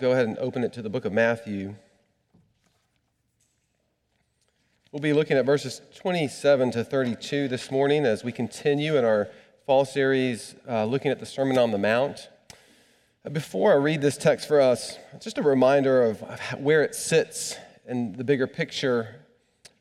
go 0.00 0.12
ahead 0.12 0.26
and 0.26 0.38
open 0.38 0.64
it 0.64 0.72
to 0.72 0.80
the 0.80 0.88
book 0.88 1.04
of 1.04 1.12
Matthew. 1.12 1.74
We'll 4.90 5.02
be 5.02 5.12
looking 5.12 5.36
at 5.36 5.44
verses 5.44 5.82
27 5.96 6.70
to 6.70 6.84
32 6.84 7.48
this 7.48 7.70
morning 7.70 8.06
as 8.06 8.24
we 8.24 8.32
continue 8.32 8.96
in 8.96 9.04
our 9.04 9.28
fall 9.66 9.84
series 9.84 10.54
uh, 10.66 10.86
looking 10.86 11.10
at 11.10 11.20
the 11.20 11.26
Sermon 11.26 11.58
on 11.58 11.70
the 11.70 11.76
Mount. 11.76 12.30
Before 13.30 13.72
I 13.72 13.74
read 13.74 14.00
this 14.00 14.16
text 14.16 14.48
for 14.48 14.58
us, 14.58 14.96
just 15.20 15.36
a 15.36 15.42
reminder 15.42 16.02
of 16.02 16.22
where 16.58 16.82
it 16.82 16.94
sits 16.94 17.56
in 17.86 18.14
the 18.14 18.24
bigger 18.24 18.46
picture 18.46 19.16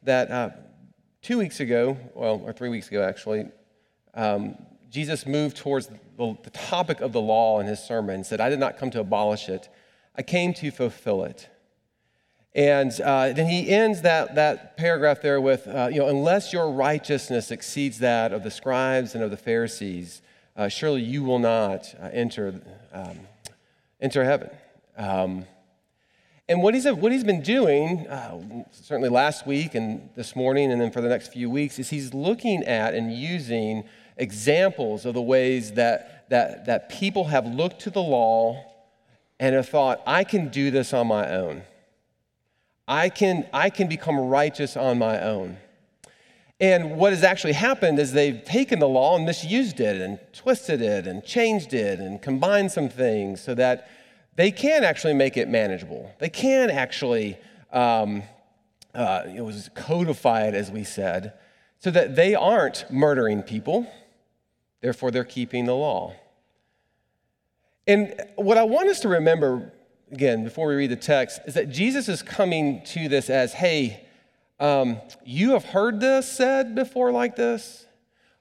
that 0.04 0.30
uh, 0.30 0.50
two 1.22 1.38
weeks 1.38 1.62
ago, 1.62 1.96
well, 2.14 2.42
or 2.44 2.52
three 2.52 2.68
weeks 2.68 2.90
ago 2.90 3.02
actually, 3.04 3.46
um, 4.16 4.58
Jesus 4.90 5.26
moved 5.26 5.56
towards 5.56 5.88
the, 5.88 5.98
the 6.44 6.50
topic 6.50 7.00
of 7.00 7.14
the 7.14 7.22
law 7.22 7.62
in 7.62 7.68
his 7.68 7.80
sermon 7.80 8.16
and 8.16 8.26
said, 8.26 8.42
I 8.42 8.50
did 8.50 8.60
not 8.60 8.78
come 8.78 8.92
to 8.92 9.00
abolish 9.00 9.48
it, 9.48 9.70
I 10.20 10.22
came 10.22 10.54
to 10.56 10.70
fulfill 10.70 11.24
it. 11.24 11.48
And 12.54 12.92
uh, 13.00 13.32
then 13.32 13.48
he 13.48 13.70
ends 13.70 14.02
that, 14.02 14.36
that 14.36 14.76
paragraph 14.76 15.22
there 15.22 15.40
with, 15.40 15.66
uh, 15.66 15.88
you 15.90 16.00
know, 16.00 16.10
unless 16.10 16.52
your 16.52 16.70
righteousness 16.72 17.52
exceeds 17.52 18.00
that 18.00 18.34
of 18.34 18.44
the 18.44 18.52
scribes 18.52 19.16
and 19.16 19.24
of 19.24 19.32
the 19.32 19.38
Pharisees, 19.38 20.22
uh, 20.58 20.68
surely 20.68 21.02
you 21.02 21.24
will 21.24 21.40
not 21.40 21.96
uh, 22.02 22.10
enter, 22.12 22.60
um, 22.92 23.18
enter 24.02 24.26
heaven. 24.26 24.50
Um, 24.98 25.46
and 26.50 26.62
what 26.62 26.74
he's, 26.74 26.86
what 26.86 27.14
he's 27.14 27.24
been 27.24 27.42
doing, 27.42 28.06
uh, 28.10 28.66
certainly 28.72 29.08
last 29.08 29.48
week 29.48 29.74
and 29.74 30.10
this 30.18 30.36
morning, 30.36 30.70
and 30.70 30.82
then 30.82 30.92
for 30.92 31.00
the 31.00 31.08
next 31.08 31.32
few 31.32 31.50
weeks, 31.50 31.80
is 31.80 31.92
he's 31.92 32.14
looking 32.14 32.66
at 32.66 32.94
and 32.94 33.14
using 33.14 33.86
examples 34.18 35.06
of 35.06 35.14
the 35.14 35.22
ways 35.22 35.72
that, 35.76 36.28
that, 36.30 36.66
that 36.66 36.90
people 36.90 37.24
have 37.24 37.48
looked 37.48 37.80
to 37.84 37.90
the 37.90 38.02
law 38.04 38.66
and 39.40 39.56
have 39.56 39.70
thought, 39.70 40.02
I 40.06 40.24
can 40.24 40.50
do 40.50 40.70
this 40.70 40.94
on 40.94 41.08
my 41.08 41.30
own. 41.30 41.64
I 42.88 43.10
can, 43.10 43.48
I 43.54 43.70
can 43.70 43.88
become 43.88 44.20
righteous 44.20 44.76
on 44.76 44.98
my 44.98 45.22
own. 45.22 45.58
And 46.60 46.98
what 46.98 47.14
has 47.14 47.24
actually 47.24 47.54
happened 47.54 48.00
is 48.00 48.12
they've 48.12 48.44
taken 48.44 48.80
the 48.80 48.88
law 48.88 49.16
and 49.16 49.26
misused 49.26 49.80
it 49.80 50.02
and 50.02 50.20
twisted 50.34 50.82
it 50.82 51.08
and 51.08 51.24
changed 51.24 51.74
it 51.74 52.00
and 52.00 52.22
combined 52.22 52.72
some 52.72 52.90
things 52.90 53.40
so 53.40 53.56
that 53.56 53.90
they 54.36 54.52
can 54.52 54.84
actually 54.84 55.14
make 55.14 55.38
it 55.38 55.48
manageable. 55.48 56.14
They 56.20 56.30
can 56.30 56.70
actually, 56.70 57.38
um, 57.72 58.24
uh, 58.94 59.24
it 59.34 59.42
was 59.42 59.70
codified, 59.74 60.54
as 60.54 60.70
we 60.70 60.84
said, 60.84 61.34
so 61.78 61.92
that 61.92 62.18
they 62.18 62.36
aren't 62.36 62.86
murdering 62.92 63.42
people. 63.42 63.88
Therefore, 64.82 65.12
they're 65.12 65.24
keeping 65.24 65.66
the 65.66 65.76
law. 65.76 66.14
And 67.90 68.14
what 68.36 68.56
I 68.60 68.64
want 68.66 68.88
us 68.88 69.00
to 69.00 69.08
remember 69.08 69.74
again, 70.12 70.44
before 70.44 70.68
we 70.68 70.76
read 70.76 70.92
the 70.92 70.96
text, 70.96 71.42
is 71.48 71.56
that 71.56 71.72
Jesus 71.72 72.08
is 72.08 72.22
coming 72.22 72.84
to 72.86 73.10
this 73.10 73.32
as, 73.32 73.52
hey, 73.52 74.06
um, 74.60 75.02
you 75.26 75.54
have 75.54 75.66
heard 75.66 76.00
this 76.00 76.32
said 76.32 76.76
before 76.76 77.12
like 77.12 77.36
this, 77.36 77.88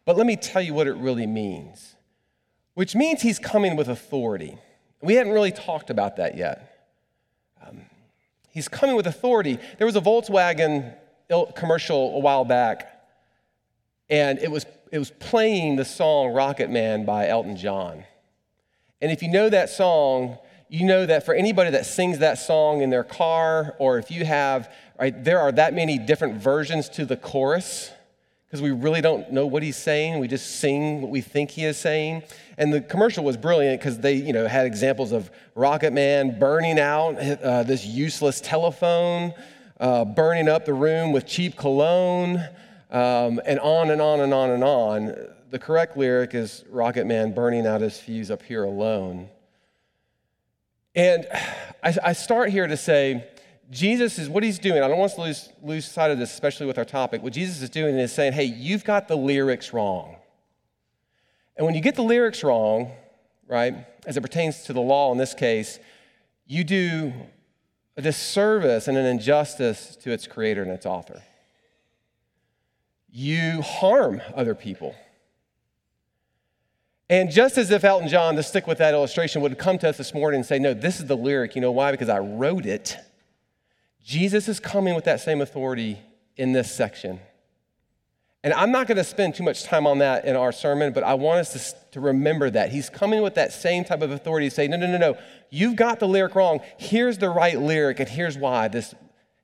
but 0.04 0.18
let 0.18 0.26
me 0.26 0.36
tell 0.36 0.60
you 0.60 0.74
what 0.74 0.86
it 0.86 0.96
really 0.96 1.26
means, 1.26 1.96
which 2.74 2.94
means 2.94 3.22
he's 3.22 3.38
coming 3.38 3.74
with 3.74 3.88
authority. 3.88 4.58
We 5.00 5.14
hadn't 5.14 5.32
really 5.32 5.52
talked 5.52 5.88
about 5.88 6.16
that 6.16 6.36
yet. 6.36 6.90
Um, 7.66 7.80
he's 8.50 8.68
coming 8.68 8.96
with 8.96 9.06
authority. 9.06 9.58
There 9.78 9.86
was 9.86 9.96
a 9.96 10.02
Volkswagen 10.02 10.94
commercial 11.56 12.16
a 12.16 12.18
while 12.18 12.44
back, 12.44 13.00
and 14.10 14.38
it 14.40 14.50
was, 14.50 14.66
it 14.92 14.98
was 14.98 15.10
playing 15.10 15.76
the 15.76 15.86
song 15.86 16.34
Rocket 16.34 16.68
Man 16.68 17.06
by 17.06 17.28
Elton 17.28 17.56
John. 17.56 18.04
And 19.00 19.12
if 19.12 19.22
you 19.22 19.30
know 19.30 19.48
that 19.48 19.70
song, 19.70 20.38
you 20.68 20.86
know 20.86 21.06
that 21.06 21.24
for 21.24 21.34
anybody 21.34 21.70
that 21.70 21.86
sings 21.86 22.18
that 22.18 22.38
song 22.38 22.82
in 22.82 22.90
their 22.90 23.04
car, 23.04 23.74
or 23.78 23.98
if 23.98 24.10
you 24.10 24.24
have, 24.24 24.72
right, 24.98 25.24
there 25.24 25.40
are 25.40 25.52
that 25.52 25.72
many 25.72 25.98
different 25.98 26.42
versions 26.42 26.88
to 26.90 27.04
the 27.04 27.16
chorus 27.16 27.90
because 28.48 28.62
we 28.62 28.70
really 28.70 29.02
don't 29.02 29.30
know 29.30 29.46
what 29.46 29.62
he's 29.62 29.76
saying. 29.76 30.18
We 30.18 30.26
just 30.26 30.58
sing 30.58 31.02
what 31.02 31.10
we 31.10 31.20
think 31.20 31.50
he 31.50 31.66
is 31.66 31.76
saying. 31.76 32.22
And 32.56 32.72
the 32.72 32.80
commercial 32.80 33.22
was 33.22 33.36
brilliant 33.36 33.78
because 33.78 33.98
they, 33.98 34.14
you 34.14 34.32
know, 34.32 34.48
had 34.48 34.64
examples 34.64 35.12
of 35.12 35.30
Rocket 35.54 35.92
Man 35.92 36.38
burning 36.38 36.78
out 36.78 37.18
uh, 37.18 37.62
this 37.64 37.84
useless 37.84 38.40
telephone, 38.40 39.34
uh, 39.78 40.06
burning 40.06 40.48
up 40.48 40.64
the 40.64 40.72
room 40.72 41.12
with 41.12 41.26
cheap 41.26 41.56
cologne, 41.56 42.38
um, 42.90 43.38
and 43.44 43.60
on 43.60 43.90
and 43.90 44.00
on 44.00 44.20
and 44.20 44.32
on 44.32 44.50
and 44.50 44.64
on. 44.64 45.28
The 45.50 45.58
correct 45.58 45.96
lyric 45.96 46.34
is 46.34 46.64
Rocket 46.68 47.06
Man 47.06 47.32
burning 47.32 47.66
out 47.66 47.80
his 47.80 47.98
fuse 47.98 48.30
up 48.30 48.42
here 48.42 48.64
alone. 48.64 49.30
And 50.94 51.26
I, 51.82 51.96
I 52.04 52.12
start 52.12 52.50
here 52.50 52.66
to 52.66 52.76
say, 52.76 53.26
Jesus 53.70 54.18
is 54.18 54.28
what 54.28 54.42
he's 54.42 54.58
doing. 54.58 54.82
I 54.82 54.88
don't 54.88 54.98
want 54.98 55.12
us 55.12 55.16
to 55.16 55.22
lose, 55.22 55.48
lose 55.62 55.84
sight 55.86 56.10
of 56.10 56.18
this, 56.18 56.32
especially 56.32 56.66
with 56.66 56.76
our 56.76 56.84
topic. 56.84 57.22
What 57.22 57.32
Jesus 57.32 57.62
is 57.62 57.70
doing 57.70 57.96
is 57.98 58.12
saying, 58.12 58.32
hey, 58.32 58.44
you've 58.44 58.84
got 58.84 59.08
the 59.08 59.16
lyrics 59.16 59.72
wrong. 59.72 60.16
And 61.56 61.64
when 61.64 61.74
you 61.74 61.80
get 61.80 61.94
the 61.94 62.02
lyrics 62.02 62.42
wrong, 62.44 62.92
right, 63.46 63.86
as 64.06 64.16
it 64.16 64.20
pertains 64.20 64.64
to 64.64 64.72
the 64.72 64.80
law 64.80 65.12
in 65.12 65.18
this 65.18 65.34
case, 65.34 65.78
you 66.46 66.64
do 66.64 67.12
a 67.96 68.02
disservice 68.02 68.86
and 68.86 68.96
an 68.96 69.06
injustice 69.06 69.96
to 69.96 70.10
its 70.10 70.26
creator 70.26 70.62
and 70.62 70.70
its 70.70 70.86
author. 70.86 71.22
You 73.10 73.62
harm 73.62 74.20
other 74.34 74.54
people. 74.54 74.94
And 77.10 77.30
just 77.30 77.56
as 77.56 77.70
if 77.70 77.84
Elton 77.84 78.08
John, 78.08 78.36
to 78.36 78.42
stick 78.42 78.66
with 78.66 78.78
that 78.78 78.92
illustration, 78.92 79.40
would 79.40 79.58
come 79.58 79.78
to 79.78 79.88
us 79.88 79.96
this 79.96 80.12
morning 80.12 80.40
and 80.40 80.46
say, 80.46 80.58
No, 80.58 80.74
this 80.74 81.00
is 81.00 81.06
the 81.06 81.16
lyric. 81.16 81.54
You 81.54 81.62
know 81.62 81.72
why? 81.72 81.90
Because 81.90 82.08
I 82.08 82.18
wrote 82.18 82.66
it. 82.66 82.96
Jesus 84.04 84.48
is 84.48 84.60
coming 84.60 84.94
with 84.94 85.04
that 85.04 85.20
same 85.20 85.40
authority 85.40 85.98
in 86.36 86.52
this 86.52 86.70
section. 86.70 87.20
And 88.44 88.54
I'm 88.54 88.70
not 88.70 88.86
going 88.86 88.96
to 88.96 89.04
spend 89.04 89.34
too 89.34 89.42
much 89.42 89.64
time 89.64 89.86
on 89.86 89.98
that 89.98 90.24
in 90.24 90.36
our 90.36 90.52
sermon, 90.52 90.92
but 90.92 91.02
I 91.02 91.14
want 91.14 91.40
us 91.40 91.72
to, 91.72 91.90
to 91.92 92.00
remember 92.00 92.48
that. 92.50 92.70
He's 92.70 92.88
coming 92.88 93.20
with 93.20 93.34
that 93.34 93.52
same 93.52 93.84
type 93.84 94.00
of 94.00 94.10
authority 94.10 94.48
to 94.48 94.54
say, 94.54 94.68
No, 94.68 94.76
no, 94.76 94.86
no, 94.86 94.98
no. 94.98 95.18
You've 95.50 95.76
got 95.76 96.00
the 96.00 96.08
lyric 96.08 96.34
wrong. 96.34 96.60
Here's 96.76 97.16
the 97.16 97.30
right 97.30 97.58
lyric, 97.58 98.00
and 98.00 98.08
here's 98.08 98.36
why. 98.36 98.68
This, 98.68 98.94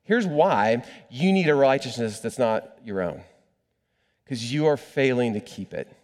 here's 0.03 0.27
why 0.27 0.83
you 1.09 1.33
need 1.33 1.49
a 1.49 1.55
righteousness 1.55 2.19
that's 2.19 2.37
not 2.39 2.77
your 2.83 3.01
own. 3.01 3.21
Because 4.23 4.53
you 4.53 4.67
are 4.67 4.77
failing 4.77 5.33
to 5.33 5.39
keep 5.39 5.73
it. 5.73 5.94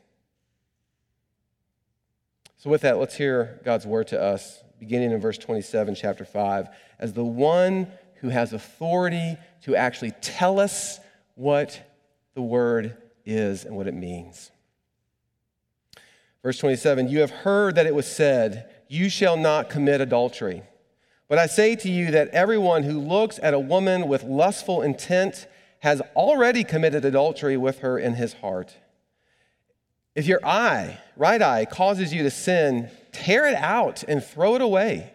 So, 2.61 2.69
with 2.69 2.81
that, 2.81 2.99
let's 2.99 3.15
hear 3.15 3.59
God's 3.65 3.87
word 3.87 4.09
to 4.09 4.21
us, 4.21 4.63
beginning 4.79 5.09
in 5.09 5.19
verse 5.19 5.39
27, 5.39 5.95
chapter 5.95 6.23
5, 6.23 6.67
as 6.99 7.11
the 7.11 7.25
one 7.25 7.87
who 8.17 8.29
has 8.29 8.53
authority 8.53 9.35
to 9.63 9.75
actually 9.75 10.11
tell 10.21 10.59
us 10.59 10.99
what 11.33 11.81
the 12.35 12.41
word 12.43 12.95
is 13.25 13.65
and 13.65 13.75
what 13.75 13.87
it 13.87 13.95
means. 13.95 14.51
Verse 16.43 16.59
27 16.59 17.09
You 17.09 17.21
have 17.21 17.31
heard 17.31 17.73
that 17.73 17.87
it 17.87 17.95
was 17.95 18.05
said, 18.05 18.69
You 18.87 19.09
shall 19.09 19.37
not 19.37 19.71
commit 19.71 19.99
adultery. 19.99 20.61
But 21.27 21.39
I 21.39 21.47
say 21.47 21.75
to 21.77 21.89
you 21.89 22.11
that 22.11 22.27
everyone 22.27 22.83
who 22.83 22.99
looks 22.99 23.39
at 23.41 23.55
a 23.55 23.59
woman 23.59 24.07
with 24.07 24.21
lustful 24.21 24.83
intent 24.83 25.47
has 25.79 25.99
already 26.15 26.63
committed 26.63 27.05
adultery 27.05 27.57
with 27.57 27.79
her 27.79 27.97
in 27.97 28.13
his 28.13 28.33
heart. 28.33 28.75
If 30.15 30.27
your 30.27 30.45
eye, 30.45 30.99
right 31.15 31.41
eye, 31.41 31.65
causes 31.65 32.13
you 32.13 32.23
to 32.23 32.31
sin, 32.31 32.89
tear 33.11 33.47
it 33.47 33.55
out 33.55 34.03
and 34.03 34.23
throw 34.23 34.55
it 34.55 34.61
away. 34.61 35.11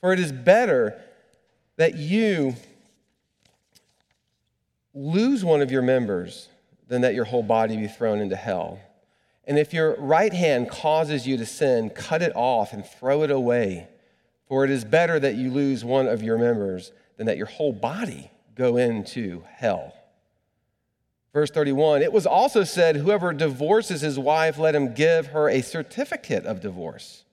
For 0.00 0.12
it 0.12 0.18
is 0.18 0.32
better 0.32 1.00
that 1.76 1.94
you 1.94 2.56
lose 4.94 5.44
one 5.44 5.62
of 5.62 5.70
your 5.70 5.82
members 5.82 6.48
than 6.88 7.02
that 7.02 7.14
your 7.14 7.24
whole 7.24 7.42
body 7.42 7.76
be 7.76 7.86
thrown 7.86 8.18
into 8.20 8.36
hell. 8.36 8.80
And 9.44 9.58
if 9.58 9.72
your 9.72 9.96
right 9.96 10.32
hand 10.32 10.70
causes 10.70 11.26
you 11.26 11.36
to 11.36 11.46
sin, 11.46 11.90
cut 11.90 12.22
it 12.22 12.32
off 12.34 12.72
and 12.72 12.84
throw 12.84 13.22
it 13.22 13.30
away. 13.30 13.88
For 14.46 14.64
it 14.64 14.70
is 14.70 14.84
better 14.84 15.18
that 15.18 15.36
you 15.36 15.50
lose 15.50 15.84
one 15.84 16.06
of 16.06 16.22
your 16.22 16.36
members 16.36 16.92
than 17.16 17.26
that 17.26 17.36
your 17.36 17.46
whole 17.46 17.72
body 17.72 18.30
go 18.54 18.76
into 18.76 19.44
hell. 19.48 19.94
Verse 21.32 21.50
31 21.50 22.02
It 22.02 22.12
was 22.12 22.26
also 22.26 22.64
said, 22.64 22.96
Whoever 22.96 23.32
divorces 23.32 24.02
his 24.02 24.18
wife, 24.18 24.58
let 24.58 24.74
him 24.74 24.94
give 24.94 25.28
her 25.28 25.48
a 25.48 25.62
certificate 25.62 26.44
of 26.44 26.60
divorce. 26.60 27.24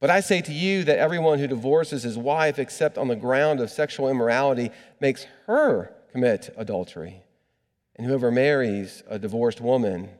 But 0.00 0.10
I 0.10 0.20
say 0.20 0.40
to 0.42 0.52
you 0.52 0.84
that 0.84 0.98
everyone 0.98 1.38
who 1.38 1.48
divorces 1.48 2.04
his 2.04 2.16
wife, 2.16 2.58
except 2.58 2.98
on 2.98 3.08
the 3.08 3.16
ground 3.16 3.58
of 3.58 3.70
sexual 3.70 4.08
immorality, 4.08 4.70
makes 5.00 5.26
her 5.46 5.92
commit 6.12 6.54
adultery. 6.56 7.22
And 7.96 8.06
whoever 8.06 8.30
marries 8.30 9.02
a 9.08 9.18
divorced 9.18 9.60
woman 9.60 10.10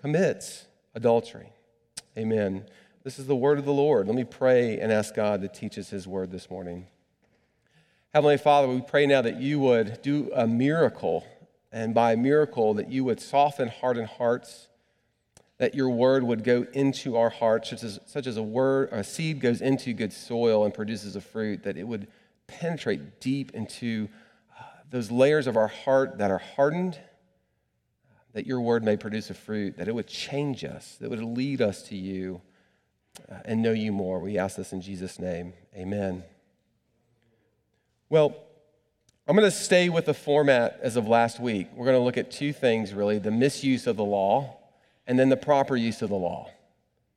commits 0.00 0.66
adultery. 0.94 1.52
Amen. 2.16 2.64
This 3.04 3.18
is 3.18 3.26
the 3.26 3.36
word 3.36 3.58
of 3.58 3.66
the 3.66 3.72
Lord. 3.72 4.06
Let 4.06 4.16
me 4.16 4.24
pray 4.24 4.80
and 4.80 4.90
ask 4.90 5.14
God 5.14 5.42
to 5.42 5.48
teach 5.48 5.76
us 5.78 5.90
his 5.90 6.06
word 6.06 6.30
this 6.30 6.50
morning. 6.50 6.86
Heavenly 8.14 8.38
Father, 8.38 8.68
we 8.68 8.80
pray 8.80 9.06
now 9.06 9.20
that 9.20 9.40
you 9.40 9.60
would 9.60 10.00
do 10.00 10.30
a 10.34 10.46
miracle 10.46 11.26
and 11.70 11.94
by 11.94 12.12
a 12.12 12.16
miracle 12.16 12.74
that 12.74 12.90
you 12.90 13.04
would 13.04 13.20
soften 13.20 13.68
hardened 13.68 14.08
hearts, 14.08 14.68
that 15.58 15.74
your 15.74 15.90
word 15.90 16.22
would 16.22 16.44
go 16.44 16.66
into 16.72 17.16
our 17.16 17.30
hearts, 17.30 17.70
such 17.70 17.82
as, 17.82 18.00
such 18.06 18.26
as 18.26 18.36
a 18.36 18.42
word, 18.42 18.88
a 18.92 19.04
seed 19.04 19.40
goes 19.40 19.60
into 19.60 19.92
good 19.92 20.12
soil 20.12 20.64
and 20.64 20.72
produces 20.72 21.16
a 21.16 21.20
fruit, 21.20 21.64
that 21.64 21.76
it 21.76 21.84
would 21.84 22.06
penetrate 22.46 23.20
deep 23.20 23.50
into 23.54 24.08
uh, 24.58 24.62
those 24.90 25.10
layers 25.10 25.46
of 25.46 25.56
our 25.56 25.68
heart 25.68 26.18
that 26.18 26.30
are 26.30 26.38
hardened, 26.38 26.98
that 28.32 28.46
your 28.46 28.60
word 28.60 28.84
may 28.84 28.96
produce 28.96 29.30
a 29.30 29.34
fruit, 29.34 29.76
that 29.76 29.88
it 29.88 29.94
would 29.94 30.06
change 30.06 30.64
us, 30.64 30.96
that 31.00 31.10
would 31.10 31.22
lead 31.22 31.60
us 31.60 31.82
to 31.82 31.96
you 31.96 32.40
uh, 33.30 33.38
and 33.44 33.60
know 33.60 33.72
you 33.72 33.92
more. 33.92 34.20
We 34.20 34.38
ask 34.38 34.56
this 34.56 34.72
in 34.72 34.80
Jesus' 34.80 35.18
name. 35.18 35.52
Amen. 35.76 36.22
Well, 38.08 38.36
I'm 39.28 39.36
going 39.36 39.44
to 39.44 39.54
stay 39.54 39.90
with 39.90 40.06
the 40.06 40.14
format 40.14 40.80
as 40.80 40.96
of 40.96 41.06
last 41.06 41.38
week. 41.38 41.68
We're 41.74 41.84
going 41.84 41.98
to 41.98 42.02
look 42.02 42.16
at 42.16 42.30
two 42.30 42.54
things 42.54 42.94
really 42.94 43.18
the 43.18 43.30
misuse 43.30 43.86
of 43.86 43.98
the 43.98 44.04
law 44.04 44.56
and 45.06 45.18
then 45.18 45.28
the 45.28 45.36
proper 45.36 45.76
use 45.76 46.00
of 46.00 46.08
the 46.08 46.16
law. 46.16 46.50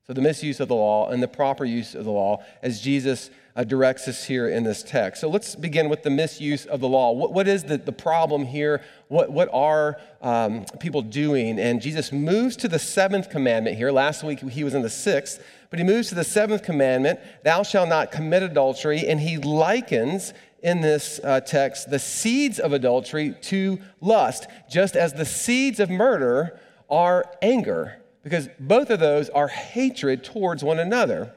So, 0.05 0.11
the 0.11 0.21
misuse 0.21 0.59
of 0.59 0.67
the 0.67 0.75
law 0.75 1.09
and 1.09 1.23
the 1.23 1.29
proper 1.29 1.63
use 1.63 1.95
of 1.95 2.03
the 2.03 2.11
law 2.11 2.43
as 2.61 2.81
Jesus 2.81 3.29
uh, 3.55 3.63
directs 3.63 4.09
us 4.09 4.25
here 4.25 4.49
in 4.49 4.65
this 4.65 4.83
text. 4.83 5.21
So, 5.21 5.29
let's 5.29 5.55
begin 5.55 5.87
with 5.87 6.03
the 6.03 6.09
misuse 6.09 6.65
of 6.65 6.81
the 6.81 6.87
law. 6.89 7.13
What, 7.13 7.31
what 7.31 7.47
is 7.47 7.63
the, 7.63 7.77
the 7.77 7.93
problem 7.93 8.43
here? 8.43 8.81
What, 9.07 9.31
what 9.31 9.47
are 9.53 9.97
um, 10.21 10.65
people 10.81 11.03
doing? 11.03 11.59
And 11.59 11.81
Jesus 11.81 12.11
moves 12.11 12.57
to 12.57 12.67
the 12.67 12.79
seventh 12.79 13.29
commandment 13.29 13.77
here. 13.77 13.89
Last 13.89 14.21
week 14.21 14.41
he 14.41 14.65
was 14.65 14.73
in 14.73 14.81
the 14.81 14.89
sixth, 14.89 15.41
but 15.69 15.79
he 15.79 15.85
moves 15.85 16.09
to 16.09 16.15
the 16.15 16.25
seventh 16.25 16.63
commandment 16.63 17.21
Thou 17.45 17.63
shalt 17.63 17.87
not 17.87 18.11
commit 18.11 18.43
adultery. 18.43 19.07
And 19.07 19.21
he 19.21 19.37
likens 19.37 20.33
in 20.61 20.81
this 20.81 21.19
uh, 21.23 21.39
text 21.41 21.89
the 21.89 21.99
seeds 21.99 22.59
of 22.59 22.73
adultery 22.73 23.35
to 23.41 23.79
lust, 23.99 24.47
just 24.69 24.95
as 24.95 25.13
the 25.13 25.25
seeds 25.25 25.79
of 25.79 25.89
murder 25.89 26.59
are 26.89 27.25
anger, 27.41 28.01
because 28.23 28.49
both 28.59 28.89
of 28.89 28.99
those 28.99 29.29
are 29.29 29.47
hatred 29.47 30.23
towards 30.23 30.63
one 30.63 30.79
another. 30.79 31.33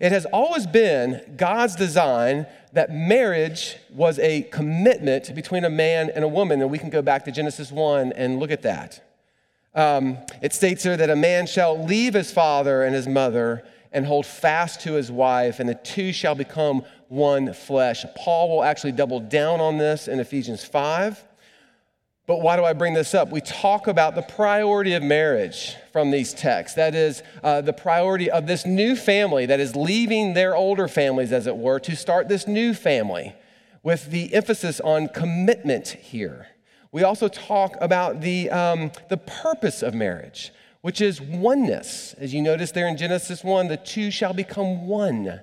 It 0.00 0.12
has 0.12 0.24
always 0.26 0.66
been 0.66 1.34
God's 1.36 1.76
design 1.76 2.46
that 2.72 2.92
marriage 2.92 3.76
was 3.90 4.18
a 4.18 4.42
commitment 4.42 5.34
between 5.34 5.64
a 5.64 5.70
man 5.70 6.10
and 6.10 6.24
a 6.24 6.28
woman, 6.28 6.60
and 6.60 6.70
we 6.70 6.78
can 6.78 6.90
go 6.90 7.02
back 7.02 7.24
to 7.26 7.32
Genesis 7.32 7.70
1 7.70 8.12
and 8.12 8.40
look 8.40 8.50
at 8.50 8.62
that. 8.62 9.02
Um, 9.74 10.18
it 10.42 10.52
states 10.52 10.82
here 10.84 10.96
that 10.96 11.10
a 11.10 11.16
man 11.16 11.46
shall 11.46 11.84
leave 11.84 12.14
his 12.14 12.32
father 12.32 12.82
and 12.82 12.94
his 12.94 13.08
mother 13.08 13.64
and 13.92 14.06
hold 14.06 14.26
fast 14.26 14.80
to 14.82 14.94
his 14.94 15.10
wife, 15.10 15.60
and 15.60 15.68
the 15.68 15.74
two 15.74 16.12
shall 16.12 16.34
become 16.34 16.84
one 17.08 17.52
flesh. 17.52 18.04
Paul 18.16 18.48
will 18.48 18.64
actually 18.64 18.92
double 18.92 19.20
down 19.20 19.60
on 19.60 19.78
this 19.78 20.08
in 20.08 20.20
Ephesians 20.20 20.64
5. 20.64 21.22
But 22.26 22.40
why 22.40 22.56
do 22.56 22.64
I 22.64 22.72
bring 22.72 22.94
this 22.94 23.14
up? 23.14 23.30
We 23.30 23.42
talk 23.42 23.86
about 23.86 24.14
the 24.14 24.22
priority 24.22 24.94
of 24.94 25.02
marriage 25.02 25.76
from 25.92 26.10
these 26.10 26.32
texts. 26.32 26.74
That 26.74 26.94
is, 26.94 27.22
uh, 27.42 27.60
the 27.60 27.74
priority 27.74 28.30
of 28.30 28.46
this 28.46 28.64
new 28.64 28.96
family 28.96 29.44
that 29.44 29.60
is 29.60 29.76
leaving 29.76 30.32
their 30.32 30.56
older 30.56 30.88
families, 30.88 31.32
as 31.32 31.46
it 31.46 31.56
were, 31.56 31.78
to 31.80 31.94
start 31.94 32.28
this 32.28 32.46
new 32.46 32.72
family 32.72 33.34
with 33.82 34.10
the 34.10 34.32
emphasis 34.32 34.80
on 34.80 35.08
commitment 35.08 35.88
here. 35.88 36.48
We 36.92 37.02
also 37.02 37.28
talk 37.28 37.76
about 37.80 38.22
the, 38.22 38.48
um, 38.48 38.92
the 39.10 39.18
purpose 39.18 39.82
of 39.82 39.92
marriage, 39.92 40.50
which 40.80 41.02
is 41.02 41.20
oneness. 41.20 42.14
As 42.14 42.32
you 42.32 42.40
notice 42.40 42.70
there 42.70 42.88
in 42.88 42.96
Genesis 42.96 43.44
1, 43.44 43.68
the 43.68 43.76
two 43.76 44.10
shall 44.10 44.32
become 44.32 44.86
one. 44.86 45.40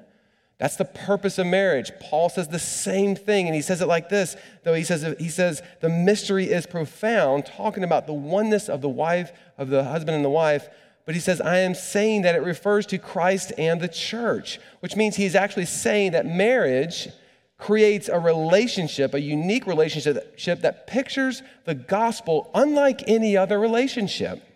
That's 0.62 0.76
the 0.76 0.86
purpose 0.86 1.40
of 1.40 1.48
marriage. 1.48 1.92
Paul 2.00 2.30
says 2.30 2.48
the 2.48 2.60
same 2.60 3.16
thing, 3.16 3.48
and 3.48 3.56
he 3.56 3.64
says 3.64 3.82
it 3.82 3.88
like 3.88 4.10
this, 4.10 4.36
though 4.64 4.76
he 4.76 4.84
says, 4.84 5.16
he 5.18 5.28
says 5.28 5.64
the 5.80 5.90
mystery 5.90 6.52
is 6.52 6.68
profound, 6.68 7.48
talking 7.48 7.84
about 7.84 8.06
the 8.06 8.14
oneness 8.14 8.70
of 8.70 8.82
the 8.82 8.88
wife, 8.88 9.32
of 9.58 9.70
the 9.70 9.84
husband 9.84 10.16
and 10.16 10.24
the 10.24 10.30
wife. 10.30 10.70
But 11.08 11.16
he 11.16 11.20
says, 11.20 11.42
I 11.42 11.58
am 11.58 11.74
saying 11.74 12.22
that 12.22 12.36
it 12.36 12.44
refers 12.44 12.86
to 12.88 13.00
Christ 13.00 13.54
and 13.58 13.82
the 13.82 13.88
church, 13.88 14.60
which 14.82 14.96
means 14.96 15.16
he's 15.16 15.34
actually 15.34 15.66
saying 15.66 16.12
that 16.12 16.28
marriage 16.28 17.10
creates 17.58 18.08
a 18.08 18.20
relationship, 18.20 19.16
a 19.16 19.20
unique 19.20 19.66
relationship 19.66 20.62
that 20.62 20.86
pictures 20.86 21.42
the 21.66 21.74
gospel 21.74 22.52
unlike 22.54 23.02
any 23.08 23.36
other 23.36 23.60
relationship. 23.60 24.48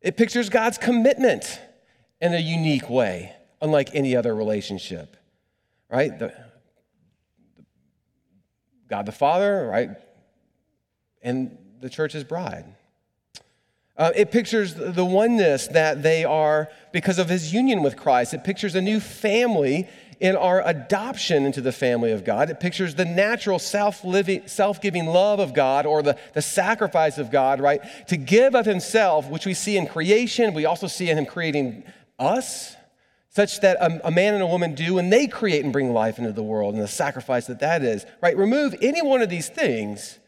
It 0.00 0.16
pictures 0.16 0.48
God's 0.48 0.76
commitment 0.76 1.60
in 2.20 2.34
a 2.34 2.40
unique 2.40 2.90
way 2.90 3.36
unlike 3.60 3.94
any 3.94 4.16
other 4.16 4.34
relationship, 4.34 5.16
right? 5.90 6.18
The, 6.18 6.34
God 8.88 9.06
the 9.06 9.12
Father, 9.12 9.66
right? 9.66 9.90
And 11.22 11.56
the 11.80 11.90
church's 11.90 12.24
bride. 12.24 12.64
Uh, 13.96 14.12
it 14.14 14.30
pictures 14.30 14.74
the 14.74 15.04
oneness 15.04 15.66
that 15.68 16.04
they 16.04 16.24
are 16.24 16.68
because 16.92 17.18
of 17.18 17.28
his 17.28 17.52
union 17.52 17.82
with 17.82 17.96
Christ. 17.96 18.32
It 18.32 18.44
pictures 18.44 18.76
a 18.76 18.80
new 18.80 19.00
family 19.00 19.88
in 20.20 20.36
our 20.36 20.66
adoption 20.66 21.44
into 21.44 21.60
the 21.60 21.72
family 21.72 22.12
of 22.12 22.24
God. 22.24 22.48
It 22.50 22.60
pictures 22.60 22.94
the 22.94 23.04
natural 23.04 23.58
self 23.58 24.02
giving 24.80 25.06
love 25.06 25.40
of 25.40 25.52
God 25.52 25.84
or 25.84 26.02
the, 26.02 26.16
the 26.34 26.42
sacrifice 26.42 27.18
of 27.18 27.30
God, 27.30 27.60
right? 27.60 27.80
To 28.08 28.16
give 28.16 28.54
of 28.54 28.66
himself, 28.66 29.28
which 29.28 29.46
we 29.46 29.54
see 29.54 29.76
in 29.76 29.86
creation, 29.86 30.54
we 30.54 30.64
also 30.64 30.86
see 30.86 31.10
in 31.10 31.18
him 31.18 31.26
creating 31.26 31.84
us 32.18 32.76
such 33.30 33.60
that 33.60 33.76
a, 33.80 34.06
a, 34.06 34.10
man 34.10 34.34
and 34.34 34.42
a 34.42 34.46
woman 34.46 34.74
do 34.74 34.94
when 34.94 35.10
they 35.10 35.26
create 35.26 35.62
and 35.62 35.72
bring 35.72 35.92
life 35.92 36.18
into 36.18 36.32
the 36.32 36.42
world 36.42 36.74
and 36.74 36.82
the 36.82 36.88
sacrifice 36.88 37.46
that 37.46 37.60
that 37.60 37.82
is, 37.82 38.06
right? 38.22 38.36
Remove 38.36 38.74
any 38.80 39.02
one 39.02 39.20
of 39.20 39.28
these 39.28 39.48
things, 39.48 40.18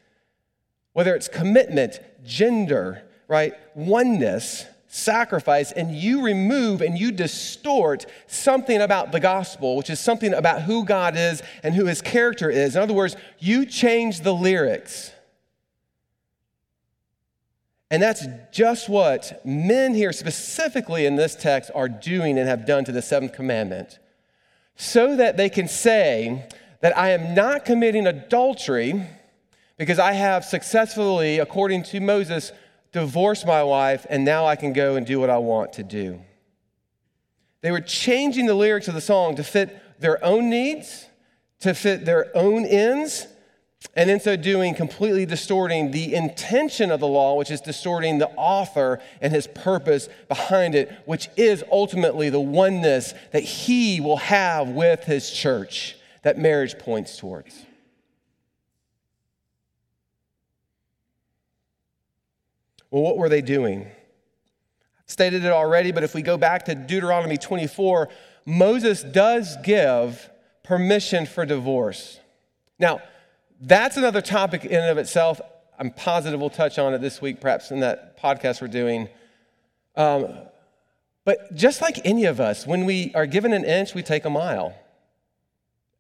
whether 0.93 1.15
it's 1.15 1.29
commitment, 1.29 1.99
gender, 2.25 3.03
right? 3.27 3.55
Oneness, 3.75 4.67
sacrifice, 4.87 5.73
and 5.73 5.95
you 5.95 6.23
remove 6.23 6.83
and 6.83 6.99
you 6.99 7.13
distort 7.13 8.07
something 8.27 8.83
about 8.83 9.13
the 9.13 9.21
gospel, 9.21 9.77
which 9.77 9.89
is 9.89 10.01
something 10.01 10.35
about 10.35 10.63
who 10.63 10.85
God 10.85 11.17
is 11.17 11.43
and 11.63 11.75
who 11.75 11.87
his 11.87 12.03
character 12.03 12.51
is. 12.51 12.77
In 12.77 12.83
other 12.83 12.95
words, 12.95 13.17
you 13.39 13.65
change 13.65 14.21
the 14.21 14.35
lyrics 14.35 15.13
and 17.91 18.03
that's 18.03 18.27
just 18.53 18.89
what 18.89 19.45
men 19.45 19.95
here, 19.95 20.13
specifically 20.13 21.07
in 21.07 21.17
this 21.17 21.35
text, 21.35 21.71
are 21.75 21.89
doing 21.89 22.39
and 22.39 22.49
have 22.49 22.65
done 22.67 22.85
to 22.85 22.93
the 22.93 23.03
seventh 23.03 23.33
commandment, 23.33 23.99
so 24.77 25.17
that 25.17 25.37
they 25.37 25.49
can 25.49 25.67
say 25.67 26.47
that 26.81 26.97
I 26.97 27.11
am 27.11 27.35
not 27.35 27.65
committing 27.65 28.07
adultery 28.07 29.07
because 29.77 29.99
I 29.99 30.13
have 30.13 30.45
successfully, 30.45 31.39
according 31.39 31.83
to 31.85 32.01
Moses, 32.01 32.53
divorced 32.93 33.47
my 33.47 33.63
wife, 33.63 34.07
and 34.09 34.25
now 34.25 34.47
I 34.47 34.57
can 34.57 34.73
go 34.73 34.97
and 34.97 35.07
do 35.07 35.19
what 35.19 35.31
I 35.31 35.39
want 35.39 35.73
to 35.75 35.83
do. 35.83 36.21
They 37.63 37.71
were 37.71 37.81
changing 37.81 38.47
the 38.47 38.55
lyrics 38.55 38.89
of 38.89 38.95
the 38.95 39.01
song 39.01 39.37
to 39.37 39.43
fit 39.43 40.01
their 40.01 40.23
own 40.25 40.49
needs, 40.49 41.07
to 41.61 41.75
fit 41.75 42.05
their 42.05 42.35
own 42.37 42.65
ends, 42.65 43.27
and 43.95 44.11
in 44.11 44.21
so 44.21 44.37
doing, 44.37 44.75
completely 44.75 45.27
distorting 45.27 45.91
the 45.91 46.15
intention 46.15 46.91
of 46.91 47.01
the 47.01 47.09
law, 47.09 47.35
which 47.35 47.51
is 47.51 47.61
distorting 47.61 48.19
the 48.19 48.29
author 48.31 49.01
and 49.21 49.33
his 49.33 49.47
purpose 49.47 50.09
behind 50.29 50.75
it, 50.75 50.93
which 51.07 51.29
is 51.37 51.65
ultimately 51.73 52.31
the 52.31 52.41
oneness 52.41 53.15
that 53.33 53.43
he 53.43 54.01
will 54.01 54.19
have 54.19 54.69
with 54.69 55.05
his 55.05 55.31
church 55.31 55.97
that 56.23 56.39
marriage 56.39 56.79
points 56.79 57.17
towards. 57.17 57.67
Well, 62.91 63.03
what 63.03 63.17
were 63.17 63.29
they 63.29 63.43
doing? 63.43 63.89
Stated 65.07 65.45
it 65.45 65.53
already, 65.53 65.91
but 65.91 66.05
if 66.05 66.15
we 66.15 66.23
go 66.23 66.37
back 66.37 66.67
to 66.67 66.75
Deuteronomy 66.75 67.39
24, 67.39 68.09
Moses 68.45 69.03
does 69.03 69.57
give 69.65 70.29
permission 70.63 71.27
for 71.27 71.45
divorce. 71.45 72.21
Now, 72.79 73.01
that's 73.61 73.97
another 73.97 74.23
topic 74.23 74.65
in 74.65 74.81
and 74.81 74.91
of 74.91 74.99
itself. 74.99 75.41
I'm 75.79 75.91
positive 75.91 76.41
we'll 76.41 76.51
touch 76.51 76.79
on 76.79 76.95
it 76.95 77.01
this 77.01 77.21
week, 77.21 77.41
perhaps 77.41 77.71
in 77.71 77.81
that 77.81 78.19
podcast 78.19 78.61
we're 78.61 78.69
doing. 78.69 79.09
Um, 79.97 80.35
but 81.25 81.55
just 81.55 81.83
like 81.83 82.05
any 82.05 82.25
of 82.25 82.41
us, 82.41 82.67
when 82.67 82.87
we 82.87 83.13
are 83.15 83.27
given 83.27 83.53
an 83.53 83.65
inch, 83.65 83.95
we 83.95 84.03
take 84.03 84.25
a 84.25 84.31
mile 84.31 84.75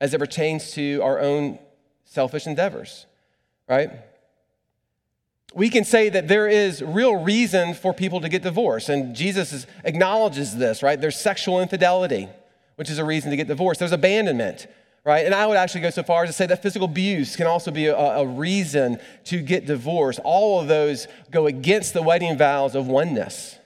as 0.00 0.14
it 0.14 0.18
pertains 0.18 0.72
to 0.72 1.00
our 1.02 1.20
own 1.20 1.58
selfish 2.04 2.46
endeavors, 2.46 3.06
right? 3.68 3.90
We 5.54 5.68
can 5.68 5.84
say 5.84 6.08
that 6.08 6.28
there 6.28 6.48
is 6.48 6.82
real 6.82 7.16
reason 7.16 7.74
for 7.74 7.92
people 7.92 8.20
to 8.22 8.28
get 8.28 8.42
divorced, 8.42 8.88
and 8.88 9.14
Jesus 9.14 9.52
is, 9.52 9.66
acknowledges 9.84 10.56
this, 10.56 10.82
right? 10.82 11.00
There's 11.00 11.18
sexual 11.18 11.60
infidelity, 11.60 12.28
which 12.76 12.88
is 12.88 12.98
a 12.98 13.04
reason 13.04 13.30
to 13.30 13.36
get 13.36 13.48
divorced. 13.48 13.80
There's 13.80 13.92
abandonment, 13.92 14.66
right? 15.04 15.24
And 15.24 15.34
I 15.34 15.46
would 15.46 15.56
actually 15.56 15.80
go 15.80 15.90
so 15.90 16.02
far 16.02 16.24
as 16.24 16.30
to 16.30 16.32
say 16.32 16.46
that 16.46 16.62
physical 16.62 16.86
abuse 16.86 17.36
can 17.36 17.46
also 17.46 17.70
be 17.70 17.86
a, 17.86 17.96
a, 17.96 18.26
reason 18.26 18.98
to 19.24 19.40
get 19.40 19.66
divorced. 19.66 20.20
All 20.24 20.60
of 20.60 20.68
those 20.68 21.08
go 21.30 21.46
against 21.46 21.94
the 21.94 22.02
wedding 22.02 22.36
vows 22.36 22.74
of 22.74 22.86
oneness 22.86 23.58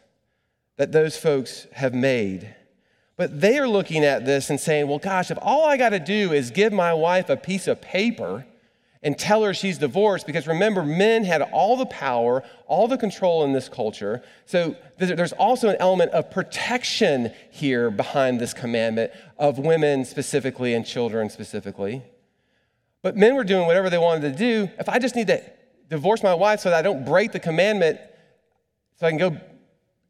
that 0.77 0.93
those 0.93 1.17
folks 1.17 1.67
have 1.73 1.95
made. 1.95 2.55
But 3.17 3.41
they 3.41 3.59
are 3.59 3.69
looking 3.69 4.05
at 4.05 4.25
this 4.25 4.51
and 4.51 4.59
saying, 4.59 4.89
well, 4.89 4.99
gosh, 4.99 5.31
if 5.31 5.39
all 5.41 5.67
I 5.67 5.77
got 5.77 5.91
to 5.91 6.01
do 6.01 6.33
is 6.33 6.51
give 6.51 6.73
my 6.73 6.93
wife 6.93 7.29
a 7.31 7.37
piece 7.37 7.69
of 7.69 7.81
paper 7.81 8.45
and 9.05 9.19
tell 9.19 9.45
her 9.45 9.53
she's 9.53 9.77
divorced 9.77 10.27
because 10.27 10.47
remember, 10.47 10.83
men 10.83 11.25
had 11.25 11.43
all 11.43 11.77
the 11.77 11.87
power, 11.87 12.43
all 12.67 12.89
the 12.89 12.97
control 12.97 13.45
in 13.45 13.53
this 13.53 13.69
culture. 13.69 14.23
So 14.47 14.75
there's 14.97 15.35
also 15.35 15.69
an 15.69 15.77
element 15.79 16.13
of 16.13 16.31
protection 16.31 17.31
here 17.51 17.91
behind 17.91 18.41
this 18.41 18.55
commandment 18.55 19.13
of 19.39 19.59
women 19.59 20.07
specifically 20.07 20.73
and 20.73 20.87
children 20.87 21.29
specifically. 21.29 22.03
But 23.03 23.15
men 23.15 23.37
were 23.37 23.45
doing 23.45 23.67
whatever 23.67 23.91
they 23.91 23.99
wanted 23.99 24.33
to 24.33 24.39
do. 24.39 24.71
If 24.79 24.89
I 24.89 24.99
just 24.99 25.15
need 25.15 25.27
to 25.27 25.43
divorce 25.91 26.23
my 26.23 26.33
wife 26.33 26.61
so 26.61 26.71
that 26.71 26.79
I 26.79 26.83
don't 26.83 27.05
break 27.05 27.33
the 27.33 27.41
commandment, 27.41 28.01
so 28.99 29.07
I 29.07 29.11
can 29.11 29.19
go 29.19 29.37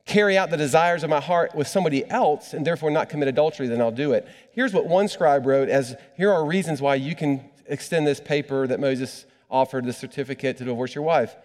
carry 0.07 0.39
out 0.39 0.51
the 0.51 0.57
desires 0.57 1.03
of 1.03 1.11
my 1.11 1.21
heart 1.21 1.55
with 1.57 1.67
somebody 1.67 2.09
else 2.09 2.53
and 2.53 2.65
therefore 2.65 2.91
not 2.93 3.09
commit 3.09 3.27
adultery, 3.27 3.67
then 3.67 3.81
I'll 3.81 3.91
do 3.91 4.13
it. 4.13 4.29
Here's 4.53 4.73
what 4.73 4.87
one 4.87 5.09
scribe 5.09 5.47
wrote 5.47 5.69
as 5.69 5.97
here 6.17 6.31
are 6.31 6.45
reasons 6.45 6.81
why 6.81 6.95
you 6.95 7.17
can 7.17 7.51
extend 7.67 8.07
this 8.07 8.21
paper 8.21 8.67
that 8.67 8.81
Moses 8.81 9.27
offered, 9.51 9.85
the 9.85 9.93
certificate 9.93 10.57
to 10.59 10.65
divorce 10.65 10.95
your 10.95 11.05
wife. 11.05 11.37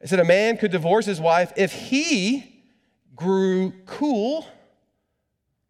It 0.00 0.08
said 0.08 0.18
a 0.20 0.24
man 0.24 0.56
could 0.56 0.72
divorce 0.72 1.06
his 1.06 1.20
wife 1.20 1.52
if 1.56 1.72
he 1.72 2.62
grew 3.14 3.72
cool, 3.86 4.46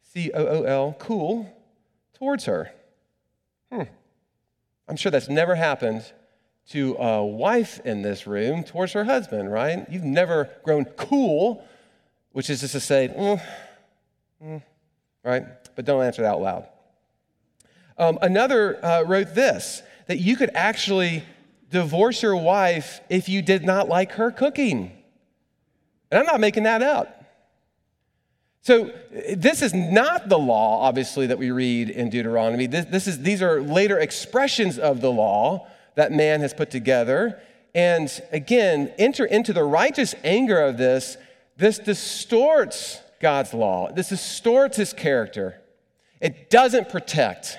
C 0.00 0.30
O 0.32 0.46
O 0.46 0.62
L, 0.62 0.96
cool, 0.98 1.54
towards 2.14 2.46
her. 2.46 2.72
Hmm. 3.70 3.82
I'm 4.88 4.96
sure 4.96 5.10
that's 5.10 5.28
never 5.28 5.54
happened 5.54 6.04
to 6.70 6.96
a 6.96 7.24
wife 7.24 7.80
in 7.84 8.02
this 8.02 8.26
room 8.26 8.62
towards 8.62 8.92
her 8.92 9.04
husband, 9.04 9.52
right? 9.52 9.86
You've 9.90 10.04
never 10.04 10.48
grown 10.62 10.84
cool, 10.84 11.64
which 12.30 12.48
is 12.48 12.60
just 12.60 12.72
to 12.72 12.80
say, 12.80 13.08
mm, 13.08 13.42
mm, 14.42 14.62
right? 15.24 15.44
But 15.74 15.84
don't 15.84 16.02
answer 16.02 16.22
it 16.22 16.26
out 16.26 16.40
loud. 16.40 16.68
Um, 17.98 18.18
another 18.22 18.84
uh, 18.84 19.02
wrote 19.02 19.34
this 19.34 19.82
that 20.12 20.18
you 20.18 20.36
could 20.36 20.50
actually 20.52 21.24
divorce 21.70 22.22
your 22.22 22.36
wife 22.36 23.00
if 23.08 23.30
you 23.30 23.40
did 23.40 23.64
not 23.64 23.88
like 23.88 24.12
her 24.12 24.30
cooking. 24.30 24.92
And 26.10 26.20
I'm 26.20 26.26
not 26.26 26.38
making 26.38 26.64
that 26.64 26.82
up. 26.82 27.24
So, 28.60 28.92
this 29.34 29.62
is 29.62 29.72
not 29.72 30.28
the 30.28 30.38
law, 30.38 30.82
obviously, 30.82 31.28
that 31.28 31.38
we 31.38 31.50
read 31.50 31.88
in 31.88 32.10
Deuteronomy. 32.10 32.66
This, 32.66 32.84
this 32.84 33.06
is, 33.06 33.20
these 33.20 33.40
are 33.40 33.62
later 33.62 33.98
expressions 33.98 34.78
of 34.78 35.00
the 35.00 35.10
law 35.10 35.66
that 35.94 36.12
man 36.12 36.40
has 36.42 36.52
put 36.52 36.70
together. 36.70 37.40
And 37.74 38.10
again, 38.32 38.92
enter 38.98 39.24
into 39.24 39.54
the 39.54 39.64
righteous 39.64 40.14
anger 40.22 40.60
of 40.60 40.76
this. 40.76 41.16
This 41.56 41.78
distorts 41.78 43.00
God's 43.18 43.54
law, 43.54 43.90
this 43.90 44.10
distorts 44.10 44.76
his 44.76 44.92
character. 44.92 45.58
It 46.20 46.50
doesn't 46.50 46.90
protect 46.90 47.58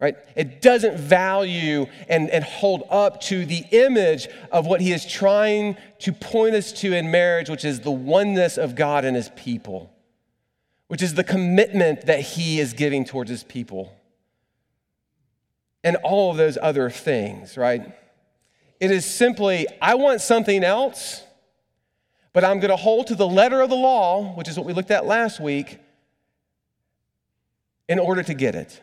right? 0.00 0.16
It 0.34 0.60
doesn't 0.60 0.98
value 0.98 1.86
and, 2.08 2.28
and 2.30 2.44
hold 2.44 2.84
up 2.90 3.20
to 3.22 3.46
the 3.46 3.64
image 3.70 4.28
of 4.52 4.66
what 4.66 4.80
he 4.80 4.92
is 4.92 5.06
trying 5.06 5.76
to 6.00 6.12
point 6.12 6.54
us 6.54 6.72
to 6.80 6.94
in 6.94 7.10
marriage, 7.10 7.48
which 7.48 7.64
is 7.64 7.80
the 7.80 7.90
oneness 7.90 8.58
of 8.58 8.74
God 8.74 9.04
and 9.04 9.16
his 9.16 9.30
people, 9.36 9.90
which 10.88 11.02
is 11.02 11.14
the 11.14 11.24
commitment 11.24 12.06
that 12.06 12.20
he 12.20 12.60
is 12.60 12.74
giving 12.74 13.04
towards 13.04 13.30
his 13.30 13.42
people, 13.42 13.94
and 15.82 15.96
all 16.02 16.30
of 16.30 16.36
those 16.36 16.58
other 16.60 16.90
things, 16.90 17.56
right? 17.56 17.94
It 18.80 18.90
is 18.90 19.06
simply, 19.06 19.66
I 19.80 19.94
want 19.94 20.20
something 20.20 20.62
else, 20.62 21.22
but 22.34 22.44
I'm 22.44 22.60
going 22.60 22.70
to 22.70 22.76
hold 22.76 23.06
to 23.06 23.14
the 23.14 23.26
letter 23.26 23.62
of 23.62 23.70
the 23.70 23.76
law, 23.76 24.34
which 24.34 24.48
is 24.48 24.58
what 24.58 24.66
we 24.66 24.74
looked 24.74 24.90
at 24.90 25.06
last 25.06 25.40
week, 25.40 25.78
in 27.88 27.98
order 27.98 28.22
to 28.22 28.34
get 28.34 28.54
it. 28.54 28.82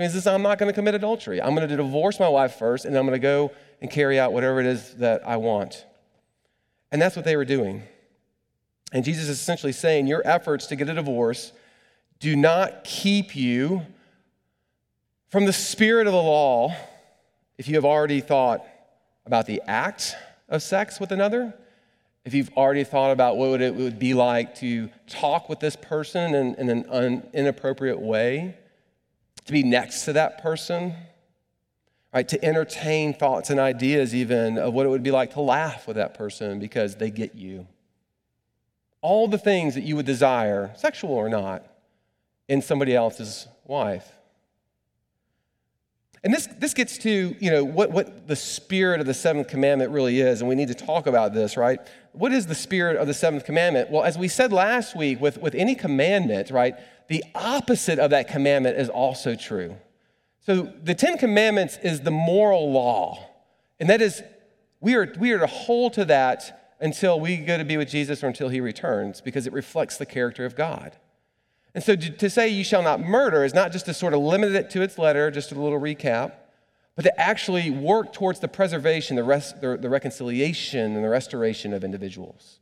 Means 0.00 0.14
this, 0.14 0.26
I'm 0.26 0.40
not 0.40 0.56
going 0.56 0.70
to 0.70 0.72
commit 0.72 0.94
adultery. 0.94 1.42
I'm 1.42 1.54
going 1.54 1.68
to 1.68 1.76
divorce 1.76 2.18
my 2.18 2.26
wife 2.26 2.54
first, 2.54 2.86
and 2.86 2.96
I'm 2.96 3.04
going 3.04 3.20
to 3.20 3.22
go 3.22 3.52
and 3.82 3.90
carry 3.90 4.18
out 4.18 4.32
whatever 4.32 4.58
it 4.58 4.64
is 4.64 4.94
that 4.94 5.28
I 5.28 5.36
want. 5.36 5.84
And 6.90 7.02
that's 7.02 7.16
what 7.16 7.26
they 7.26 7.36
were 7.36 7.44
doing. 7.44 7.82
And 8.94 9.04
Jesus 9.04 9.24
is 9.24 9.38
essentially 9.38 9.72
saying, 9.72 10.06
Your 10.06 10.22
efforts 10.26 10.68
to 10.68 10.76
get 10.76 10.88
a 10.88 10.94
divorce 10.94 11.52
do 12.18 12.34
not 12.34 12.82
keep 12.82 13.36
you 13.36 13.82
from 15.28 15.44
the 15.44 15.52
spirit 15.52 16.06
of 16.06 16.14
the 16.14 16.22
law 16.22 16.74
if 17.58 17.68
you 17.68 17.74
have 17.74 17.84
already 17.84 18.22
thought 18.22 18.64
about 19.26 19.44
the 19.44 19.60
act 19.66 20.16
of 20.48 20.62
sex 20.62 20.98
with 20.98 21.12
another, 21.12 21.52
if 22.24 22.32
you've 22.32 22.50
already 22.56 22.84
thought 22.84 23.10
about 23.10 23.36
what 23.36 23.60
it 23.60 23.74
would 23.74 23.98
be 23.98 24.14
like 24.14 24.54
to 24.54 24.88
talk 25.06 25.50
with 25.50 25.60
this 25.60 25.76
person 25.76 26.34
in, 26.34 26.54
in 26.54 26.70
an 26.70 26.86
un, 26.88 27.28
inappropriate 27.34 28.00
way, 28.00 28.56
to 29.50 29.52
be 29.52 29.62
next 29.64 30.04
to 30.04 30.12
that 30.12 30.42
person, 30.42 30.94
right? 32.14 32.26
To 32.28 32.44
entertain 32.44 33.12
thoughts 33.12 33.50
and 33.50 33.58
ideas, 33.58 34.14
even 34.14 34.58
of 34.58 34.72
what 34.72 34.86
it 34.86 34.88
would 34.88 35.02
be 35.02 35.10
like 35.10 35.32
to 35.34 35.40
laugh 35.40 35.88
with 35.88 35.96
that 35.96 36.14
person 36.14 36.60
because 36.60 36.94
they 36.94 37.10
get 37.10 37.34
you. 37.34 37.66
All 39.02 39.26
the 39.26 39.38
things 39.38 39.74
that 39.74 39.82
you 39.82 39.96
would 39.96 40.06
desire, 40.06 40.72
sexual 40.76 41.10
or 41.10 41.28
not, 41.28 41.66
in 42.48 42.62
somebody 42.62 42.94
else's 42.94 43.48
wife. 43.64 44.08
And 46.22 46.32
this, 46.34 46.46
this 46.58 46.74
gets 46.74 46.98
to, 46.98 47.34
you 47.40 47.50
know, 47.50 47.64
what, 47.64 47.90
what 47.90 48.28
the 48.28 48.36
spirit 48.36 49.00
of 49.00 49.06
the 49.06 49.14
seventh 49.14 49.48
commandment 49.48 49.90
really 49.90 50.20
is, 50.20 50.42
and 50.42 50.48
we 50.48 50.54
need 50.54 50.68
to 50.68 50.74
talk 50.74 51.06
about 51.06 51.32
this, 51.32 51.56
right? 51.56 51.80
What 52.12 52.32
is 52.32 52.46
the 52.46 52.54
spirit 52.54 52.98
of 52.98 53.06
the 53.06 53.14
seventh 53.14 53.44
commandment? 53.44 53.90
Well, 53.90 54.04
as 54.04 54.18
we 54.18 54.28
said 54.28 54.52
last 54.52 54.94
week, 54.94 55.20
with, 55.20 55.38
with 55.38 55.54
any 55.54 55.74
commandment, 55.74 56.50
right, 56.50 56.74
the 57.10 57.24
opposite 57.34 57.98
of 57.98 58.10
that 58.10 58.28
commandment 58.28 58.78
is 58.78 58.88
also 58.88 59.34
true. 59.34 59.76
So 60.46 60.72
the 60.84 60.94
Ten 60.94 61.18
Commandments 61.18 61.76
is 61.82 62.02
the 62.02 62.12
moral 62.12 62.70
law, 62.70 63.28
and 63.80 63.90
that 63.90 64.00
is, 64.00 64.22
we 64.80 64.94
are, 64.94 65.12
we 65.18 65.32
are 65.32 65.40
to 65.40 65.48
hold 65.48 65.94
to 65.94 66.04
that 66.04 66.76
until 66.80 67.18
we 67.18 67.36
go 67.38 67.58
to 67.58 67.64
be 67.64 67.76
with 67.76 67.88
Jesus 67.88 68.22
or 68.22 68.28
until 68.28 68.48
he 68.48 68.60
returns, 68.60 69.20
because 69.20 69.48
it 69.48 69.52
reflects 69.52 69.96
the 69.96 70.06
character 70.06 70.44
of 70.44 70.54
God. 70.54 70.96
And 71.74 71.82
so 71.82 71.96
to, 71.96 72.30
say 72.30 72.48
you 72.48 72.62
shall 72.62 72.82
not 72.82 73.00
murder 73.00 73.44
is 73.44 73.54
not 73.54 73.72
just 73.72 73.86
to 73.86 73.94
sort 73.94 74.14
of 74.14 74.20
limit 74.20 74.54
it 74.54 74.70
to 74.70 74.82
its 74.82 74.96
letter, 74.96 75.32
just 75.32 75.50
a 75.50 75.60
little 75.60 75.80
recap, 75.80 76.34
but 76.94 77.02
to 77.02 77.20
actually 77.20 77.70
work 77.70 78.12
towards 78.12 78.38
the 78.38 78.48
preservation, 78.48 79.16
the, 79.16 79.24
rest, 79.24 79.60
the, 79.60 79.76
the 79.76 79.90
reconciliation, 79.90 80.94
and 80.94 81.04
the 81.04 81.08
restoration 81.08 81.72
of 81.72 81.82
individuals. 81.82 82.60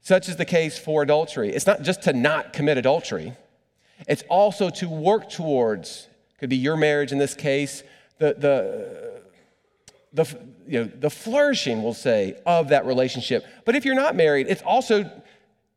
Such 0.00 0.30
is 0.30 0.36
the 0.36 0.44
case 0.46 0.78
for 0.78 1.02
adultery. 1.02 1.50
It's 1.50 1.66
not 1.66 1.82
just 1.82 2.02
to 2.04 2.14
not 2.14 2.54
commit 2.54 2.78
adultery, 2.78 3.34
it's 4.06 4.22
also 4.28 4.70
to 4.70 4.88
work 4.88 5.30
towards, 5.30 6.08
could 6.38 6.50
be 6.50 6.56
your 6.56 6.76
marriage 6.76 7.12
in 7.12 7.18
this 7.18 7.34
case, 7.34 7.82
the, 8.18 8.34
the, 8.34 10.24
the, 10.24 10.38
you 10.66 10.84
know, 10.84 10.90
the 10.98 11.10
flourishing, 11.10 11.82
we'll 11.82 11.94
say, 11.94 12.36
of 12.46 12.68
that 12.68 12.86
relationship. 12.86 13.44
But 13.64 13.76
if 13.76 13.84
you're 13.84 13.94
not 13.94 14.16
married, 14.16 14.46
it's 14.48 14.62
also 14.62 15.10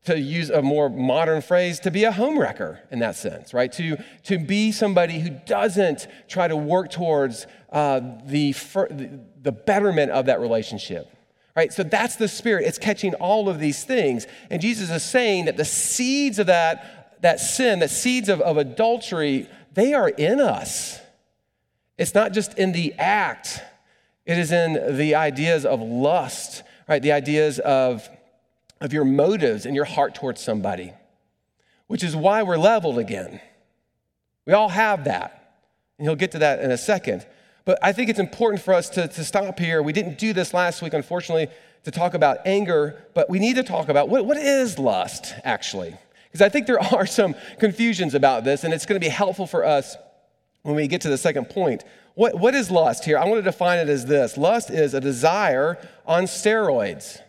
to 0.06 0.18
use 0.18 0.50
a 0.50 0.62
more 0.62 0.90
modern 0.90 1.42
phrase, 1.42 1.80
to 1.82 1.92
be 1.92 2.06
a 2.06 2.12
homewrecker 2.12 2.80
in 2.90 3.00
that 3.00 3.16
sense, 3.16 3.54
right? 3.54 3.72
To, 3.74 3.98
to 4.24 4.40
be 4.40 4.72
somebody 4.72 5.20
who 5.20 5.30
doesn't 5.46 6.08
try 6.28 6.48
to 6.48 6.56
work 6.56 6.90
towards 6.90 7.48
uh, 7.72 8.00
the, 8.26 8.56
the 9.42 9.52
betterment 9.52 10.12
of 10.12 10.28
that 10.28 10.40
relationship, 10.40 11.14
right? 11.56 11.74
So 11.74 11.84
that's 11.84 12.16
the 12.16 12.30
spirit. 12.30 12.66
It's 12.66 12.78
catching 12.78 13.14
all 13.16 13.50
of 13.50 13.60
these 13.60 13.84
things. 13.84 14.26
And 14.50 14.62
Jesus 14.62 14.90
is 14.90 15.04
saying 15.04 15.46
that 15.46 15.58
the 15.58 15.66
seeds 15.66 16.40
of 16.40 16.48
that, 16.48 16.99
that 17.22 17.40
sin, 17.40 17.80
the 17.80 17.88
seeds 17.88 18.30
of, 18.30 18.42
of 18.42 18.58
adultery, 18.58 19.48
they 19.74 19.94
are 19.94 20.10
in 20.10 20.40
us. 20.40 21.00
It's 21.98 22.16
not 22.16 22.34
just 22.34 22.58
in 22.58 22.72
the 22.72 22.94
act, 22.94 23.62
it 24.26 24.38
is 24.38 24.52
in 24.52 24.98
the 24.98 25.16
ideas 25.16 25.66
of 25.66 25.82
lust, 25.82 26.64
right? 26.88 27.02
The 27.02 27.12
ideas 27.12 27.60
of 27.60 28.08
of 28.82 28.94
your 28.94 29.06
motives 29.06 29.66
and 29.66 29.76
your 29.76 29.86
heart 29.86 30.16
towards 30.16 30.42
somebody, 30.42 30.94
which 31.88 32.04
is 32.04 32.16
why 32.16 32.44
we're 32.44 32.58
leveled 32.58 32.98
again. 32.98 33.42
We 34.46 34.54
all 34.54 34.70
have 34.70 35.04
that. 35.06 35.58
And 35.98 36.08
he'll 36.08 36.16
get 36.16 36.32
to 36.32 36.40
that 36.40 36.62
in 36.62 36.72
a 36.72 36.78
second. 36.78 37.26
But 37.66 37.78
I 37.84 37.92
think 37.92 38.10
it's 38.10 38.20
important 38.20 38.64
for 38.64 38.74
us 38.74 38.90
to, 38.92 39.08
to 39.08 39.24
stop 39.24 39.60
here. 39.60 39.84
We 39.84 39.94
didn't 39.94 40.18
do 40.18 40.34
this 40.34 40.54
last 40.54 40.82
week, 40.82 40.94
unfortunately, 40.94 41.50
to 41.84 41.92
talk 41.92 42.14
about 42.14 42.40
anger, 42.46 43.04
but 43.14 43.30
we 43.30 43.40
need 43.40 43.58
to 43.58 43.64
talk 43.64 43.90
about 43.90 44.10
what, 44.10 44.26
what 44.26 44.38
is 44.38 44.80
lust, 44.80 45.34
actually. 45.44 45.96
Because 46.32 46.42
I 46.42 46.50
think 46.50 46.68
there 46.68 46.80
are 46.96 47.06
some 47.06 47.36
confusions 47.60 48.14
about 48.14 48.44
this, 48.44 48.64
and 48.64 48.74
it's 48.74 48.86
going 48.86 49.00
to 49.00 49.06
be 49.06 49.12
helpful 49.12 49.48
for 49.48 49.66
us 49.66 49.98
when 50.62 50.76
we 50.76 50.88
get 50.88 51.02
to 51.02 51.10
the 51.10 51.18
second 51.18 51.50
point. 51.50 51.84
What, 52.16 52.36
what 52.36 52.54
is 52.54 52.70
lust 52.70 53.06
here? 53.06 53.18
I 53.18 53.26
want 53.26 53.38
to 53.38 53.42
define 53.44 53.80
it 53.80 53.90
as 53.90 54.06
this 54.06 54.38
lust 54.38 54.70
is 54.70 54.94
a 54.94 55.00
desire 55.00 55.78
on 56.06 56.24
steroids. 56.24 57.22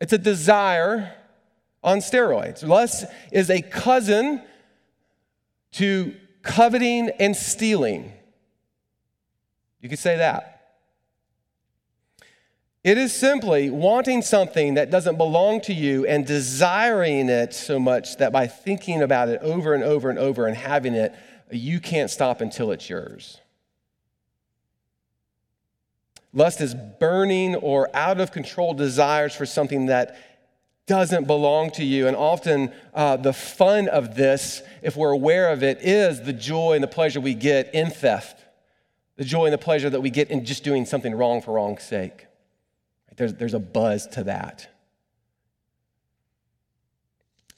It's 0.00 0.12
a 0.12 0.18
desire 0.18 1.14
on 1.84 1.98
steroids. 1.98 2.66
Lust 2.66 3.04
is 3.30 3.50
a 3.50 3.62
cousin 3.62 4.42
to 5.72 6.14
coveting 6.42 7.10
and 7.20 7.36
stealing. 7.36 8.12
You 9.80 9.88
could 9.88 10.00
say 10.00 10.16
that. 10.16 10.51
It 12.84 12.98
is 12.98 13.12
simply 13.12 13.70
wanting 13.70 14.22
something 14.22 14.74
that 14.74 14.90
doesn't 14.90 15.16
belong 15.16 15.60
to 15.62 15.72
you 15.72 16.04
and 16.04 16.26
desiring 16.26 17.28
it 17.28 17.54
so 17.54 17.78
much 17.78 18.16
that 18.16 18.32
by 18.32 18.48
thinking 18.48 19.02
about 19.02 19.28
it 19.28 19.40
over 19.40 19.72
and 19.72 19.84
over 19.84 20.10
and 20.10 20.18
over 20.18 20.48
and 20.48 20.56
having 20.56 20.94
it, 20.94 21.14
you 21.52 21.78
can't 21.78 22.10
stop 22.10 22.40
until 22.40 22.72
it's 22.72 22.90
yours. 22.90 23.38
Lust 26.32 26.60
is 26.60 26.74
burning 26.98 27.54
or 27.54 27.88
out 27.94 28.20
of 28.20 28.32
control 28.32 28.74
desires 28.74 29.34
for 29.34 29.46
something 29.46 29.86
that 29.86 30.16
doesn't 30.86 31.26
belong 31.28 31.70
to 31.72 31.84
you. 31.84 32.08
And 32.08 32.16
often 32.16 32.72
uh, 32.94 33.16
the 33.16 33.32
fun 33.32 33.88
of 33.88 34.16
this, 34.16 34.60
if 34.82 34.96
we're 34.96 35.12
aware 35.12 35.52
of 35.52 35.62
it, 35.62 35.78
is 35.82 36.22
the 36.22 36.32
joy 36.32 36.72
and 36.72 36.82
the 36.82 36.88
pleasure 36.88 37.20
we 37.20 37.34
get 37.34 37.72
in 37.72 37.90
theft, 37.90 38.44
the 39.16 39.24
joy 39.24 39.44
and 39.44 39.52
the 39.52 39.58
pleasure 39.58 39.90
that 39.90 40.00
we 40.00 40.10
get 40.10 40.30
in 40.30 40.44
just 40.44 40.64
doing 40.64 40.84
something 40.84 41.14
wrong 41.14 41.40
for 41.42 41.52
wrong's 41.52 41.84
sake. 41.84 42.26
There's, 43.16 43.34
there's 43.34 43.54
a 43.54 43.58
buzz 43.58 44.06
to 44.08 44.24
that. 44.24 44.68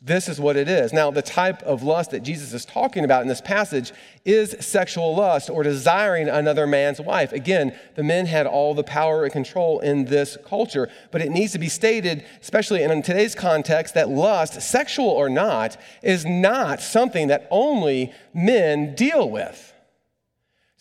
This 0.05 0.29
is 0.29 0.39
what 0.39 0.57
it 0.57 0.69
is. 0.69 0.93
Now, 0.93 1.11
the 1.11 1.23
type 1.23 1.63
of 1.63 1.83
lust 1.83 2.11
that 2.11 2.23
Jesus 2.23 2.53
is 2.53 2.67
talking 2.67 3.05
about 3.05 3.23
in 3.23 3.29
this 3.29 3.41
passage 3.41 3.91
is 4.27 4.55
sexual 4.61 5.17
lust 5.17 5.49
or 5.49 5.63
desiring 5.63 6.29
another 6.29 6.67
man's 6.67 7.01
wife. 7.01 7.33
Again, 7.33 7.75
the 7.95 8.03
men 8.03 8.27
had 8.27 8.47
all 8.47 8.75
the 8.75 8.85
power 8.85 9.25
and 9.25 9.33
control 9.33 9.81
in 9.81 10.05
this 10.05 10.37
culture, 10.45 10.91
but 11.11 11.23
it 11.23 11.31
needs 11.31 11.53
to 11.53 11.59
be 11.59 11.71
stated, 11.71 12.27
especially 12.43 12.83
in 12.83 13.01
today's 13.01 13.35
context, 13.35 13.95
that 13.95 14.11
lust, 14.11 14.61
sexual 14.61 15.09
or 15.09 15.31
not, 15.31 15.79
is 16.03 16.27
not 16.27 16.83
something 16.83 17.29
that 17.29 17.49
only 17.51 18.13
men 18.35 18.95
deal 18.95 19.31
with. 19.31 19.74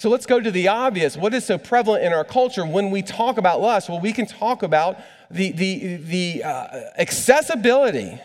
So 0.03 0.10
let's 0.10 0.25
go 0.25 0.41
to 0.41 0.51
the 0.51 0.67
obvious. 0.67 1.15
What 1.15 1.33
is 1.33 1.45
so 1.45 1.57
prevalent 1.57 2.03
in 2.03 2.12
our 2.12 2.25
culture 2.25 2.65
when 2.65 2.91
we 2.91 3.01
talk 3.01 3.38
about 3.38 3.62
lust? 3.62 3.88
Well, 3.88 4.01
we 4.01 4.12
can 4.12 4.25
talk 4.25 4.62
about 4.62 5.00
the, 5.31 5.53
the, 5.53 5.95
the 5.95 6.43
uh, 6.43 6.79
accessibility 6.98 8.19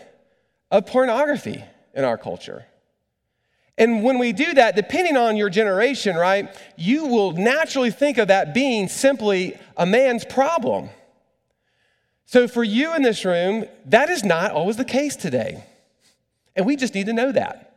of 0.71 0.85
pornography 0.85 1.63
in 1.93 2.03
our 2.03 2.17
culture. 2.17 2.65
And 3.77 4.03
when 4.03 4.19
we 4.19 4.33
do 4.33 4.53
that, 4.55 4.75
depending 4.75 5.15
on 5.15 5.37
your 5.37 5.49
generation, 5.49 6.17
right, 6.17 6.53
you 6.75 7.05
will 7.05 7.31
naturally 7.31 7.91
think 7.91 8.17
of 8.17 8.27
that 8.27 8.53
being 8.53 8.89
simply 8.89 9.57
a 9.77 9.85
man's 9.85 10.25
problem. 10.25 10.89
So 12.25 12.49
for 12.49 12.65
you 12.65 12.93
in 12.93 13.03
this 13.03 13.23
room, 13.23 13.63
that 13.85 14.09
is 14.09 14.25
not 14.25 14.51
always 14.51 14.75
the 14.75 14.83
case 14.83 15.15
today. 15.15 15.63
And 16.57 16.65
we 16.65 16.75
just 16.75 16.93
need 16.93 17.05
to 17.05 17.13
know 17.13 17.31
that. 17.31 17.68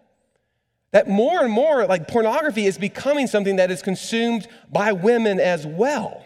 That 0.93 1.09
more 1.09 1.43
and 1.43 1.51
more, 1.51 1.85
like 1.87 2.07
pornography 2.07 2.67
is 2.67 2.79
becoming 2.79 3.27
something 3.27 3.57
that 3.57 3.71
is 3.71 3.83
consumed 3.83 4.47
by 4.71 4.93
women 4.93 5.41
as 5.41 5.67
well. 5.67 6.23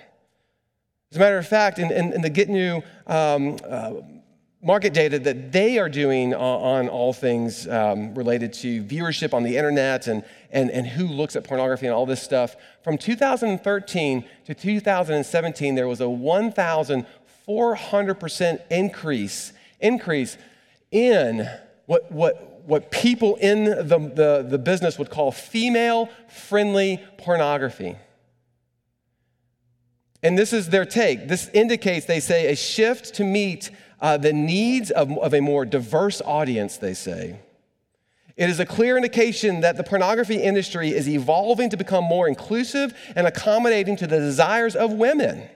As 1.12 1.16
a 1.16 1.20
matter 1.20 1.38
of 1.38 1.46
fact, 1.46 1.78
in, 1.78 1.92
in, 1.92 2.12
in 2.12 2.20
the 2.20 2.30
Gitnux 2.30 2.82
um, 3.06 3.56
uh, 3.64 3.92
market 4.60 4.92
data 4.92 5.20
that 5.20 5.52
they 5.52 5.78
are 5.78 5.88
doing 5.88 6.34
on, 6.34 6.88
all 6.88 7.12
things 7.12 7.68
um, 7.68 8.12
related 8.16 8.52
to 8.52 8.82
viewership 8.82 9.32
on 9.32 9.44
the 9.44 9.56
internet 9.56 10.08
and, 10.08 10.24
and, 10.50 10.68
and 10.72 10.84
who 10.84 11.06
looks 11.06 11.36
at 11.36 11.44
pornography 11.44 11.86
and 11.86 11.94
all 11.94 12.06
this 12.06 12.20
stuff. 12.20 12.56
From 12.82 12.98
2013 12.98 14.24
to 14.46 14.54
2017, 14.54 15.76
there 15.76 15.86
was 15.86 16.00
a 16.00 16.04
1,400% 16.04 18.60
increase, 18.68 19.52
increase 19.80 20.36
in 20.90 21.48
what, 21.86 22.10
what, 22.10 22.55
what 22.66 22.90
people 22.90 23.36
in 23.36 23.64
the, 23.64 23.98
the, 24.14 24.46
the 24.48 24.58
business 24.58 24.98
would 24.98 25.10
call 25.10 25.32
female 25.32 26.08
friendly 26.28 27.02
pornography. 27.18 27.96
And 30.22 30.36
this 30.36 30.52
is 30.52 30.70
their 30.70 30.84
take. 30.84 31.28
This 31.28 31.48
indicates, 31.54 32.06
they 32.06 32.20
say, 32.20 32.50
a 32.50 32.56
shift 32.56 33.14
to 33.14 33.24
meet 33.24 33.70
uh, 34.00 34.16
the 34.16 34.32
needs 34.32 34.90
of, 34.90 35.16
of 35.18 35.32
a 35.32 35.40
more 35.40 35.64
diverse 35.64 36.20
audience, 36.24 36.78
they 36.78 36.94
say. 36.94 37.38
It 38.36 38.50
is 38.50 38.60
a 38.60 38.66
clear 38.66 38.96
indication 38.96 39.60
that 39.60 39.76
the 39.76 39.84
pornography 39.84 40.36
industry 40.36 40.90
is 40.90 41.08
evolving 41.08 41.70
to 41.70 41.76
become 41.76 42.04
more 42.04 42.28
inclusive 42.28 42.92
and 43.14 43.26
accommodating 43.26 43.96
to 43.96 44.06
the 44.06 44.18
desires 44.18 44.76
of 44.76 44.92
women. 44.92 45.48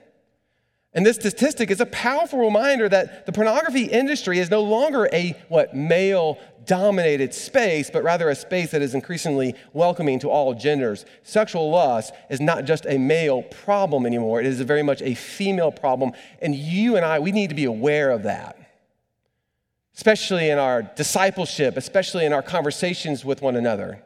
And 0.93 1.05
this 1.05 1.15
statistic 1.15 1.71
is 1.71 1.79
a 1.79 1.85
powerful 1.85 2.39
reminder 2.39 2.89
that 2.89 3.25
the 3.25 3.31
pornography 3.31 3.83
industry 3.83 4.39
is 4.39 4.49
no 4.49 4.61
longer 4.61 5.07
a 5.13 5.37
what 5.47 5.75
male 5.75 6.37
dominated 6.65 7.33
space, 7.33 7.89
but 7.89 8.03
rather 8.03 8.29
a 8.29 8.35
space 8.35 8.71
that 8.71 8.81
is 8.81 8.93
increasingly 8.93 9.55
welcoming 9.73 10.19
to 10.19 10.29
all 10.29 10.53
genders. 10.53 11.05
Sexual 11.23 11.71
lust 11.71 12.13
is 12.29 12.39
not 12.39 12.65
just 12.65 12.85
a 12.85 12.97
male 12.97 13.43
problem 13.43 14.05
anymore, 14.05 14.39
it 14.39 14.45
is 14.45 14.59
very 14.61 14.83
much 14.83 15.01
a 15.01 15.13
female 15.13 15.71
problem. 15.71 16.11
And 16.41 16.55
you 16.55 16.95
and 16.95 17.05
I, 17.05 17.19
we 17.19 17.31
need 17.31 17.49
to 17.49 17.55
be 17.55 17.65
aware 17.65 18.11
of 18.11 18.23
that, 18.23 18.57
especially 19.95 20.49
in 20.49 20.57
our 20.57 20.81
discipleship, 20.81 21.77
especially 21.77 22.25
in 22.25 22.33
our 22.33 22.43
conversations 22.43 23.25
with 23.25 23.41
one 23.41 23.55
another. 23.55 24.01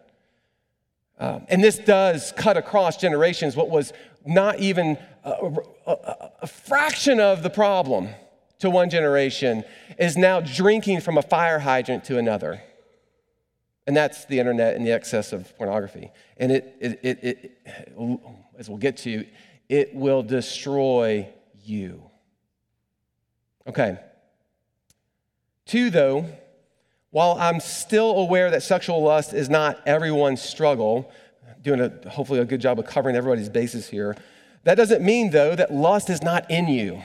Um, 1.17 1.45
and 1.47 1.63
this 1.63 1.77
does 1.77 2.34
cut 2.36 2.58
across 2.58 2.97
generations 2.97 3.56
what 3.56 3.69
was 3.69 3.93
not 4.25 4.60
even 4.60 4.97
a, 5.23 5.51
a, 5.88 6.32
a 6.41 6.47
fraction 6.47 7.19
of 7.19 7.41
the 7.41 7.49
problem 7.49 8.10
to 8.60 8.70
one 8.70 8.89
generation 8.89 9.63
is 9.98 10.18
now 10.18 10.39
drinking 10.39 11.02
from 11.02 11.18
a 11.18 11.22
fire 11.22 11.60
hydrant 11.60 12.04
to 12.06 12.18
another. 12.18 12.62
And 13.88 13.96
that's 13.96 14.26
the 14.26 14.39
internet 14.39 14.76
and 14.76 14.86
the 14.86 14.91
excess 14.91 15.32
of 15.32 15.56
pornography. 15.58 16.12
And 16.38 16.52
it, 16.52 16.76
it, 16.80 17.00
it, 17.04 17.24
it, 17.24 17.58
as 18.58 18.68
we'll 18.68 18.80
get 18.80 18.98
to, 18.98 19.26
it 19.70 19.94
will 19.94 20.24
destroy 20.24 21.28
you. 21.63 22.02
Okay. 23.68 23.98
Two, 25.65 25.89
though, 25.89 26.26
while 27.12 27.38
I'm 27.39 27.60
still 27.60 28.18
aware 28.18 28.52
that 28.52 28.63
sexual 28.63 29.02
lust 29.02 29.34
is 29.34 29.50
not 29.50 29.82
everyone's 29.88 30.41
struggle, 30.41 31.12
doing 31.62 31.80
a, 31.80 32.10
hopefully 32.10 32.39
a 32.39 32.46
good 32.46 32.62
job 32.62 32.78
of 32.80 32.86
covering 32.86 33.15
everybody's 33.15 33.50
bases 33.50 33.88
here, 33.88 34.15
that 34.63 34.76
doesn't 34.76 35.04
mean, 35.04 35.30
though, 35.30 35.56
that 35.56 35.74
lust 35.74 36.10
is 36.10 36.22
not 36.24 36.50
in 36.50 36.68
you. 36.68 37.02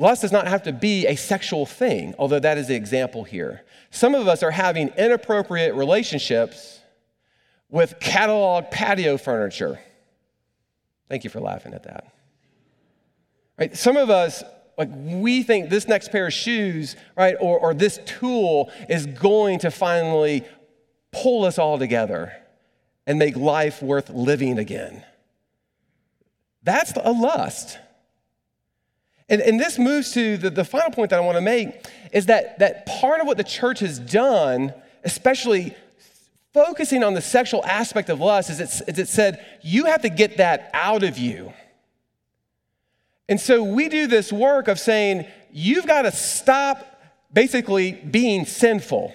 Lust 0.00 0.22
does 0.22 0.32
not 0.32 0.48
have 0.48 0.62
to 0.62 0.72
be 0.72 1.06
a 1.06 1.14
sexual 1.14 1.66
thing, 1.66 2.14
although 2.18 2.38
that 2.38 2.56
is 2.56 2.68
the 2.68 2.74
example 2.74 3.22
here. 3.22 3.60
Some 3.90 4.14
of 4.14 4.26
us 4.26 4.42
are 4.42 4.50
having 4.50 4.88
inappropriate 4.96 5.74
relationships 5.74 6.80
with 7.68 8.00
catalog 8.00 8.70
patio 8.70 9.18
furniture. 9.18 9.78
Thank 11.10 11.24
you 11.24 11.28
for 11.28 11.40
laughing 11.40 11.74
at 11.74 11.82
that. 11.82 12.14
Right? 13.58 13.76
Some 13.76 13.98
of 13.98 14.08
us, 14.08 14.42
like, 14.78 14.88
we 14.90 15.42
think 15.42 15.68
this 15.68 15.86
next 15.86 16.10
pair 16.10 16.28
of 16.28 16.32
shoes, 16.32 16.96
right, 17.14 17.36
or, 17.38 17.58
or 17.58 17.74
this 17.74 18.00
tool 18.06 18.70
is 18.88 19.04
going 19.04 19.58
to 19.58 19.70
finally 19.70 20.46
pull 21.12 21.44
us 21.44 21.58
all 21.58 21.78
together 21.78 22.32
and 23.06 23.18
make 23.18 23.36
life 23.36 23.82
worth 23.82 24.08
living 24.08 24.58
again. 24.58 25.04
That's 26.62 26.94
a 26.96 27.12
lust. 27.12 27.76
And, 29.30 29.40
and 29.40 29.60
this 29.60 29.78
moves 29.78 30.12
to 30.12 30.36
the, 30.36 30.50
the 30.50 30.64
final 30.64 30.90
point 30.90 31.10
that 31.10 31.16
I 31.16 31.22
want 31.24 31.36
to 31.36 31.40
make 31.40 31.86
is 32.12 32.26
that, 32.26 32.58
that 32.58 32.84
part 32.84 33.20
of 33.20 33.28
what 33.28 33.36
the 33.36 33.44
church 33.44 33.78
has 33.78 34.00
done, 34.00 34.74
especially 35.04 35.74
focusing 36.52 37.04
on 37.04 37.14
the 37.14 37.20
sexual 37.20 37.64
aspect 37.64 38.10
of 38.10 38.18
lust, 38.18 38.50
is 38.50 38.58
it, 38.58 38.88
is 38.88 38.98
it 38.98 39.08
said, 39.08 39.46
you 39.62 39.84
have 39.84 40.02
to 40.02 40.08
get 40.08 40.38
that 40.38 40.68
out 40.74 41.04
of 41.04 41.16
you. 41.16 41.52
And 43.28 43.40
so 43.40 43.62
we 43.62 43.88
do 43.88 44.08
this 44.08 44.32
work 44.32 44.66
of 44.66 44.80
saying, 44.80 45.26
you've 45.52 45.86
got 45.86 46.02
to 46.02 46.10
stop 46.10 47.00
basically 47.32 47.92
being 47.92 48.44
sinful. 48.44 49.14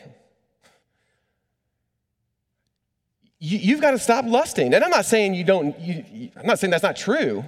You, 3.40 3.76
have 3.76 3.82
got 3.82 3.92
to 3.92 4.00
stop 4.00 4.24
lusting. 4.26 4.74
And 4.74 4.82
I'm 4.82 4.90
not 4.90 5.06
saying 5.06 5.34
you 5.34 5.44
don't, 5.44 5.78
you, 5.78 6.32
I'm 6.38 6.48
not 6.48 6.58
saying 6.58 6.72
that's 6.72 6.82
not 6.82 6.96
true. 6.96 7.44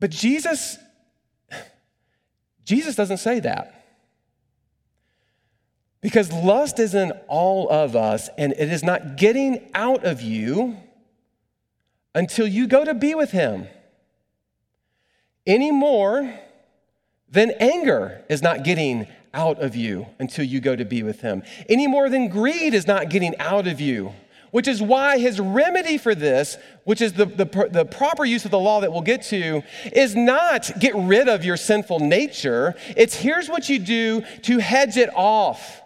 But 0.00 0.10
Jesus, 0.10 0.78
Jesus 2.64 2.94
doesn't 2.94 3.18
say 3.18 3.40
that. 3.40 3.74
Because 6.00 6.32
lust 6.32 6.78
is 6.78 6.94
in 6.94 7.10
all 7.26 7.68
of 7.68 7.96
us, 7.96 8.28
and 8.38 8.52
it 8.52 8.72
is 8.72 8.84
not 8.84 9.16
getting 9.16 9.68
out 9.74 10.04
of 10.04 10.22
you 10.22 10.76
until 12.14 12.46
you 12.46 12.68
go 12.68 12.84
to 12.84 12.94
be 12.94 13.14
with 13.14 13.32
Him. 13.32 13.66
Any 15.46 15.72
more 15.72 16.38
than 17.28 17.50
anger 17.58 18.24
is 18.28 18.42
not 18.42 18.64
getting 18.64 19.08
out 19.34 19.60
of 19.60 19.74
you 19.74 20.06
until 20.18 20.44
you 20.44 20.60
go 20.60 20.76
to 20.76 20.84
be 20.84 21.02
with 21.02 21.20
Him. 21.20 21.42
Any 21.68 21.86
more 21.86 22.08
than 22.08 22.28
greed 22.28 22.74
is 22.74 22.86
not 22.86 23.10
getting 23.10 23.36
out 23.38 23.66
of 23.66 23.80
you 23.80 24.12
which 24.50 24.68
is 24.68 24.82
why 24.82 25.18
his 25.18 25.40
remedy 25.40 25.98
for 25.98 26.14
this, 26.14 26.56
which 26.84 27.00
is 27.00 27.12
the, 27.12 27.26
the, 27.26 27.68
the, 27.70 27.84
proper 27.84 28.24
use 28.24 28.44
of 28.44 28.50
the 28.50 28.58
law 28.58 28.80
that 28.80 28.92
we'll 28.92 29.02
get 29.02 29.22
to, 29.22 29.62
is 29.92 30.14
not 30.14 30.70
get 30.78 30.94
rid 30.94 31.28
of 31.28 31.44
your 31.44 31.56
sinful 31.56 32.00
nature. 32.00 32.74
It's 32.96 33.14
here's 33.14 33.48
what 33.48 33.68
you 33.68 33.78
do 33.78 34.22
to 34.42 34.58
hedge 34.58 34.96
it 34.96 35.10
off. 35.14 35.82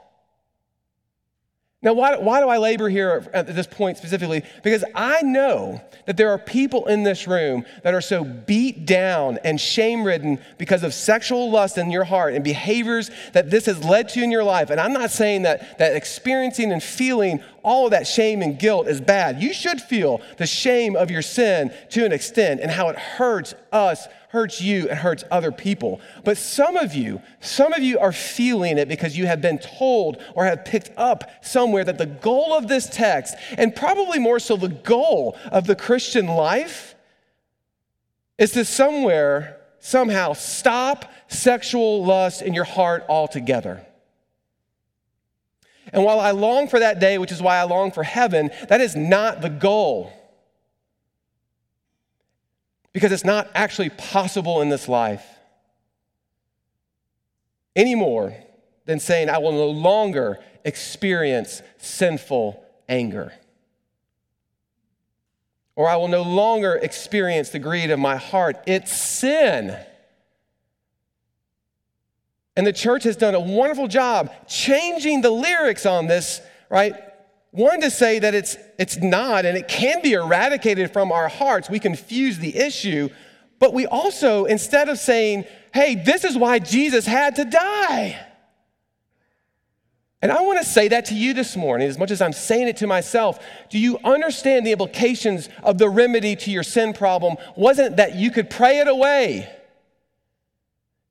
Now, 1.84 1.94
why, 1.94 2.16
why 2.16 2.40
do 2.40 2.48
I 2.48 2.58
labor 2.58 2.88
here 2.88 3.28
at 3.34 3.48
this 3.48 3.66
point 3.66 3.98
specifically? 3.98 4.44
Because 4.62 4.84
I 4.94 5.22
know 5.22 5.80
that 6.06 6.16
there 6.16 6.30
are 6.30 6.38
people 6.38 6.86
in 6.86 7.02
this 7.02 7.26
room 7.26 7.64
that 7.82 7.92
are 7.92 8.00
so 8.00 8.22
beat 8.22 8.86
down 8.86 9.38
and 9.42 9.60
shame 9.60 10.04
ridden 10.04 10.38
because 10.58 10.84
of 10.84 10.94
sexual 10.94 11.50
lust 11.50 11.78
in 11.78 11.90
your 11.90 12.04
heart 12.04 12.34
and 12.34 12.44
behaviors 12.44 13.10
that 13.32 13.50
this 13.50 13.66
has 13.66 13.84
led 13.84 14.08
to 14.10 14.22
in 14.22 14.30
your 14.30 14.44
life. 14.44 14.70
And 14.70 14.80
I'm 14.80 14.92
not 14.92 15.10
saying 15.10 15.42
that, 15.42 15.78
that 15.78 15.96
experiencing 15.96 16.70
and 16.70 16.80
feeling 16.80 17.42
all 17.64 17.86
of 17.86 17.90
that 17.90 18.06
shame 18.06 18.42
and 18.42 18.56
guilt 18.56 18.86
is 18.86 19.00
bad. 19.00 19.42
You 19.42 19.52
should 19.52 19.80
feel 19.80 20.20
the 20.38 20.46
shame 20.46 20.94
of 20.94 21.10
your 21.10 21.22
sin 21.22 21.72
to 21.90 22.04
an 22.04 22.12
extent 22.12 22.60
and 22.60 22.70
how 22.70 22.90
it 22.90 22.96
hurts 22.96 23.54
us 23.72 24.06
hurts 24.32 24.62
you 24.62 24.88
and 24.88 24.98
hurts 24.98 25.24
other 25.30 25.52
people. 25.52 26.00
But 26.24 26.38
some 26.38 26.78
of 26.78 26.94
you, 26.94 27.20
some 27.40 27.74
of 27.74 27.82
you 27.82 27.98
are 27.98 28.12
feeling 28.12 28.78
it 28.78 28.88
because 28.88 29.16
you 29.16 29.26
have 29.26 29.42
been 29.42 29.58
told 29.58 30.22
or 30.34 30.46
have 30.46 30.64
picked 30.64 30.90
up 30.96 31.30
somewhere 31.44 31.84
that 31.84 31.98
the 31.98 32.06
goal 32.06 32.54
of 32.54 32.66
this 32.66 32.88
text, 32.88 33.34
and 33.58 33.76
probably 33.76 34.18
more 34.18 34.38
so 34.38 34.56
the 34.56 34.70
goal 34.70 35.36
of 35.50 35.66
the 35.66 35.76
Christian 35.76 36.26
life, 36.28 36.94
is 38.38 38.52
to 38.52 38.64
somewhere, 38.64 39.60
somehow 39.80 40.32
stop 40.32 41.12
sexual 41.28 42.02
lust 42.02 42.40
in 42.40 42.54
your 42.54 42.64
heart 42.64 43.04
altogether. 43.10 43.84
And 45.92 46.04
while 46.04 46.20
I 46.20 46.30
long 46.30 46.68
for 46.68 46.78
that 46.78 47.00
day, 47.00 47.18
which 47.18 47.32
is 47.32 47.42
why 47.42 47.58
I 47.58 47.64
long 47.64 47.92
for 47.92 48.02
heaven, 48.02 48.50
that 48.70 48.80
is 48.80 48.96
not 48.96 49.42
the 49.42 49.50
goal 49.50 50.10
because 52.92 53.12
it's 53.12 53.24
not 53.24 53.50
actually 53.54 53.90
possible 53.90 54.60
in 54.60 54.68
this 54.68 54.88
life 54.88 55.24
any 57.74 57.94
more 57.94 58.34
than 58.84 59.00
saying, 59.00 59.30
I 59.30 59.38
will 59.38 59.52
no 59.52 59.68
longer 59.68 60.38
experience 60.64 61.62
sinful 61.78 62.62
anger. 62.88 63.32
Or 65.74 65.88
I 65.88 65.96
will 65.96 66.08
no 66.08 66.22
longer 66.22 66.74
experience 66.74 67.48
the 67.48 67.58
greed 67.58 67.90
of 67.90 67.98
my 67.98 68.16
heart. 68.16 68.56
It's 68.66 68.92
sin. 68.92 69.76
And 72.54 72.66
the 72.66 72.72
church 72.72 73.04
has 73.04 73.16
done 73.16 73.34
a 73.34 73.40
wonderful 73.40 73.88
job 73.88 74.30
changing 74.46 75.22
the 75.22 75.30
lyrics 75.30 75.86
on 75.86 76.06
this, 76.06 76.42
right? 76.68 76.94
One, 77.52 77.82
to 77.82 77.90
say 77.90 78.18
that 78.18 78.34
it's, 78.34 78.56
it's 78.78 78.96
not 78.96 79.44
and 79.44 79.56
it 79.56 79.68
can 79.68 80.02
be 80.02 80.14
eradicated 80.14 80.92
from 80.92 81.12
our 81.12 81.28
hearts. 81.28 81.70
We 81.70 81.78
confuse 81.78 82.38
the 82.38 82.56
issue. 82.56 83.10
But 83.58 83.74
we 83.74 83.86
also, 83.86 84.46
instead 84.46 84.88
of 84.88 84.98
saying, 84.98 85.44
hey, 85.72 85.94
this 85.94 86.24
is 86.24 86.36
why 86.36 86.58
Jesus 86.58 87.06
had 87.06 87.36
to 87.36 87.44
die. 87.44 88.18
And 90.22 90.32
I 90.32 90.40
want 90.40 90.60
to 90.60 90.64
say 90.64 90.88
that 90.88 91.06
to 91.06 91.14
you 91.14 91.34
this 91.34 91.56
morning, 91.56 91.88
as 91.88 91.98
much 91.98 92.10
as 92.10 92.22
I'm 92.22 92.32
saying 92.32 92.68
it 92.68 92.78
to 92.78 92.86
myself. 92.86 93.44
Do 93.70 93.78
you 93.78 93.98
understand 94.04 94.64
the 94.64 94.72
implications 94.72 95.48
of 95.62 95.78
the 95.78 95.88
remedy 95.88 96.36
to 96.36 96.50
your 96.50 96.62
sin 96.62 96.92
problem? 96.92 97.36
Wasn't 97.56 97.96
that 97.96 98.14
you 98.14 98.30
could 98.30 98.48
pray 98.48 98.78
it 98.78 98.88
away? 98.88 99.52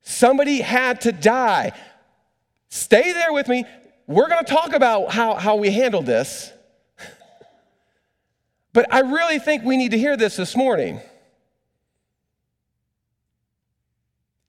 Somebody 0.01 0.62
had 0.62 1.01
to 1.01 1.12
die. 1.12 1.73
Stay 2.69 3.12
there 3.12 3.34
with 3.34 3.47
me. 3.47 3.65
We're 4.12 4.28
going 4.28 4.43
to 4.43 4.52
talk 4.52 4.74
about 4.74 5.12
how, 5.12 5.36
how 5.36 5.56
we 5.56 5.71
handle 5.71 6.02
this. 6.02 6.52
But 8.74 8.93
I 8.93 9.00
really 9.00 9.39
think 9.39 9.63
we 9.63 9.78
need 9.78 9.91
to 9.91 9.97
hear 9.97 10.17
this 10.17 10.36
this 10.36 10.56
morning. 10.56 11.00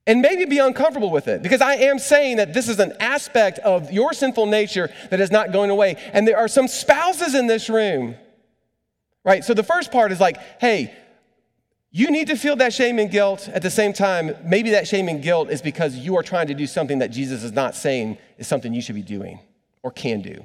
And 0.05 0.20
maybe 0.20 0.46
be 0.46 0.59
uncomfortable 0.59 1.11
with 1.11 1.29
it 1.29 1.42
because 1.42 1.61
I 1.61 1.75
am 1.75 2.01
saying 2.01 2.38
that 2.38 2.53
this 2.53 2.68
is 2.68 2.81
an 2.81 2.92
aspect 2.98 3.61
of 3.61 3.92
your 3.92 4.12
sinful 4.12 4.46
nature 4.46 4.92
that 5.11 5.20
is 5.20 5.31
not 5.31 5.53
going 5.53 5.70
away. 5.70 5.96
And 6.12 6.27
there 6.27 6.38
are 6.38 6.48
some 6.48 6.66
spouses 6.66 7.37
in 7.37 7.46
this 7.46 7.70
room, 7.70 8.16
right? 9.25 9.44
So 9.44 9.55
the 9.55 9.62
first 9.62 9.92
part 9.92 10.11
is 10.11 10.18
like, 10.18 10.38
hey, 10.61 10.92
you 11.92 12.11
need 12.11 12.27
to 12.29 12.37
feel 12.37 12.57
that 12.57 12.72
shame 12.72 12.98
and 12.98 13.09
guilt. 13.09 13.48
At 13.48 13.62
the 13.62 13.70
same 13.70 13.92
time, 13.92 14.35
maybe 14.44 14.70
that 14.70 14.88
shame 14.88 15.09
and 15.09 15.22
guilt 15.22 15.51
is 15.51 15.62
because 15.62 15.94
you 15.94 16.16
are 16.16 16.22
trying 16.25 16.48
to 16.48 16.55
do 16.55 16.66
something 16.66 16.98
that 16.98 17.12
Jesus 17.12 17.44
is 17.44 17.53
not 17.53 17.77
saying 17.77 18.18
is 18.38 18.48
something 18.48 18.75
you 18.75 18.83
should 18.83 18.96
be 18.96 19.03
doing 19.03 19.38
or 19.83 19.90
can 19.90 20.23
do. 20.23 20.45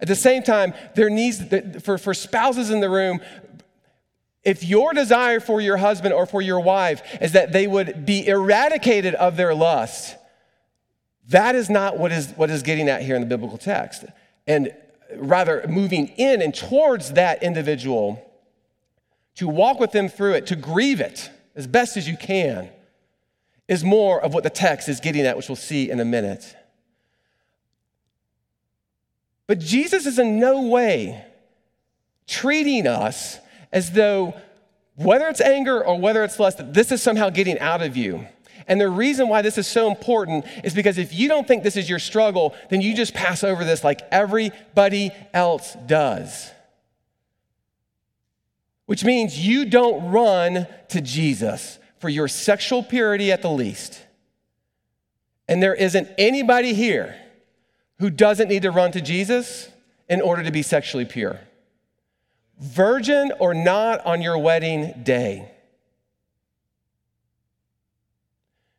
At 0.00 0.08
the 0.08 0.14
same 0.14 0.42
time, 0.42 0.74
there 0.94 1.08
needs, 1.08 1.42
for, 1.82 1.96
for 1.98 2.12
spouses 2.12 2.70
in 2.70 2.80
the 2.80 2.90
room, 2.90 3.20
if 4.44 4.62
your 4.62 4.92
desire 4.92 5.40
for 5.40 5.60
your 5.60 5.76
husband 5.76 6.14
or 6.14 6.26
for 6.26 6.40
your 6.40 6.60
wife 6.60 7.02
is 7.20 7.32
that 7.32 7.52
they 7.52 7.66
would 7.66 8.06
be 8.06 8.26
eradicated 8.26 9.14
of 9.14 9.36
their 9.36 9.54
lust, 9.54 10.16
that 11.28 11.54
is 11.54 11.68
not 11.68 11.98
what 11.98 12.12
is, 12.12 12.30
what 12.32 12.50
is 12.50 12.62
getting 12.62 12.88
at 12.88 13.02
here 13.02 13.16
in 13.16 13.22
the 13.22 13.26
biblical 13.26 13.58
text. 13.58 14.04
And 14.46 14.72
rather, 15.16 15.64
moving 15.68 16.08
in 16.08 16.42
and 16.42 16.54
towards 16.54 17.14
that 17.14 17.42
individual 17.42 18.22
to 19.36 19.48
walk 19.48 19.80
with 19.80 19.92
them 19.92 20.08
through 20.08 20.34
it, 20.34 20.46
to 20.46 20.56
grieve 20.56 21.00
it 21.00 21.30
as 21.54 21.66
best 21.66 21.96
as 21.96 22.08
you 22.08 22.16
can, 22.16 22.70
is 23.66 23.82
more 23.82 24.22
of 24.22 24.32
what 24.32 24.44
the 24.44 24.50
text 24.50 24.88
is 24.88 25.00
getting 25.00 25.26
at, 25.26 25.36
which 25.36 25.48
we'll 25.48 25.56
see 25.56 25.90
in 25.90 25.98
a 25.98 26.04
minute. 26.04 26.54
But 29.46 29.60
Jesus 29.60 30.06
is 30.06 30.18
in 30.18 30.40
no 30.40 30.62
way 30.62 31.24
treating 32.26 32.86
us 32.86 33.38
as 33.72 33.92
though, 33.92 34.34
whether 34.96 35.28
it's 35.28 35.40
anger 35.40 35.84
or 35.84 35.98
whether 35.98 36.24
it's 36.24 36.38
lust, 36.40 36.58
that 36.58 36.74
this 36.74 36.90
is 36.90 37.02
somehow 37.02 37.30
getting 37.30 37.58
out 37.58 37.82
of 37.82 37.96
you. 37.96 38.26
And 38.68 38.80
the 38.80 38.88
reason 38.88 39.28
why 39.28 39.42
this 39.42 39.58
is 39.58 39.66
so 39.66 39.88
important 39.88 40.44
is 40.64 40.74
because 40.74 40.98
if 40.98 41.12
you 41.12 41.28
don't 41.28 41.46
think 41.46 41.62
this 41.62 41.76
is 41.76 41.88
your 41.88 42.00
struggle, 42.00 42.54
then 42.70 42.80
you 42.80 42.96
just 42.96 43.14
pass 43.14 43.44
over 43.44 43.64
this 43.64 43.84
like 43.84 44.00
everybody 44.10 45.12
else 45.32 45.76
does. 45.86 46.50
Which 48.86 49.04
means 49.04 49.38
you 49.38 49.66
don't 49.66 50.10
run 50.10 50.66
to 50.88 51.00
Jesus 51.00 51.78
for 51.98 52.08
your 52.08 52.28
sexual 52.28 52.82
purity 52.82 53.30
at 53.30 53.42
the 53.42 53.50
least. 53.50 54.02
And 55.48 55.62
there 55.62 55.74
isn't 55.74 56.08
anybody 56.18 56.74
here 56.74 57.16
who 57.98 58.10
doesn't 58.10 58.48
need 58.48 58.62
to 58.62 58.70
run 58.70 58.92
to 58.92 59.00
Jesus 59.00 59.68
in 60.08 60.20
order 60.20 60.42
to 60.42 60.50
be 60.50 60.62
sexually 60.62 61.04
pure. 61.04 61.40
Virgin 62.58 63.32
or 63.38 63.54
not 63.54 64.04
on 64.06 64.22
your 64.22 64.38
wedding 64.38 65.02
day. 65.02 65.50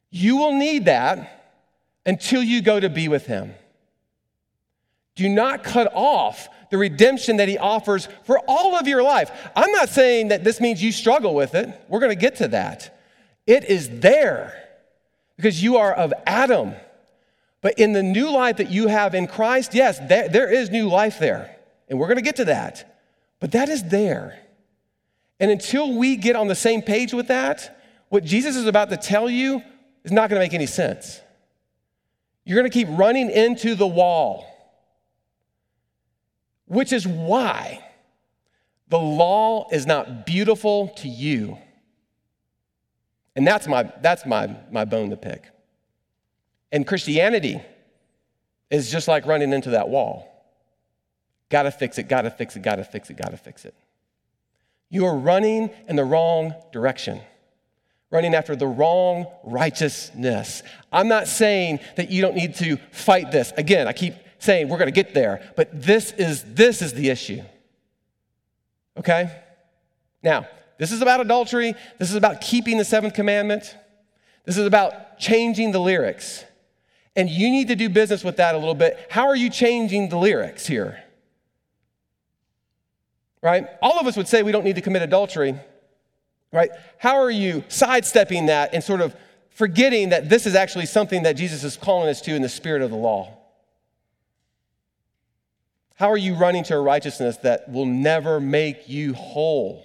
You 0.10 0.38
will 0.38 0.53
need 0.53 0.86
that 0.86 1.60
until 2.06 2.41
you 2.41 2.62
go 2.62 2.80
to 2.80 2.89
be 2.89 3.08
with 3.08 3.25
him. 3.25 3.53
Do 5.15 5.27
not 5.27 5.63
cut 5.63 5.91
off 5.93 6.47
the 6.69 6.77
redemption 6.77 7.38
that 7.38 7.47
he 7.47 7.58
offers 7.58 8.08
for 8.23 8.39
all 8.47 8.75
of 8.75 8.88
your 8.88 9.03
life. 9.03 9.32
I'm 9.56 9.71
not 9.71 9.89
saying 9.89 10.30
that 10.30 10.43
this 10.43 10.60
means 10.60 10.82
you 10.82 10.91
struggle 10.91 11.34
with 11.34 11.56
it. 11.56 11.69
We're 11.88 11.99
going 11.99 12.12
to 12.12 12.15
get 12.15 12.38
to 12.38 12.47
that. 12.49 12.97
It 13.45 13.65
is 13.65 13.99
there 13.99 14.53
because 15.36 15.62
you 15.62 15.77
are 15.77 15.93
of 15.93 16.13
Adam 16.25 16.73
but 17.62 17.80
in 17.80 17.93
the 17.93 18.04
new 18.04 18.32
life 18.32 18.58
that 18.58 18.70
you 18.70 18.88
have 18.88 19.15
in 19.15 19.28
Christ, 19.28 19.74
yes, 19.74 20.00
there, 20.08 20.30
there 20.30 20.52
is 20.52 20.70
new 20.70 20.88
life 20.88 21.20
there. 21.20 21.56
And 21.89 22.00
we're 22.00 22.08
going 22.08 22.17
to 22.17 22.24
get 22.24 22.36
to 22.38 22.46
that. 22.46 23.00
But 23.39 23.52
that 23.54 23.70
is 23.70 23.84
there. 23.84 24.39
And 25.39 25.52
until 25.52 25.93
we 25.93 26.15
get 26.15 26.36
on 26.36 26.48
the 26.48 26.56
same 26.56 26.82
page 26.82 27.13
with 27.13 27.28
that, 27.28 27.80
what 28.10 28.24
Jesus 28.24 28.56
is 28.56 28.65
about 28.65 28.89
to 28.89 28.98
tell 28.98 29.30
you 29.30 29.62
is 30.04 30.12
not 30.12 30.30
going 30.30 30.39
to 30.39 30.46
make 30.46 30.54
any 30.54 30.65
sense. 30.65 31.22
You're 32.46 32.58
going 32.58 32.70
to 32.70 32.74
keep 32.74 32.88
running 32.89 33.30
into 33.30 33.76
the 33.76 33.88
wall, 33.88 34.46
which 36.65 36.93
is 36.93 37.06
why 37.06 37.84
the 38.88 39.00
law 39.00 39.67
is 39.72 39.86
not 39.86 40.26
beautiful 40.26 40.89
to 40.98 41.10
you. 41.10 41.58
And 43.36 43.46
that's 43.46 43.67
my, 43.67 43.91
that's 44.02 44.26
my, 44.26 44.56
my 44.72 44.86
bone 44.86 45.10
to 45.10 45.17
pick. 45.17 45.43
And 46.71 46.86
Christianity 46.86 47.62
is 48.69 48.91
just 48.91 49.08
like 49.08 49.25
running 49.25 49.53
into 49.53 49.71
that 49.71 49.89
wall. 49.89 50.27
Gotta 51.49 51.71
fix 51.71 51.97
it, 51.97 52.10
gotta 52.10 52.30
fix 52.30 52.56
it, 52.56 52.62
gotta 52.62 52.84
fix 52.84 53.10
it, 53.10 53.17
gotta 53.17 53.38
fix 53.38 53.65
it. 53.65 53.73
You 54.89 55.06
are 55.06 55.15
running 55.15 55.69
in 55.88 55.95
the 55.95 56.03
wrong 56.03 56.53
direction, 56.71 57.21
running 58.12 58.36
after 58.36 58.56
the 58.56 58.67
wrong 58.67 59.27
righteousness. 59.43 60.63
I'm 60.91 61.08
not 61.08 61.27
saying 61.27 61.80
that 61.95 62.12
you 62.12 62.21
don't 62.21 62.36
need 62.36 62.56
to 62.56 62.77
fight 62.91 63.32
this. 63.32 63.51
Again, 63.58 63.88
I 63.88 63.93
keep 63.93 64.15
saying 64.39 64.67
we're 64.69 64.77
gonna 64.77 64.91
get 64.91 65.13
there, 65.13 65.51
but 65.56 65.69
this 65.73 66.12
is, 66.13 66.43
this 66.53 66.82
is 66.82 66.93
the 66.93 67.10
issue. 67.10 67.41
Okay? 68.97 69.32
Now, 70.21 70.47
this 70.77 70.91
is 70.91 71.01
about 71.01 71.21
adultery. 71.21 71.73
This 71.97 72.10
is 72.10 72.15
about 72.15 72.41
keeping 72.41 72.77
the 72.77 72.86
seventh 72.86 73.13
commandment. 73.13 73.75
This 74.45 74.58
is 74.58 74.65
about 74.65 75.19
changing 75.19 75.71
the 75.71 75.80
lyrics. 75.80 76.43
And 77.17 77.30
you 77.32 77.49
need 77.49 77.67
to 77.69 77.75
do 77.75 77.89
business 77.89 78.23
with 78.23 78.38
that 78.38 78.53
a 78.53 78.60
little 78.60 78.75
bit. 78.75 79.08
How 79.10 79.27
are 79.27 79.36
you 79.36 79.49
changing 79.49 80.10
the 80.10 80.17
lyrics 80.17 80.67
here? 80.67 81.03
Right? 83.41 83.67
All 83.82 83.99
of 83.99 84.06
us 84.06 84.15
would 84.15 84.27
say 84.27 84.43
we 84.43 84.51
don't 84.51 84.63
need 84.63 84.75
to 84.75 84.82
commit 84.82 85.01
adultery. 85.01 85.56
Right? 86.53 86.69
How 86.99 87.15
are 87.17 87.32
you 87.32 87.63
sidestepping 87.69 88.45
that 88.45 88.73
and 88.73 88.84
sort 88.84 89.01
of 89.01 89.15
forgetting 89.49 90.10
that 90.10 90.30
this 90.30 90.45
is 90.45 90.53
actually 90.53 90.86
something 90.86 91.23
that 91.23 91.34
Jesus 91.34 91.63
is 91.63 91.75
calling 91.75 92.08
us 92.08 92.21
to 92.21 92.36
in 92.36 92.43
the 92.43 92.49
spirit 92.49 92.84
of 92.84 92.91
the 92.91 92.95
law? 92.95 93.36
How 95.95 96.12
are 96.12 96.17
you 96.17 96.36
running 96.36 96.63
to 96.65 96.75
a 96.75 96.80
righteousness 96.80 97.38
that 97.38 97.67
will 97.67 97.88
never 97.88 98.39
make 98.39 98.88
you 98.88 99.15
whole? 99.15 99.84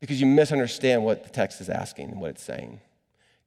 Because 0.00 0.20
you 0.20 0.26
misunderstand 0.26 1.02
what 1.02 1.24
the 1.24 1.30
text 1.30 1.62
is 1.62 1.70
asking 1.70 2.10
and 2.10 2.20
what 2.20 2.30
it's 2.30 2.42
saying. 2.42 2.80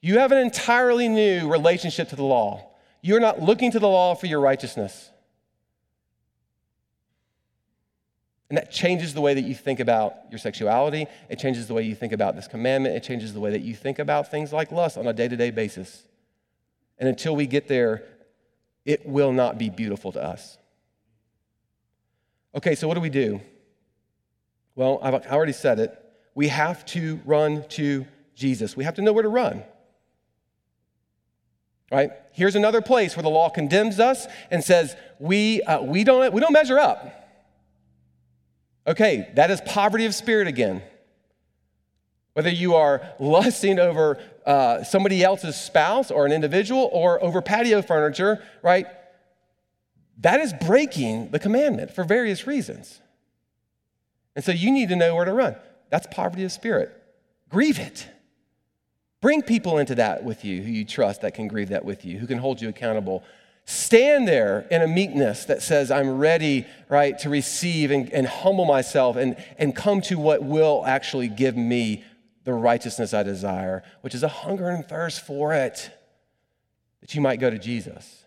You 0.01 0.19
have 0.19 0.31
an 0.31 0.38
entirely 0.38 1.07
new 1.07 1.49
relationship 1.49 2.10
to 2.10 2.15
the 2.15 2.23
law. 2.23 2.69
You're 3.01 3.19
not 3.19 3.41
looking 3.41 3.71
to 3.71 3.79
the 3.79 3.88
law 3.88 4.15
for 4.15 4.27
your 4.27 4.39
righteousness. 4.39 5.12
And 8.49 8.57
that 8.57 8.71
changes 8.71 9.13
the 9.13 9.21
way 9.21 9.33
that 9.33 9.43
you 9.43 9.53
think 9.53 9.79
about 9.79 10.13
your 10.29 10.39
sexuality. 10.39 11.07
It 11.29 11.38
changes 11.38 11.67
the 11.67 11.73
way 11.73 11.83
you 11.83 11.95
think 11.95 12.13
about 12.13 12.36
this 12.36 12.47
commandment. 12.47 12.95
It 12.95 13.03
changes 13.03 13.33
the 13.33 13.39
way 13.39 13.51
that 13.51 13.62
you 13.62 13.75
think 13.75 13.99
about 13.99 14.31
things 14.31 14.53
like 14.53 14.71
lust 14.71 14.97
on 14.97 15.05
a 15.07 15.13
day 15.13 15.27
to 15.27 15.36
day 15.36 15.51
basis. 15.51 16.03
And 16.97 17.10
until 17.10 17.36
we 17.36 17.45
get 17.45 17.67
there, 17.67 18.03
it 18.86 19.05
will 19.05 19.33
not 19.33 19.57
be 19.57 19.69
beautiful 19.69 20.13
to 20.13 20.23
us. 20.23 20.57
Okay, 22.55 22.73
so 22.73 22.88
what 22.88 22.93
do 22.93 23.01
we 23.01 23.10
do? 23.10 23.41
Well, 24.75 24.99
I've 25.01 25.27
already 25.27 25.53
said 25.53 25.79
it. 25.79 26.01
We 26.33 26.47
have 26.47 26.86
to 26.88 27.19
run 27.25 27.67
to 27.69 28.05
Jesus. 28.33 28.77
We 28.77 28.86
have 28.86 28.95
to 28.95 29.01
know 29.01 29.12
where 29.12 29.23
to 29.23 29.29
run. 29.29 29.63
Right? 31.91 32.12
Here's 32.34 32.56
another 32.56 32.82
place 32.82 33.15
where 33.15 33.23
the 33.23 33.30
law 33.30 33.50
condemns 33.50 34.00
us 34.00 34.28
and 34.52 34.63
says 34.63 34.95
we, 35.19 35.62
uh, 35.63 35.82
we, 35.82 36.04
don't, 36.04 36.34
we 36.34 36.41
don't 36.41 36.52
measure 36.52 36.80
up. 36.80 37.13
Okay, 38.86 39.30
that 39.36 39.52
is 39.52 39.62
poverty 39.62 40.06
of 40.06 40.15
spirit 40.15 40.47
again. 40.47 40.82
Whether 42.34 42.50
you 42.50 42.76
are 42.76 43.02
lusting 43.19 43.80
over 43.80 44.19
uh, 44.45 44.84
somebody 44.84 45.23
else's 45.23 45.60
spouse 45.60 46.12
or 46.12 46.26
an 46.26 46.32
individual 46.32 46.89
or 46.91 47.21
over 47.23 47.41
patio 47.41 47.82
furniture, 47.82 48.43
right? 48.62 48.86
That 50.19 50.39
is 50.39 50.54
breaking 50.54 51.32
the 51.32 51.39
commandment 51.39 51.91
for 51.91 52.04
various 52.04 52.47
reasons. 52.47 53.02
And 54.36 54.43
so 54.43 54.52
you 54.52 54.71
need 54.71 54.89
to 54.89 54.95
know 54.95 55.15
where 55.15 55.26
to 55.26 55.34
run. 55.34 55.56
That's 55.89 56.08
poverty 56.12 56.43
of 56.43 56.52
spirit. 56.52 56.91
Grieve 57.50 57.80
it. 57.80 58.08
Bring 59.19 59.41
people 59.41 59.80
into 59.80 59.95
that 59.95 60.23
with 60.23 60.45
you 60.45 60.62
who 60.62 60.71
you 60.71 60.86
trust 60.86 61.21
that 61.21 61.34
can 61.34 61.47
grieve 61.47 61.69
that 61.69 61.86
with 61.86 62.06
you, 62.06 62.19
who 62.19 62.27
can 62.27 62.38
hold 62.38 62.62
you 62.62 62.69
accountable. 62.69 63.23
Stand 63.65 64.27
there 64.27 64.67
in 64.71 64.82
a 64.82 64.88
meekness 64.88 65.45
that 65.45 65.62
says, 65.62 65.91
I'm 65.91 66.17
ready, 66.17 66.65
right, 66.88 67.17
to 67.19 67.30
receive 67.30 67.91
and, 67.91 68.12
and 68.13 68.27
humble 68.27 68.65
myself 68.65 69.15
and, 69.17 69.36
and 69.58 69.75
come 69.75 70.01
to 70.01 70.17
what 70.17 70.43
will 70.43 70.86
actually 70.86 71.27
give 71.27 71.58
me 71.58 72.03
the 72.43 72.53
righteousness 72.53 73.13
I 73.13 73.23
desire, 73.23 73.84
which 74.01 74.15
is 74.15 74.23
a 74.23 74.30
hunger 74.30 74.69
and 74.69 74.88
thirst 74.88 75.25
for 75.25 75.53
it, 75.53 75.89
that 77.01 77.13
you 77.13 77.19
might 77.19 77.39
go 77.39 77.49
to 77.49 77.60
Jesus. 77.60 78.23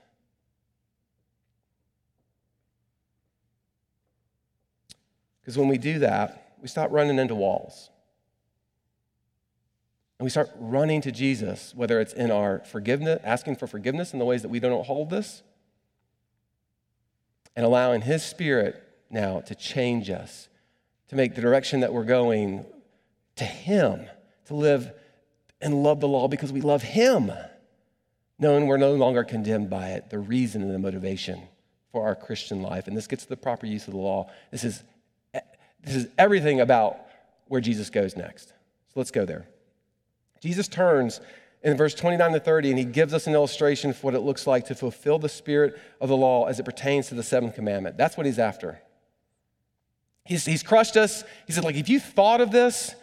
Because 5.40 5.57
when 5.57 5.68
we 5.68 5.79
do 5.79 6.00
that, 6.00 6.57
we 6.61 6.68
stop 6.68 6.90
running 6.92 7.18
into 7.18 7.35
walls. 7.35 7.88
And 10.20 10.26
we 10.26 10.30
start 10.30 10.50
running 10.59 11.00
to 11.00 11.11
Jesus, 11.11 11.72
whether 11.74 11.98
it's 11.98 12.12
in 12.12 12.30
our 12.30 12.59
forgiveness, 12.66 13.22
asking 13.24 13.56
for 13.56 13.66
forgiveness 13.66 14.12
in 14.12 14.18
the 14.18 14.26
ways 14.26 14.42
that 14.42 14.50
we 14.50 14.61
don't 14.61 14.85
hold 14.85 15.09
this, 15.09 15.42
and 17.56 17.64
allowing 17.64 18.02
His 18.02 18.22
Spirit 18.22 18.87
now 19.09 19.40
to 19.40 19.54
change 19.54 20.11
us, 20.11 20.50
to 21.09 21.16
make 21.16 21.35
the 21.35 21.40
direction 21.40 21.80
that 21.80 21.94
we're 21.94 22.04
going 22.04 22.66
to 23.37 23.44
Him, 23.44 24.04
to 24.44 24.54
live 24.54 24.92
and 25.59 25.83
love 25.83 26.00
the 26.00 26.09
law 26.09 26.28
because 26.28 26.52
we 26.52 26.61
love 26.61 26.83
Him, 26.83 27.33
knowing 28.38 28.66
we're 28.66 28.76
no 28.76 28.92
longer 28.92 29.24
condemned 29.24 29.70
by 29.70 29.92
it, 29.92 30.11
the 30.11 30.18
reason 30.18 30.61
and 30.61 30.70
the 30.70 30.78
motivation 30.78 31.40
for 31.92 32.04
our 32.04 32.14
Christian 32.14 32.61
life. 32.61 32.88
And 32.88 32.94
this 32.94 33.06
gets 33.06 33.22
to 33.22 33.28
the 33.30 33.38
proper 33.38 33.64
use 33.64 33.87
of 33.87 33.94
the 33.94 34.00
law. 34.00 34.30
This 34.50 34.64
is, 34.64 34.85
this 35.33 35.94
is 35.94 36.09
everything 36.18 36.61
about 36.61 36.98
where 37.46 37.62
Jesus 37.62 37.88
goes 37.88 38.18
next. 38.18 38.48
So 38.48 38.96
let's 38.96 39.11
go 39.11 39.24
there. 39.24 39.46
Jesus 40.40 40.68
turns 40.68 41.20
in 41.62 41.76
verse 41.76 41.94
29 41.94 42.33
to 42.33 42.40
30 42.40 42.70
and 42.70 42.79
he 42.79 42.85
gives 42.85 43.12
us 43.12 43.26
an 43.26 43.35
illustration 43.35 43.90
of 43.90 44.03
what 44.03 44.14
it 44.14 44.20
looks 44.20 44.46
like 44.46 44.66
to 44.66 44.74
fulfill 44.74 45.18
the 45.18 45.29
spirit 45.29 45.79
of 46.00 46.09
the 46.09 46.16
law 46.16 46.46
as 46.46 46.59
it 46.59 46.64
pertains 46.64 47.09
to 47.09 47.14
the 47.14 47.22
seventh 47.22 47.55
commandment. 47.55 47.96
That's 47.96 48.16
what 48.16 48.26
he's 48.26 48.38
after. 48.38 48.81
He's, 50.24 50.44
he's 50.44 50.62
crushed 50.62 50.96
us. 50.96 51.24
He 51.46 51.53
said, 51.53 51.64
like, 51.64 51.76
if 51.76 51.88
you 51.88 52.00
thought 52.00 52.40
of 52.40 52.50
this, 52.50 52.94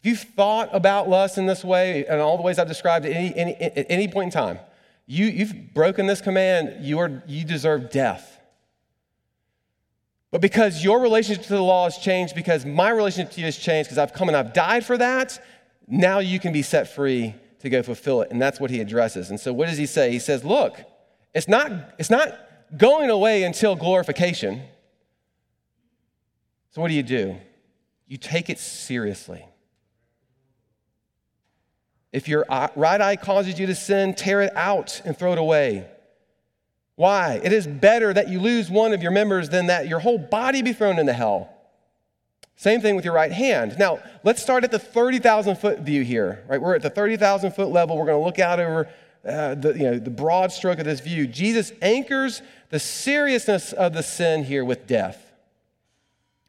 if 0.00 0.06
you 0.06 0.16
thought 0.16 0.70
about 0.72 1.08
lust 1.08 1.38
in 1.38 1.46
this 1.46 1.64
way, 1.64 2.06
and 2.06 2.20
all 2.20 2.36
the 2.36 2.42
ways 2.42 2.58
I've 2.58 2.68
described 2.68 3.06
at 3.06 3.12
any, 3.12 3.36
any, 3.36 3.54
at 3.54 3.86
any 3.88 4.08
point 4.08 4.26
in 4.26 4.30
time, 4.32 4.58
you, 5.06 5.26
you've 5.26 5.74
broken 5.74 6.06
this 6.06 6.20
command, 6.20 6.84
you, 6.84 6.98
are, 6.98 7.22
you 7.26 7.44
deserve 7.44 7.90
death. 7.90 8.40
But 10.30 10.40
because 10.40 10.82
your 10.82 11.00
relationship 11.00 11.44
to 11.44 11.52
the 11.52 11.62
law 11.62 11.84
has 11.84 11.98
changed, 11.98 12.34
because 12.34 12.64
my 12.64 12.90
relationship 12.90 13.32
to 13.34 13.40
you 13.40 13.46
has 13.46 13.58
changed, 13.58 13.90
because 13.90 13.98
I've 13.98 14.14
come 14.14 14.28
and 14.28 14.36
I've 14.36 14.54
died 14.54 14.84
for 14.84 14.96
that, 14.96 15.38
now 15.86 16.18
you 16.18 16.38
can 16.38 16.52
be 16.52 16.62
set 16.62 16.94
free 16.94 17.34
to 17.60 17.70
go 17.70 17.82
fulfill 17.82 18.22
it. 18.22 18.30
And 18.30 18.40
that's 18.40 18.60
what 18.60 18.70
he 18.70 18.80
addresses. 18.80 19.30
And 19.30 19.38
so 19.38 19.52
what 19.52 19.68
does 19.68 19.78
he 19.78 19.86
say? 19.86 20.10
He 20.10 20.18
says, 20.18 20.44
look, 20.44 20.80
it's 21.34 21.48
not, 21.48 21.94
it's 21.98 22.10
not 22.10 22.38
going 22.76 23.10
away 23.10 23.44
until 23.44 23.76
glorification. 23.76 24.62
So 26.70 26.80
what 26.80 26.88
do 26.88 26.94
you 26.94 27.02
do? 27.02 27.36
You 28.06 28.16
take 28.16 28.50
it 28.50 28.58
seriously. 28.58 29.44
If 32.12 32.28
your 32.28 32.44
right 32.76 33.00
eye 33.00 33.16
causes 33.16 33.58
you 33.58 33.66
to 33.66 33.74
sin, 33.74 34.14
tear 34.14 34.42
it 34.42 34.54
out 34.54 35.00
and 35.04 35.16
throw 35.16 35.32
it 35.32 35.38
away. 35.38 35.86
Why? 36.96 37.40
It 37.42 37.52
is 37.52 37.66
better 37.66 38.12
that 38.12 38.28
you 38.28 38.38
lose 38.38 38.70
one 38.70 38.92
of 38.92 39.02
your 39.02 39.12
members 39.12 39.48
than 39.48 39.68
that 39.68 39.88
your 39.88 39.98
whole 39.98 40.18
body 40.18 40.62
be 40.62 40.72
thrown 40.72 40.98
into 40.98 41.12
hell. 41.12 41.48
Same 42.62 42.80
thing 42.80 42.94
with 42.94 43.04
your 43.04 43.12
right 43.12 43.32
hand. 43.32 43.76
Now, 43.76 43.98
let's 44.22 44.40
start 44.40 44.62
at 44.62 44.70
the 44.70 44.78
30,000 44.78 45.58
foot 45.58 45.80
view 45.80 46.02
here, 46.02 46.44
right? 46.46 46.62
We're 46.62 46.76
at 46.76 46.82
the 46.82 46.90
30,000 46.90 47.50
foot 47.50 47.70
level. 47.70 47.98
We're 47.98 48.06
going 48.06 48.20
to 48.20 48.24
look 48.24 48.38
out 48.38 48.60
over 48.60 48.88
uh, 49.26 49.56
the, 49.56 49.72
you 49.72 49.82
know, 49.82 49.98
the 49.98 50.10
broad 50.10 50.52
stroke 50.52 50.78
of 50.78 50.84
this 50.84 51.00
view. 51.00 51.26
Jesus 51.26 51.72
anchors 51.82 52.40
the 52.70 52.78
seriousness 52.78 53.72
of 53.72 53.94
the 53.94 54.02
sin 54.04 54.44
here 54.44 54.64
with 54.64 54.86
death. 54.86 55.32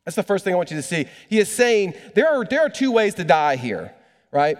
That's 0.05 0.15
the 0.15 0.21
first 0.21 0.43
thing 0.43 0.53
I 0.53 0.57
want 0.57 0.69
you 0.69 0.77
to 0.77 0.83
see. 0.83 1.07
He 1.29 1.39
is 1.39 1.51
saying 1.51 1.95
there 2.13 2.29
are, 2.29 2.45
there 2.45 2.61
are 2.61 2.69
two 2.69 2.91
ways 2.91 3.15
to 3.15 3.23
die 3.23 3.55
here, 3.55 3.91
right? 4.31 4.55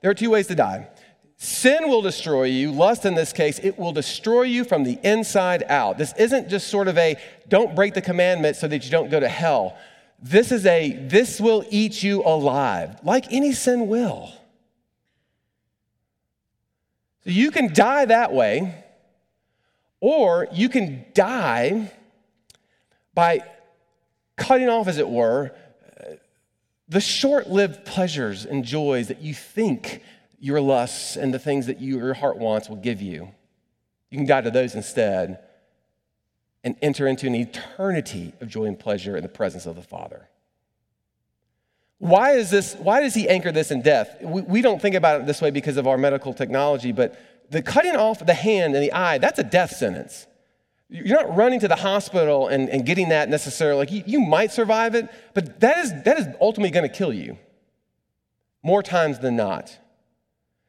There 0.00 0.10
are 0.10 0.14
two 0.14 0.30
ways 0.30 0.46
to 0.46 0.54
die. 0.54 0.88
Sin 1.36 1.90
will 1.90 2.00
destroy 2.00 2.44
you. 2.44 2.72
Lust, 2.72 3.04
in 3.04 3.14
this 3.14 3.34
case, 3.34 3.58
it 3.58 3.78
will 3.78 3.92
destroy 3.92 4.44
you 4.44 4.64
from 4.64 4.84
the 4.84 4.98
inside 5.02 5.64
out. 5.68 5.98
This 5.98 6.14
isn't 6.16 6.48
just 6.48 6.68
sort 6.68 6.88
of 6.88 6.96
a 6.96 7.16
don't 7.46 7.76
break 7.76 7.92
the 7.92 8.00
commandment 8.00 8.56
so 8.56 8.66
that 8.68 8.86
you 8.86 8.90
don't 8.90 9.10
go 9.10 9.20
to 9.20 9.28
hell. 9.28 9.76
This 10.26 10.52
is 10.52 10.64
a, 10.64 10.92
this 10.92 11.38
will 11.38 11.66
eat 11.68 12.02
you 12.02 12.22
alive, 12.24 12.98
like 13.04 13.30
any 13.30 13.52
sin 13.52 13.88
will. 13.88 14.32
So 17.24 17.30
you 17.30 17.50
can 17.50 17.74
die 17.74 18.06
that 18.06 18.32
way, 18.32 18.74
or 20.00 20.48
you 20.50 20.70
can 20.70 21.04
die 21.12 21.92
by 23.14 23.40
cutting 24.36 24.70
off, 24.70 24.88
as 24.88 24.96
it 24.96 25.10
were, 25.10 25.54
the 26.88 27.02
short 27.02 27.50
lived 27.50 27.84
pleasures 27.84 28.46
and 28.46 28.64
joys 28.64 29.08
that 29.08 29.20
you 29.20 29.34
think 29.34 30.02
your 30.38 30.58
lusts 30.58 31.16
and 31.16 31.34
the 31.34 31.38
things 31.38 31.66
that 31.66 31.82
you, 31.82 31.98
your 31.98 32.14
heart 32.14 32.38
wants 32.38 32.70
will 32.70 32.76
give 32.76 33.02
you. 33.02 33.28
You 34.08 34.16
can 34.16 34.26
die 34.26 34.40
to 34.40 34.50
those 34.50 34.74
instead 34.74 35.38
and 36.64 36.76
enter 36.82 37.06
into 37.06 37.26
an 37.26 37.34
eternity 37.34 38.32
of 38.40 38.48
joy 38.48 38.64
and 38.64 38.78
pleasure 38.78 39.16
in 39.16 39.22
the 39.22 39.28
presence 39.28 39.66
of 39.66 39.76
the 39.76 39.82
Father. 39.82 40.28
Why 41.98 42.32
is 42.32 42.50
this? 42.50 42.74
Why 42.74 43.00
does 43.00 43.14
he 43.14 43.28
anchor 43.28 43.52
this 43.52 43.70
in 43.70 43.82
death? 43.82 44.16
We, 44.20 44.42
we 44.42 44.62
don't 44.62 44.82
think 44.82 44.94
about 44.94 45.20
it 45.20 45.26
this 45.26 45.40
way 45.40 45.50
because 45.50 45.76
of 45.76 45.86
our 45.86 45.96
medical 45.96 46.34
technology, 46.34 46.90
but 46.90 47.18
the 47.50 47.62
cutting 47.62 47.94
off 47.94 48.24
the 48.24 48.34
hand 48.34 48.74
and 48.74 48.82
the 48.82 48.92
eye, 48.92 49.18
that's 49.18 49.38
a 49.38 49.44
death 49.44 49.76
sentence. 49.76 50.26
You're 50.88 51.22
not 51.22 51.34
running 51.34 51.60
to 51.60 51.68
the 51.68 51.76
hospital 51.76 52.48
and, 52.48 52.68
and 52.68 52.84
getting 52.84 53.10
that 53.10 53.28
necessarily. 53.28 53.78
Like 53.78 53.92
you, 53.92 54.02
you 54.06 54.20
might 54.20 54.50
survive 54.50 54.94
it, 54.94 55.08
but 55.34 55.60
that 55.60 55.78
is, 55.78 56.02
that 56.04 56.18
is 56.18 56.26
ultimately 56.40 56.70
going 56.70 56.88
to 56.88 56.94
kill 56.94 57.12
you 57.12 57.38
more 58.62 58.82
times 58.82 59.18
than 59.18 59.36
not. 59.36 59.76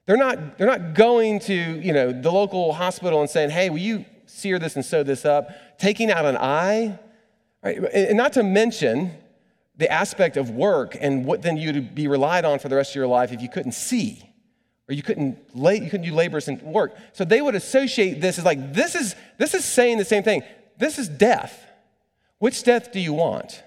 They're 0.06 0.18
not, 0.18 0.58
they're 0.58 0.68
not 0.68 0.94
going 0.94 1.40
to 1.42 1.54
you 1.54 1.94
know, 1.94 2.12
the 2.12 2.32
local 2.32 2.74
hospital 2.74 3.22
and 3.22 3.30
saying, 3.30 3.50
hey, 3.50 3.70
will 3.70 3.80
you 3.80 4.06
sear 4.26 4.60
this 4.60 4.76
and 4.76 4.86
sew 4.86 5.04
this 5.04 5.26
up, 5.26 5.50
taking 5.78 6.12
out 6.12 6.26
an 6.26 6.38
eye, 6.38 7.00
right? 7.64 7.78
and 7.94 8.18
not 8.18 8.34
to 8.34 8.44
mention 8.44 9.12
the 9.78 9.92
aspect 9.92 10.38
of 10.38 10.50
work 10.50 10.98
and 11.00 11.26
what 11.26 11.42
then 11.42 11.58
you'd 11.58 11.94
be 11.94 12.08
relied 12.08 12.46
on 12.46 12.60
for 12.60 12.70
the 12.70 12.76
rest 12.76 12.92
of 12.92 12.96
your 12.96 13.08
life 13.08 13.32
if 13.32 13.42
you 13.42 13.50
couldn't 13.50 13.74
see 13.74 14.30
or 14.88 14.94
you 14.94 15.04
couldn't 15.04 15.38
you 15.54 15.90
couldn't 15.90 16.04
do 16.04 16.14
labors 16.14 16.48
and 16.48 16.62
work. 16.62 16.96
So 17.14 17.26
they 17.26 17.42
would 17.42 17.56
associate 17.56 18.22
this 18.22 18.38
as 18.38 18.46
like 18.46 18.74
this 18.74 18.96
is 18.96 19.16
this 19.38 19.54
is 19.54 19.66
saying 19.66 19.98
the 19.98 20.06
same 20.06 20.24
thing. 20.24 20.44
This 20.78 21.00
is 21.00 21.10
death. 21.10 21.66
Which 22.38 22.64
death 22.64 22.92
do 22.92 23.00
you 23.00 23.14
want? 23.14 23.64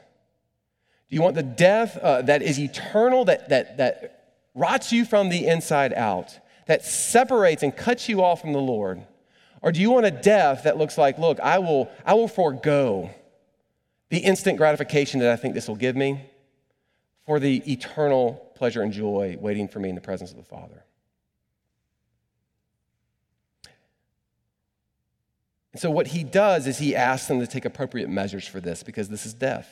Do 1.09 1.17
you 1.17 1.23
want 1.23 1.35
the 1.35 1.43
death 1.43 1.97
uh, 1.97 2.23
that 2.23 2.43
is 2.43 2.59
eternal, 2.59 3.25
that 3.25 3.49
that 3.49 3.79
that 3.79 4.35
rots 4.55 4.93
you 4.93 5.05
from 5.05 5.29
the 5.29 5.47
inside 5.47 5.93
out, 5.93 6.39
that 6.67 6.85
separates 6.85 7.63
and 7.63 7.77
cuts 7.77 8.09
you 8.09 8.23
off 8.23 8.41
from 8.41 8.53
the 8.53 8.61
Lord? 8.61 9.05
Or 9.63 9.73
do 9.73 9.81
you 9.81 9.91
want 9.91 10.07
a 10.07 10.11
death 10.11 10.65
that 10.65 10.77
looks 10.77 10.97
like, 10.97 11.19
look, 11.19 11.41
I 11.41 11.59
will, 11.59 11.91
I 12.05 12.15
will 12.15 12.29
forego 12.29 13.11
the 14.11 14.19
instant 14.19 14.57
gratification 14.57 15.21
that 15.21 15.31
I 15.31 15.37
think 15.37 15.55
this 15.55 15.69
will 15.69 15.77
give 15.77 15.97
me, 15.97 16.31
for 17.27 17.39
the 17.39 17.57
eternal 17.71 18.53
pleasure 18.55 18.83
and 18.83 18.93
joy 18.93 19.37
waiting 19.39 19.69
for 19.69 19.81
me 19.81 19.89
in 19.89 19.95
the 19.95 20.01
presence 20.01 20.31
of 20.31 20.37
the 20.37 20.43
Father. 20.43 20.85
And 25.73 25.81
so, 25.81 25.91
what 25.91 26.09
he 26.09 26.25
does 26.25 26.67
is 26.67 26.79
he 26.79 26.97
asks 26.97 27.29
them 27.29 27.41
to 27.41 27.47
take 27.47 27.65
appropriate 27.65 28.09
measures 28.09 28.49
for 28.49 28.61
this 28.61 28.83
because 28.83 29.09
this 29.09 29.27
is 29.27 29.35
death. 29.35 29.69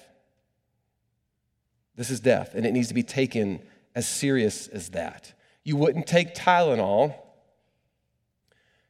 This 1.97 2.11
is 2.11 2.21
death, 2.21 2.55
and 2.55 2.67
it 2.67 2.73
needs 2.73 2.89
to 2.89 2.95
be 2.95 3.03
taken 3.03 3.61
as 3.95 4.07
serious 4.07 4.69
as 4.69 4.91
that. 4.91 5.33
You 5.65 5.77
wouldn't 5.77 6.07
take 6.07 6.35
Tylenol 6.35 7.15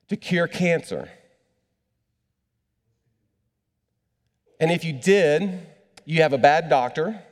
to 0.09 0.17
cure 0.17 0.47
cancer. 0.47 1.09
And 4.61 4.71
if 4.71 4.85
you 4.85 4.93
did, 4.93 5.67
you 6.05 6.23
have 6.23 6.33
a 6.33 6.39
bad 6.39 6.69
doctor, 6.69 7.23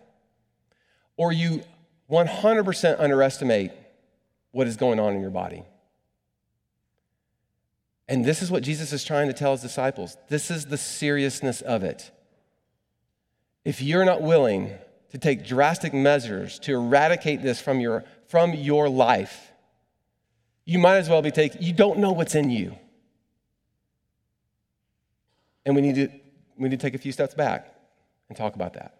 or 1.16 1.32
you 1.32 1.62
100% 2.10 3.00
underestimate 3.00 3.72
what 4.50 4.66
is 4.66 4.76
going 4.76 5.00
on 5.00 5.14
in 5.14 5.20
your 5.20 5.30
body. 5.30 5.62
And 8.08 8.24
this 8.24 8.42
is 8.42 8.50
what 8.50 8.62
Jesus 8.62 8.92
is 8.92 9.04
trying 9.04 9.28
to 9.28 9.32
tell 9.32 9.52
his 9.52 9.62
disciples. 9.62 10.16
This 10.28 10.50
is 10.50 10.66
the 10.66 10.76
seriousness 10.76 11.62
of 11.62 11.82
it. 11.82 12.10
If 13.64 13.80
you're 13.80 14.04
not 14.04 14.20
willing 14.20 14.72
to 15.10 15.18
take 15.18 15.46
drastic 15.46 15.94
measures 15.94 16.58
to 16.60 16.74
eradicate 16.74 17.40
this 17.42 17.60
from 17.60 17.80
your, 17.80 18.04
from 18.28 18.52
your 18.52 18.88
life, 18.88 19.52
you 20.64 20.78
might 20.78 20.96
as 20.96 21.08
well 21.08 21.22
be 21.22 21.30
taking, 21.30 21.62
you 21.62 21.72
don't 21.72 21.98
know 21.98 22.12
what's 22.12 22.34
in 22.34 22.50
you. 22.50 22.76
And 25.66 25.74
we 25.74 25.82
need 25.82 25.94
to, 25.96 26.08
we 26.56 26.68
need 26.68 26.78
to 26.78 26.86
take 26.86 26.94
a 26.94 26.98
few 26.98 27.12
steps 27.12 27.34
back 27.34 27.74
and 28.28 28.36
talk 28.36 28.54
about 28.54 28.74
that. 28.74 28.98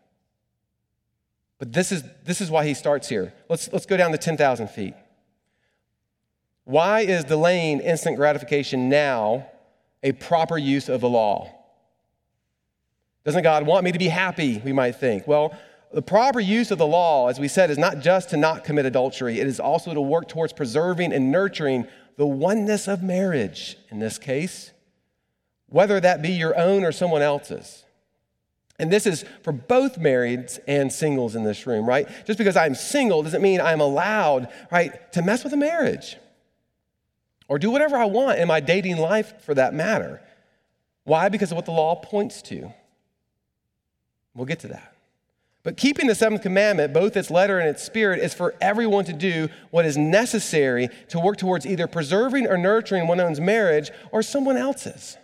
But 1.58 1.72
this 1.72 1.92
is, 1.92 2.02
this 2.24 2.40
is 2.40 2.50
why 2.50 2.66
he 2.66 2.74
starts 2.74 3.08
here. 3.08 3.32
Let's, 3.48 3.72
let's 3.72 3.86
go 3.86 3.96
down 3.96 4.12
to 4.12 4.18
10,000 4.18 4.68
feet. 4.68 4.94
Why 6.64 7.00
is 7.00 7.24
delaying 7.24 7.80
instant 7.80 8.16
gratification 8.16 8.88
now 8.88 9.46
a 10.02 10.12
proper 10.12 10.58
use 10.58 10.88
of 10.88 11.00
the 11.00 11.08
law? 11.08 11.54
Doesn't 13.24 13.42
God 13.42 13.66
want 13.66 13.84
me 13.84 13.92
to 13.92 13.98
be 13.98 14.08
happy, 14.08 14.60
we 14.64 14.72
might 14.72 14.96
think? 14.96 15.26
Well, 15.26 15.56
the 15.94 16.02
proper 16.02 16.40
use 16.40 16.70
of 16.70 16.78
the 16.78 16.86
law, 16.86 17.28
as 17.28 17.38
we 17.38 17.46
said, 17.46 17.70
is 17.70 17.78
not 17.78 18.00
just 18.00 18.30
to 18.30 18.36
not 18.36 18.64
commit 18.64 18.84
adultery, 18.84 19.38
it 19.38 19.46
is 19.46 19.60
also 19.60 19.94
to 19.94 20.00
work 20.00 20.28
towards 20.28 20.52
preserving 20.52 21.12
and 21.12 21.30
nurturing 21.30 21.86
the 22.16 22.26
oneness 22.26 22.88
of 22.88 23.02
marriage 23.02 23.76
in 23.90 24.00
this 24.00 24.18
case, 24.18 24.72
whether 25.68 26.00
that 26.00 26.20
be 26.20 26.30
your 26.30 26.58
own 26.58 26.84
or 26.84 26.90
someone 26.90 27.22
else's. 27.22 27.84
And 28.78 28.92
this 28.92 29.06
is 29.06 29.24
for 29.42 29.52
both 29.52 30.00
marrieds 30.00 30.58
and 30.66 30.92
singles 30.92 31.36
in 31.36 31.44
this 31.44 31.64
room, 31.64 31.88
right? 31.88 32.08
Just 32.26 32.38
because 32.38 32.56
I'm 32.56 32.74
single 32.74 33.22
doesn't 33.22 33.42
mean 33.42 33.60
I'm 33.60 33.80
allowed, 33.80 34.48
right, 34.72 35.12
to 35.12 35.22
mess 35.22 35.44
with 35.44 35.52
a 35.52 35.56
marriage 35.56 36.16
or 37.46 37.58
do 37.58 37.70
whatever 37.70 37.96
I 37.96 38.06
want 38.06 38.40
in 38.40 38.48
my 38.48 38.58
dating 38.58 38.96
life 38.96 39.42
for 39.42 39.54
that 39.54 39.74
matter. 39.74 40.20
Why? 41.04 41.28
Because 41.28 41.52
of 41.52 41.56
what 41.56 41.66
the 41.66 41.72
law 41.72 41.94
points 41.94 42.42
to. 42.42 42.72
We'll 44.34 44.46
get 44.46 44.60
to 44.60 44.68
that. 44.68 44.93
But 45.64 45.78
keeping 45.78 46.06
the 46.06 46.14
seventh 46.14 46.42
commandment, 46.42 46.92
both 46.92 47.16
its 47.16 47.30
letter 47.30 47.58
and 47.58 47.68
its 47.68 47.82
spirit, 47.82 48.20
is 48.20 48.34
for 48.34 48.54
everyone 48.60 49.06
to 49.06 49.14
do 49.14 49.48
what 49.70 49.86
is 49.86 49.96
necessary 49.96 50.90
to 51.08 51.18
work 51.18 51.38
towards 51.38 51.66
either 51.66 51.86
preserving 51.86 52.46
or 52.46 52.58
nurturing 52.58 53.08
one's 53.08 53.22
own 53.22 53.44
marriage 53.44 53.90
or 54.12 54.22
someone 54.22 54.58
else's. 54.58 55.16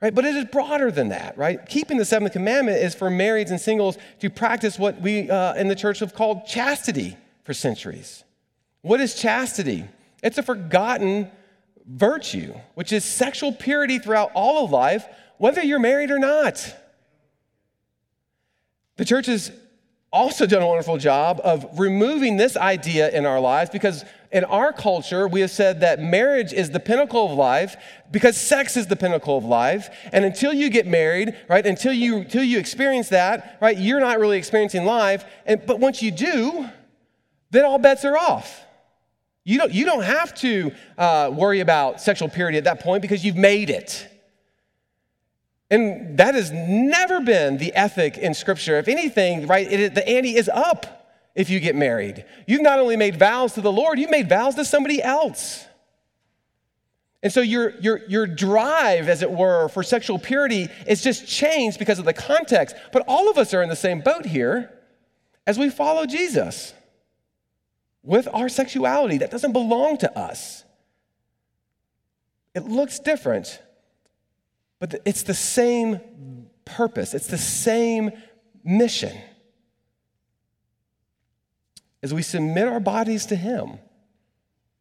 Right? 0.00 0.14
But 0.14 0.24
it 0.24 0.34
is 0.34 0.46
broader 0.46 0.90
than 0.90 1.10
that, 1.10 1.36
right? 1.36 1.64
Keeping 1.68 1.98
the 1.98 2.06
seventh 2.06 2.32
commandment 2.32 2.78
is 2.78 2.94
for 2.94 3.10
marrieds 3.10 3.50
and 3.50 3.60
singles 3.60 3.98
to 4.20 4.30
practice 4.30 4.78
what 4.78 5.00
we 5.00 5.30
uh, 5.30 5.54
in 5.54 5.68
the 5.68 5.74
church 5.74 5.98
have 6.00 6.14
called 6.14 6.46
chastity 6.46 7.16
for 7.44 7.52
centuries. 7.52 8.24
What 8.80 9.00
is 9.00 9.14
chastity? 9.14 9.84
It's 10.22 10.38
a 10.38 10.42
forgotten 10.42 11.30
virtue, 11.86 12.54
which 12.74 12.92
is 12.92 13.04
sexual 13.04 13.52
purity 13.52 13.98
throughout 13.98 14.30
all 14.34 14.64
of 14.64 14.70
life, 14.70 15.06
whether 15.36 15.62
you're 15.62 15.78
married 15.78 16.10
or 16.10 16.18
not. 16.18 16.74
The 18.96 19.04
church 19.04 19.26
has 19.26 19.50
also 20.16 20.46
done 20.46 20.62
a 20.62 20.66
wonderful 20.66 20.96
job 20.96 21.40
of 21.44 21.78
removing 21.78 22.36
this 22.38 22.56
idea 22.56 23.10
in 23.10 23.26
our 23.26 23.38
lives 23.38 23.70
because 23.70 24.04
in 24.32 24.44
our 24.44 24.72
culture, 24.72 25.28
we 25.28 25.40
have 25.40 25.50
said 25.50 25.80
that 25.80 26.00
marriage 26.00 26.52
is 26.52 26.70
the 26.70 26.80
pinnacle 26.80 27.26
of 27.26 27.32
life 27.32 27.76
because 28.10 28.36
sex 28.36 28.76
is 28.76 28.86
the 28.86 28.96
pinnacle 28.96 29.36
of 29.36 29.44
life. 29.44 29.90
And 30.12 30.24
until 30.24 30.52
you 30.52 30.70
get 30.70 30.86
married, 30.86 31.36
right, 31.48 31.64
until 31.64 31.92
you, 31.92 32.18
until 32.18 32.42
you 32.42 32.58
experience 32.58 33.10
that, 33.10 33.58
right, 33.60 33.76
you're 33.78 34.00
not 34.00 34.18
really 34.18 34.38
experiencing 34.38 34.84
life. 34.84 35.24
And, 35.44 35.64
but 35.66 35.80
once 35.80 36.02
you 36.02 36.10
do, 36.10 36.68
then 37.50 37.64
all 37.64 37.78
bets 37.78 38.04
are 38.04 38.16
off. 38.16 38.64
You 39.44 39.58
don't, 39.58 39.72
you 39.72 39.84
don't 39.84 40.02
have 40.02 40.34
to 40.36 40.72
uh, 40.98 41.30
worry 41.32 41.60
about 41.60 42.00
sexual 42.00 42.28
purity 42.28 42.58
at 42.58 42.64
that 42.64 42.80
point 42.80 43.02
because 43.02 43.24
you've 43.24 43.36
made 43.36 43.70
it. 43.70 44.08
And 45.70 46.18
that 46.18 46.34
has 46.34 46.52
never 46.52 47.20
been 47.20 47.58
the 47.58 47.74
ethic 47.74 48.16
in 48.18 48.34
Scripture. 48.34 48.78
If 48.78 48.88
anything, 48.88 49.46
right, 49.46 49.70
it, 49.70 49.94
the 49.94 50.08
ante 50.08 50.36
is 50.36 50.48
up 50.48 51.12
if 51.34 51.50
you 51.50 51.60
get 51.60 51.74
married. 51.74 52.24
You've 52.46 52.62
not 52.62 52.78
only 52.78 52.96
made 52.96 53.18
vows 53.18 53.54
to 53.54 53.60
the 53.60 53.72
Lord, 53.72 53.98
you've 53.98 54.10
made 54.10 54.28
vows 54.28 54.54
to 54.54 54.64
somebody 54.64 55.02
else. 55.02 55.66
And 57.22 57.32
so 57.32 57.40
your, 57.40 57.70
your, 57.80 58.06
your 58.06 58.26
drive, 58.26 59.08
as 59.08 59.22
it 59.22 59.30
were, 59.30 59.68
for 59.68 59.82
sexual 59.82 60.18
purity 60.18 60.68
is 60.86 61.02
just 61.02 61.26
changed 61.26 61.78
because 61.78 61.98
of 61.98 62.04
the 62.04 62.12
context. 62.12 62.76
But 62.92 63.04
all 63.08 63.28
of 63.28 63.36
us 63.36 63.52
are 63.52 63.62
in 63.62 63.68
the 63.68 63.74
same 63.76 64.00
boat 64.00 64.26
here 64.26 64.72
as 65.46 65.58
we 65.58 65.68
follow 65.68 66.06
Jesus 66.06 66.72
with 68.04 68.28
our 68.32 68.48
sexuality 68.48 69.18
that 69.18 69.32
doesn't 69.32 69.52
belong 69.52 69.98
to 69.98 70.18
us. 70.18 70.64
It 72.54 72.64
looks 72.64 73.00
different, 73.00 73.60
but 74.88 75.00
it's 75.04 75.22
the 75.22 75.34
same 75.34 76.00
purpose, 76.64 77.14
it's 77.14 77.26
the 77.26 77.38
same 77.38 78.10
mission. 78.64 79.16
As 82.02 82.14
we 82.14 82.22
submit 82.22 82.68
our 82.68 82.80
bodies 82.80 83.26
to 83.26 83.36
Him, 83.36 83.78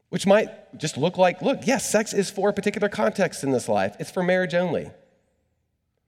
which 0.10 0.28
might 0.28 0.78
just 0.78 0.98
look 0.98 1.18
like 1.18 1.42
look, 1.42 1.66
yes, 1.66 1.90
sex 1.90 2.14
is 2.14 2.30
for 2.30 2.50
a 2.50 2.54
particular 2.54 2.90
context 2.90 3.44
in 3.44 3.52
this 3.52 3.68
life, 3.68 3.96
it's 4.00 4.12
for 4.12 4.24
marriage 4.24 4.54
only. 4.54 4.92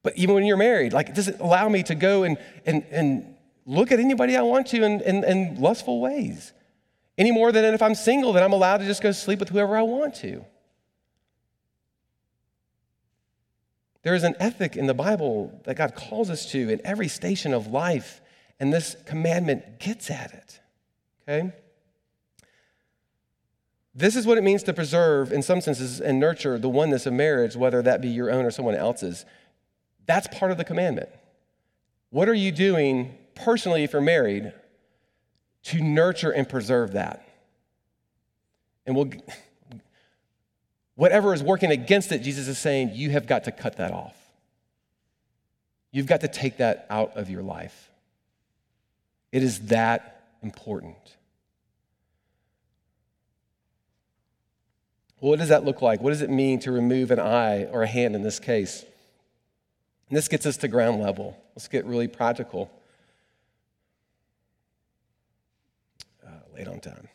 But 0.03 0.17
even 0.17 0.35
when 0.35 0.45
you're 0.45 0.57
married, 0.57 0.93
like, 0.93 1.13
does 1.13 1.27
it 1.27 1.39
allow 1.39 1.67
me 1.67 1.83
to 1.83 1.95
go 1.95 2.23
and, 2.23 2.37
and, 2.65 2.85
and 2.91 3.35
look 3.65 3.91
at 3.91 3.99
anybody 3.99 4.37
I 4.37 4.41
want 4.43 4.67
to 4.67 4.83
in, 4.83 5.01
in, 5.01 5.23
in 5.23 5.59
lustful 5.59 5.99
ways? 5.99 6.53
any 7.17 7.31
more 7.31 7.51
than 7.51 7.73
if 7.73 7.81
I'm 7.81 7.95
single, 7.95 8.33
that 8.33 8.43
I'm 8.43 8.53
allowed 8.53 8.77
to 8.77 8.85
just 8.85 9.01
go 9.01 9.11
sleep 9.11 9.39
with 9.39 9.49
whoever 9.49 9.75
I 9.75 9.81
want 9.81 10.15
to. 10.15 10.45
There 14.07 14.15
is 14.15 14.23
an 14.23 14.35
ethic 14.39 14.77
in 14.77 14.87
the 14.87 14.93
Bible 14.93 15.59
that 15.65 15.75
God 15.75 15.93
calls 15.93 16.29
us 16.29 16.49
to 16.53 16.69
in 16.69 16.79
every 16.85 17.09
station 17.09 17.53
of 17.53 17.67
life, 17.67 18.21
and 18.57 18.71
this 18.71 18.95
commandment 19.05 19.81
gets 19.81 20.09
at 20.09 20.33
it. 20.33 20.61
Okay? 21.27 21.51
This 23.93 24.15
is 24.15 24.25
what 24.25 24.37
it 24.37 24.45
means 24.45 24.63
to 24.63 24.73
preserve, 24.73 25.33
in 25.33 25.41
some 25.41 25.59
senses, 25.59 25.99
and 25.99 26.21
nurture 26.21 26.57
the 26.57 26.69
oneness 26.69 27.05
of 27.05 27.11
marriage, 27.11 27.57
whether 27.57 27.81
that 27.81 27.99
be 27.99 28.07
your 28.07 28.31
own 28.31 28.45
or 28.45 28.49
someone 28.49 28.75
else's. 28.75 29.25
That's 30.05 30.25
part 30.29 30.53
of 30.53 30.57
the 30.57 30.63
commandment. 30.63 31.09
What 32.09 32.29
are 32.29 32.33
you 32.33 32.53
doing 32.53 33.13
personally 33.35 33.83
if 33.83 33.91
you're 33.91 34.01
married 34.01 34.53
to 35.63 35.81
nurture 35.81 36.31
and 36.31 36.47
preserve 36.47 36.93
that. 36.93 37.27
And 38.85 38.95
we'll, 38.95 39.09
whatever 40.97 41.33
is 41.33 41.41
working 41.41 41.71
against 41.71 42.11
it, 42.11 42.21
Jesus 42.21 42.49
is 42.49 42.57
saying, 42.57 42.91
you 42.93 43.11
have 43.11 43.25
got 43.25 43.45
to 43.45 43.51
cut 43.53 43.77
that 43.77 43.93
off. 43.93 44.15
You've 45.91 46.07
got 46.07 46.19
to 46.21 46.27
take 46.27 46.57
that 46.57 46.85
out 46.89 47.15
of 47.15 47.29
your 47.29 47.41
life. 47.41 47.89
It 49.31 49.41
is 49.43 49.67
that 49.67 50.25
important. 50.43 50.97
what 55.19 55.39
does 55.39 55.49
that 55.49 55.65
look 55.65 55.81
like? 55.81 55.99
What 55.99 56.11
does 56.11 56.21
it 56.21 56.29
mean 56.29 56.59
to 56.59 56.71
remove 56.71 57.09
an 57.09 57.19
eye 57.19 57.63
or 57.65 57.81
a 57.81 57.87
hand 57.87 58.15
in 58.15 58.21
this 58.21 58.39
case? 58.39 58.85
And 60.09 60.17
this 60.17 60.27
gets 60.27 60.45
us 60.45 60.57
to 60.57 60.67
ground 60.67 61.01
level. 61.01 61.35
Let's 61.55 61.67
get 61.67 61.85
really 61.85 62.07
practical. 62.07 62.69
late 66.55 66.67
on 66.67 66.79
time. 66.79 67.07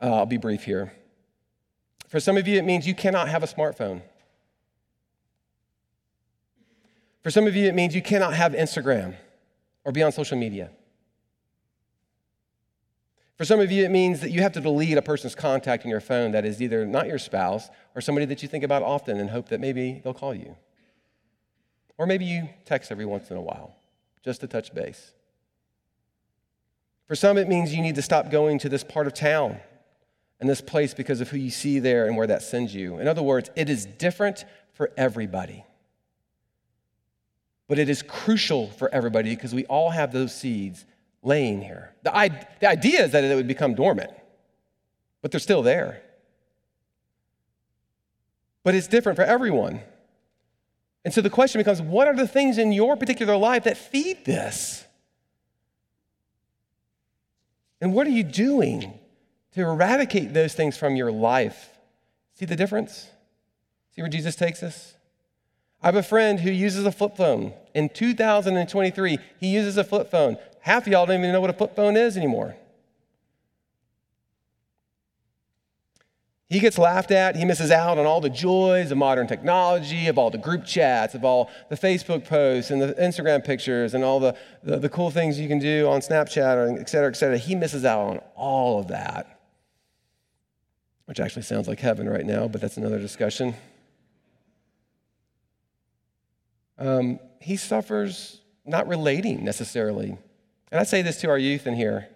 Uh, 0.00 0.14
I'll 0.14 0.26
be 0.26 0.38
brief 0.38 0.64
here. 0.64 0.92
For 2.08 2.20
some 2.20 2.36
of 2.36 2.46
you, 2.46 2.58
it 2.58 2.64
means 2.64 2.86
you 2.86 2.94
cannot 2.94 3.28
have 3.28 3.42
a 3.42 3.46
smartphone. 3.46 4.02
For 7.22 7.30
some 7.30 7.46
of 7.46 7.56
you, 7.56 7.66
it 7.66 7.74
means 7.74 7.94
you 7.94 8.02
cannot 8.02 8.34
have 8.34 8.52
Instagram 8.52 9.16
or 9.84 9.92
be 9.92 10.02
on 10.02 10.12
social 10.12 10.38
media. 10.38 10.70
For 13.36 13.44
some 13.44 13.60
of 13.60 13.70
you, 13.70 13.84
it 13.84 13.90
means 13.90 14.20
that 14.20 14.30
you 14.30 14.40
have 14.42 14.52
to 14.52 14.60
delete 14.60 14.96
a 14.96 15.02
person's 15.02 15.34
contact 15.34 15.84
in 15.84 15.90
your 15.90 16.00
phone 16.00 16.30
that 16.30 16.46
is 16.46 16.62
either 16.62 16.86
not 16.86 17.06
your 17.06 17.18
spouse 17.18 17.68
or 17.94 18.00
somebody 18.00 18.24
that 18.26 18.42
you 18.42 18.48
think 18.48 18.64
about 18.64 18.82
often 18.82 19.18
and 19.18 19.28
hope 19.28 19.48
that 19.48 19.60
maybe 19.60 20.00
they'll 20.02 20.14
call 20.14 20.34
you. 20.34 20.56
Or 21.98 22.06
maybe 22.06 22.24
you 22.24 22.48
text 22.64 22.90
every 22.90 23.04
once 23.04 23.30
in 23.30 23.36
a 23.36 23.42
while, 23.42 23.74
just 24.24 24.40
to 24.40 24.46
touch 24.46 24.72
base. 24.72 25.12
For 27.08 27.14
some, 27.14 27.36
it 27.36 27.48
means 27.48 27.74
you 27.74 27.82
need 27.82 27.94
to 27.96 28.02
stop 28.02 28.30
going 28.30 28.58
to 28.60 28.68
this 28.68 28.84
part 28.84 29.06
of 29.06 29.14
town 29.14 29.60
and 30.40 30.48
this 30.48 30.60
place 30.60 30.94
because 30.94 31.20
of 31.20 31.30
who 31.30 31.38
you 31.38 31.50
see 31.50 31.78
there 31.78 32.06
and 32.06 32.16
where 32.16 32.26
that 32.26 32.42
sends 32.42 32.74
you. 32.74 32.98
In 32.98 33.08
other 33.08 33.22
words, 33.22 33.50
it 33.56 33.70
is 33.70 33.86
different 33.86 34.44
for 34.72 34.90
everybody. 34.96 35.64
But 37.68 37.78
it 37.78 37.88
is 37.88 38.02
crucial 38.02 38.68
for 38.70 38.92
everybody 38.92 39.34
because 39.34 39.54
we 39.54 39.64
all 39.66 39.90
have 39.90 40.12
those 40.12 40.34
seeds 40.34 40.84
laying 41.22 41.62
here. 41.62 41.94
The, 42.02 42.46
the 42.60 42.68
idea 42.68 43.04
is 43.04 43.12
that 43.12 43.24
it 43.24 43.34
would 43.34 43.48
become 43.48 43.74
dormant, 43.74 44.10
but 45.22 45.30
they're 45.30 45.40
still 45.40 45.62
there. 45.62 46.02
But 48.62 48.74
it's 48.74 48.88
different 48.88 49.16
for 49.16 49.24
everyone. 49.24 49.80
And 51.04 51.14
so 51.14 51.20
the 51.20 51.30
question 51.30 51.60
becomes 51.60 51.80
what 51.80 52.08
are 52.08 52.16
the 52.16 52.28
things 52.28 52.58
in 52.58 52.72
your 52.72 52.96
particular 52.96 53.36
life 53.36 53.64
that 53.64 53.78
feed 53.78 54.24
this? 54.24 54.84
And 57.80 57.92
what 57.94 58.06
are 58.06 58.10
you 58.10 58.24
doing 58.24 58.98
to 59.56 59.62
eradicate 59.62 60.34
those 60.34 60.52
things 60.52 60.76
from 60.76 60.96
your 60.96 61.10
life? 61.10 61.70
See 62.34 62.44
the 62.44 62.56
difference? 62.56 63.08
See 63.94 64.02
where 64.02 64.10
Jesus 64.10 64.36
takes 64.36 64.62
us? 64.62 64.94
I 65.82 65.86
have 65.86 65.96
a 65.96 66.02
friend 66.02 66.38
who 66.38 66.50
uses 66.50 66.84
a 66.84 66.92
flip 66.92 67.16
phone. 67.16 67.54
In 67.74 67.88
2023, 67.88 69.18
he 69.40 69.48
uses 69.48 69.78
a 69.78 69.84
flip 69.84 70.10
phone. 70.10 70.36
Half 70.60 70.86
of 70.86 70.92
y'all 70.92 71.06
don't 71.06 71.20
even 71.20 71.32
know 71.32 71.40
what 71.40 71.48
a 71.48 71.54
flip 71.54 71.74
phone 71.74 71.96
is 71.96 72.18
anymore. 72.18 72.54
He 76.50 76.60
gets 76.60 76.76
laughed 76.76 77.10
at. 77.10 77.34
He 77.34 77.46
misses 77.46 77.70
out 77.70 77.96
on 77.96 78.04
all 78.04 78.20
the 78.20 78.28
joys 78.28 78.90
of 78.90 78.98
modern 78.98 79.26
technology, 79.26 80.06
of 80.06 80.18
all 80.18 80.30
the 80.30 80.38
group 80.38 80.66
chats, 80.66 81.14
of 81.14 81.24
all 81.24 81.50
the 81.70 81.76
Facebook 81.76 82.26
posts 82.26 82.70
and 82.70 82.82
the 82.82 82.92
Instagram 82.94 83.42
pictures 83.42 83.94
and 83.94 84.04
all 84.04 84.20
the, 84.20 84.36
the, 84.62 84.78
the 84.78 84.88
cool 84.90 85.10
things 85.10 85.40
you 85.40 85.48
can 85.48 85.58
do 85.58 85.88
on 85.88 86.00
Snapchat, 86.00 86.78
et 86.78 86.90
cetera, 86.90 87.08
et 87.08 87.14
cetera. 87.14 87.38
He 87.38 87.54
misses 87.54 87.86
out 87.86 88.00
on 88.00 88.18
all 88.36 88.78
of 88.78 88.88
that, 88.88 89.35
which 91.06 91.20
actually 91.20 91.42
sounds 91.42 91.66
like 91.66 91.80
heaven 91.80 92.08
right 92.08 92.26
now, 92.26 92.46
but 92.46 92.60
that's 92.60 92.76
another 92.76 92.98
discussion. 92.98 93.54
Um, 96.78 97.18
he 97.40 97.56
suffers 97.56 98.40
not 98.64 98.86
relating 98.86 99.44
necessarily. 99.44 100.18
And 100.70 100.80
I 100.80 100.82
say 100.82 101.02
this 101.02 101.20
to 101.20 101.30
our 101.30 101.38
youth 101.38 101.66
in 101.66 101.74
here. 101.74 102.08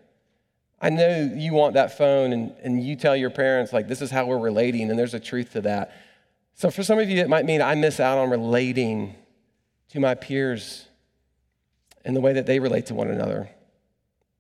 I 0.83 0.91
know 0.91 1.33
you 1.35 1.53
want 1.53 1.75
that 1.75 1.97
phone 1.97 2.33
and, 2.33 2.55
and 2.63 2.85
you 2.85 2.97
tell 2.97 3.17
your 3.17 3.31
parents, 3.31 3.73
like, 3.73 3.87
this 3.87 4.03
is 4.03 4.11
how 4.11 4.27
we're 4.27 4.39
relating, 4.39 4.91
and 4.91 4.99
there's 4.99 5.15
a 5.15 5.21
truth 5.21 5.53
to 5.53 5.61
that. 5.63 5.93
So 6.55 6.71
for 6.71 6.83
some 6.83 6.99
of 6.99 7.09
you, 7.09 7.21
it 7.21 7.29
might 7.29 7.47
mean 7.47 7.63
I 7.63 7.75
miss 7.75 8.01
out 8.01 8.19
on 8.19 8.29
relating 8.29 9.15
to 9.91 10.01
my 10.01 10.15
peers 10.15 10.87
in 12.05 12.15
the 12.15 12.21
way 12.21 12.33
that 12.33 12.47
they 12.47 12.59
relate 12.59 12.87
to 12.87 12.95
one 12.95 13.09
another 13.09 13.51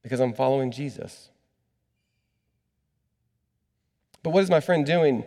because 0.02 0.20
I'm 0.20 0.34
following 0.34 0.70
Jesus. 0.70 1.29
But 4.22 4.30
what 4.30 4.42
is 4.42 4.50
my 4.50 4.60
friend 4.60 4.84
doing? 4.84 5.24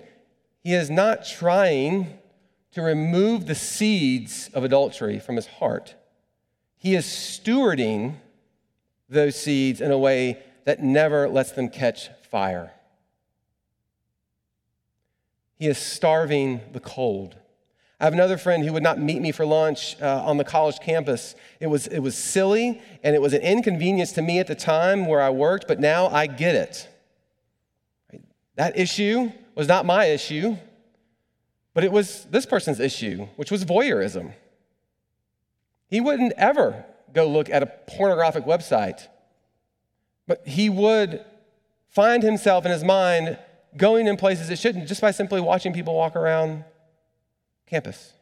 He 0.64 0.74
is 0.74 0.90
not 0.90 1.26
trying 1.26 2.20
to 2.72 2.82
remove 2.82 3.46
the 3.46 3.56
seeds 3.56 4.50
of 4.54 4.64
adultery 4.64 5.20
from 5.20 5.36
his 5.36 5.48
heart. 5.48 5.96
He 6.78 6.96
is 6.96 7.06
stewarding 7.06 8.16
those 9.10 9.36
seeds 9.36 9.82
in 9.82 9.92
a 9.92 9.98
way 9.98 10.40
that 10.66 10.82
never 10.82 11.28
lets 11.28 11.52
them 11.52 11.70
catch 11.70 12.10
fire. 12.30 12.74
He 15.56 15.68
is 15.68 15.78
starving 15.78 16.62
the 16.72 16.80
cold. 16.80 17.36
I 18.00 18.06
have 18.06 18.14
another 18.14 18.38
friend 18.38 18.66
who 18.66 18.74
would 18.74 18.84
not 18.84 19.00
meet 19.00 19.22
me 19.22 19.32
for 19.32 19.46
lunch 19.46 19.96
uh, 20.02 20.24
on 20.26 20.38
the 20.38 20.44
college 20.44 20.80
campus. 20.80 21.36
It 21.60 21.68
was, 21.68 21.88
it 21.88 22.00
was 22.00 22.18
silly 22.18 22.82
and 23.02 23.16
it 23.16 23.22
was 23.22 23.34
an 23.34 23.42
inconvenience 23.42 24.12
to 24.14 24.22
me 24.22 24.40
at 24.40 24.48
the 24.48 24.56
time 24.56 25.06
where 25.06 25.22
I 25.22 25.30
worked, 25.30 25.68
but 25.68 25.80
now 25.80 26.08
I 26.08 26.28
get 26.28 26.56
it. 26.56 26.90
That 28.56 28.78
issue 28.78 29.32
was 29.56 29.68
not 29.68 29.86
my 29.86 30.06
issue, 30.06 30.58
but 31.74 31.84
it 31.84 31.92
was 31.92 32.26
this 32.26 32.46
person's 32.46 32.80
issue, 32.80 33.28
which 33.36 33.52
was 33.52 33.66
voyeurism. 33.66 34.34
He 35.88 36.02
wouldn't 36.02 36.34
ever 36.38 36.86
go 37.14 37.28
look 37.28 37.50
at 37.50 37.64
a 37.64 37.68
pornographic 37.88 38.46
website 38.46 39.08
but 40.28 40.48
he 40.48 40.70
would 40.70 41.24
find 41.90 42.24
himself 42.24 42.66
in 42.66 42.72
his 42.72 42.84
mind 42.84 43.38
going 43.76 44.08
in 44.08 44.18
places 44.18 44.50
it 44.50 44.60
shouldn't 44.60 44.88
just 44.88 45.02
by 45.02 45.12
simply 45.12 45.42
watching 45.42 45.74
people 45.74 45.94
walk 45.96 46.16
around 46.16 46.64
campus. 47.68 48.14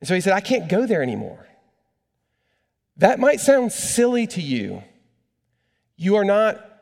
And 0.00 0.08
so 0.08 0.14
he 0.14 0.20
said, 0.20 0.32
I 0.32 0.40
can't 0.40 0.68
go 0.68 0.86
there 0.86 1.02
anymore. 1.02 1.46
That 2.98 3.18
might 3.18 3.40
sound 3.40 3.72
silly 3.72 4.26
to 4.28 4.40
you. 4.40 4.82
You 5.96 6.16
are 6.16 6.24
not 6.24 6.73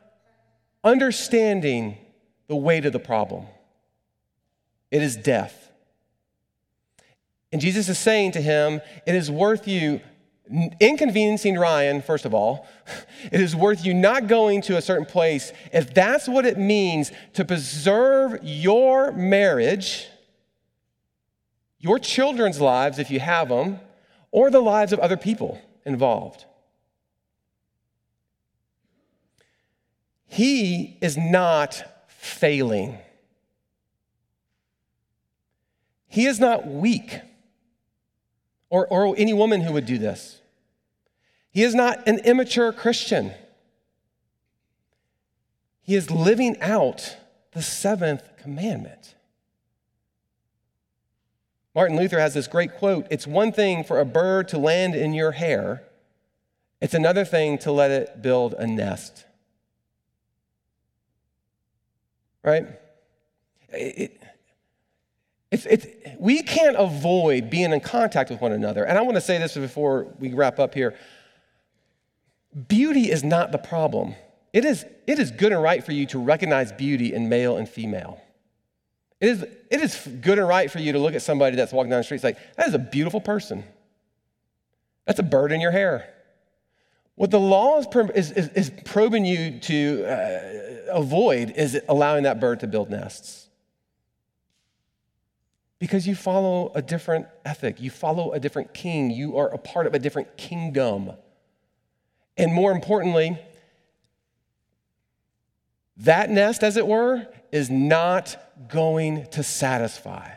understanding 0.83 1.97
the 2.47 2.55
weight 2.55 2.85
of 2.85 2.93
the 2.93 2.99
problem. 2.99 3.45
It 4.91 5.01
is 5.01 5.15
death. 5.15 5.71
And 7.51 7.61
Jesus 7.61 7.87
is 7.89 7.97
saying 7.97 8.31
to 8.33 8.41
him, 8.41 8.81
It 9.05 9.15
is 9.15 9.29
worth 9.31 9.67
you 9.67 10.01
inconveniencing 10.79 11.57
Ryan, 11.57 12.01
first 12.01 12.25
of 12.25 12.33
all, 12.33 12.67
it 13.31 13.39
is 13.39 13.55
worth 13.55 13.85
you 13.85 13.93
not 13.93 14.27
going 14.27 14.61
to 14.63 14.77
a 14.77 14.81
certain 14.81 15.05
place 15.05 15.53
if 15.71 15.93
that's 15.93 16.27
what 16.27 16.45
it 16.45 16.57
means 16.57 17.11
to 17.33 17.45
preserve 17.45 18.39
your 18.43 19.11
marriage, 19.13 20.07
your 21.79 21.97
children's 21.97 22.59
lives, 22.59 22.99
if 22.99 23.09
you 23.09 23.19
have 23.19 23.49
them, 23.49 23.79
or 24.31 24.49
the 24.49 24.59
lives 24.59 24.91
of 24.91 24.99
other 24.99 25.17
people 25.17 25.61
involved. 25.85 26.45
He 30.33 30.97
is 30.99 31.15
not 31.15 32.07
failing. 32.07 32.97
He 36.07 36.25
is 36.25 36.39
not 36.39 36.65
weak, 36.65 37.19
or, 38.71 38.87
or 38.87 39.13
any 39.15 39.33
woman 39.33 39.61
who 39.61 39.73
would 39.73 39.85
do 39.85 39.99
this. 39.99 40.41
He 41.51 41.61
is 41.61 41.75
not 41.75 42.07
an 42.07 42.17
immature 42.25 42.73
Christian. 42.73 43.31
He 45.83 45.93
is 45.93 46.09
living 46.09 46.59
out 46.61 47.15
the 47.51 47.61
seventh 47.61 48.23
commandment. 48.41 49.13
Martin 51.75 51.95
Luther 51.95 52.19
has 52.19 52.33
this 52.33 52.47
great 52.47 52.75
quote 52.77 53.05
It's 53.11 53.27
one 53.27 53.51
thing 53.51 53.83
for 53.83 53.99
a 53.99 54.05
bird 54.05 54.47
to 54.47 54.57
land 54.57 54.95
in 54.95 55.13
your 55.13 55.33
hair, 55.33 55.83
it's 56.81 56.95
another 56.95 57.23
thing 57.23 57.59
to 57.59 57.71
let 57.71 57.91
it 57.91 58.23
build 58.23 58.55
a 58.55 58.65
nest. 58.65 59.25
Right? 62.43 62.67
It, 63.69 64.21
it's, 65.51 65.87
we 66.17 66.41
can't 66.41 66.75
avoid 66.75 67.49
being 67.49 67.71
in 67.71 67.79
contact 67.79 68.29
with 68.31 68.41
one 68.41 68.51
another. 68.51 68.83
And 68.83 68.97
I 68.97 69.01
want 69.01 69.15
to 69.15 69.21
say 69.21 69.37
this 69.37 69.55
before 69.55 70.07
we 70.19 70.33
wrap 70.33 70.59
up 70.59 70.73
here. 70.73 70.95
Beauty 72.67 73.11
is 73.11 73.23
not 73.23 73.51
the 73.51 73.57
problem. 73.57 74.15
It 74.51 74.65
is, 74.65 74.85
it 75.07 75.19
is 75.19 75.31
good 75.31 75.51
and 75.51 75.61
right 75.61 75.83
for 75.83 75.91
you 75.91 76.05
to 76.07 76.19
recognize 76.19 76.71
beauty 76.71 77.13
in 77.13 77.29
male 77.29 77.57
and 77.57 77.67
female. 77.67 78.21
It 79.19 79.29
is, 79.29 79.43
it 79.43 79.81
is 79.81 80.07
good 80.21 80.37
and 80.37 80.47
right 80.47 80.69
for 80.69 80.79
you 80.79 80.91
to 80.91 80.99
look 80.99 81.15
at 81.15 81.21
somebody 81.21 81.55
that's 81.55 81.71
walking 81.71 81.91
down 81.91 81.99
the 81.99 82.03
street 82.03 82.23
and 82.23 82.35
say, 82.35 82.43
that 82.57 82.67
is 82.67 82.73
a 82.73 82.79
beautiful 82.79 83.21
person. 83.21 83.63
That's 85.05 85.19
a 85.19 85.23
bird 85.23 85.51
in 85.51 85.61
your 85.61 85.71
hair. 85.71 86.13
What 87.15 87.31
the 87.31 87.39
law 87.39 87.79
is, 87.79 87.87
is, 88.15 88.31
is, 88.31 88.49
is 88.49 88.71
probing 88.85 89.25
you 89.25 89.59
to 89.59 90.05
uh, 90.05 90.93
avoid 90.93 91.51
is 91.51 91.79
allowing 91.87 92.23
that 92.23 92.39
bird 92.39 92.59
to 92.61 92.67
build 92.67 92.89
nests. 92.89 93.49
Because 95.79 96.07
you 96.07 96.15
follow 96.15 96.71
a 96.75 96.81
different 96.81 97.27
ethic, 97.43 97.81
you 97.81 97.89
follow 97.89 98.31
a 98.31 98.39
different 98.39 98.73
king, 98.73 99.11
you 99.11 99.37
are 99.37 99.49
a 99.49 99.57
part 99.57 99.85
of 99.85 99.93
a 99.93 99.99
different 99.99 100.37
kingdom. 100.37 101.11
And 102.37 102.53
more 102.53 102.71
importantly, 102.71 103.37
that 105.97 106.29
nest, 106.29 106.63
as 106.63 106.77
it 106.77 106.87
were, 106.87 107.27
is 107.51 107.69
not 107.69 108.37
going 108.69 109.27
to 109.31 109.43
satisfy. 109.43 110.31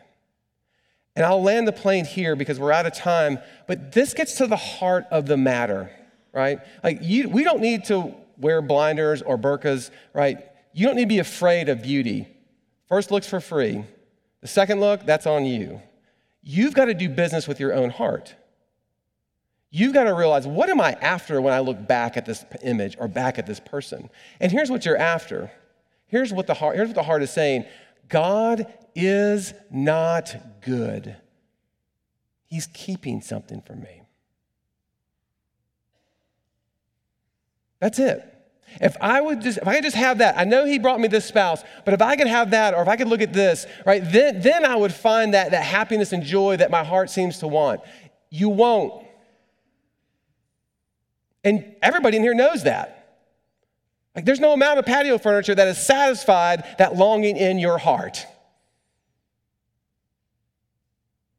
And 1.15 1.25
I'll 1.25 1.43
land 1.43 1.67
the 1.67 1.73
plane 1.73 2.05
here 2.05 2.37
because 2.37 2.61
we're 2.61 2.73
out 2.73 2.85
of 2.85 2.93
time, 2.93 3.39
but 3.67 3.93
this 3.93 4.13
gets 4.13 4.37
to 4.37 4.47
the 4.47 4.57
heart 4.57 5.07
of 5.11 5.27
the 5.27 5.37
matter, 5.39 5.91
right? 6.37 6.61
Like, 6.85 6.99
you, 7.01 7.29
we 7.31 7.43
don't 7.43 7.61
need 7.61 7.87
to 7.87 8.15
wear 8.37 8.61
blinders 8.61 9.23
or 9.23 9.39
burqas, 9.39 9.91
right? 10.13 10.45
You 10.75 10.87
don't 10.87 10.95
need 10.95 11.05
to 11.05 11.09
be 11.09 11.19
afraid 11.19 11.71
of 11.71 11.83
beauty. 11.83 12.29
First 12.89 13.11
look's 13.11 13.27
for 13.27 13.41
free. 13.41 13.83
The 14.43 14.47
second 14.47 14.81
look, 14.81 15.07
that's 15.07 15.27
on 15.27 15.47
you. 15.47 15.81
You've 16.43 16.75
got 16.75 16.85
to 16.85 16.95
do 16.95 17.09
business 17.09 17.49
with 17.49 17.59
your 17.59 17.73
own 17.73 17.89
heart. 17.89 18.35
You've 19.71 19.95
got 19.95 20.05
to 20.05 20.15
realize 20.15 20.47
what 20.47 20.69
am 20.69 20.81
I 20.81 20.93
after 21.01 21.41
when 21.41 21.53
I 21.53 21.61
look 21.61 21.89
back 21.89 22.17
at 22.17 22.27
this 22.27 22.45
image 22.63 22.97
or 23.01 23.09
back 23.09 23.39
at 23.39 23.47
this 23.47 23.59
person? 23.59 24.11
And 24.39 24.53
here's 24.53 24.71
what 24.71 24.85
you're 24.85 24.97
after. 24.97 25.51
Here's 26.07 26.33
what 26.33 26.47
the 26.47 26.55
heart, 26.55 26.77
here's 26.77 26.89
what 26.89 26.95
the 26.95 27.03
heart 27.03 27.23
is 27.23 27.31
saying 27.31 27.65
God 28.09 28.73
is 28.95 29.55
not 29.71 30.37
good. 30.61 31.17
He's 32.45 32.69
keeping 32.69 33.21
something 33.23 33.61
from 33.63 33.81
me. 33.81 34.03
That's 37.81 37.99
it. 37.99 38.23
If 38.81 38.97
I 39.01 39.21
would 39.21 39.41
just, 39.41 39.59
if 39.59 39.67
I 39.67 39.77
could 39.77 39.85
just 39.85 39.97
have 39.97 40.19
that, 40.19 40.37
I 40.37 40.45
know 40.45 40.67
he 40.67 40.79
brought 40.79 41.01
me 41.01 41.09
this 41.09 41.25
spouse, 41.25 41.63
but 41.85 41.95
if 41.95 42.03
I 42.03 42.17
could 42.17 42.27
have 42.27 42.51
that, 42.51 42.75
or 42.75 42.83
if 42.83 42.89
I 42.89 42.97
could 42.97 43.09
look 43.09 43.23
at 43.23 43.33
this, 43.33 43.67
right, 43.87 44.03
then, 44.05 44.41
then 44.41 44.65
I 44.65 44.77
would 44.77 44.93
find 44.93 45.35
that, 45.35 45.53
that 45.53 45.63
happiness 45.63 46.13
and 46.13 46.23
joy 46.23 46.57
that 46.57 46.71
my 46.71 46.85
heart 46.85 47.09
seems 47.09 47.39
to 47.39 47.49
want. 47.49 47.81
You 48.29 48.49
won't. 48.49 49.07
And 51.45 51.77
everybody 51.81 52.17
in 52.17 52.23
here 52.23 52.35
knows 52.35 52.65
that. 52.65 52.93
Like, 54.15 54.25
there's 54.25 54.41
no 54.41 54.53
amount 54.53 54.79
of 54.79 54.87
patio 54.87 55.19
furniture 55.19 55.55
that 55.55 55.67
has 55.67 55.87
satisfied 55.87 56.65
that 56.79 56.97
longing 56.97 57.37
in 57.37 57.59
your 57.59 57.79
heart. 57.79 58.27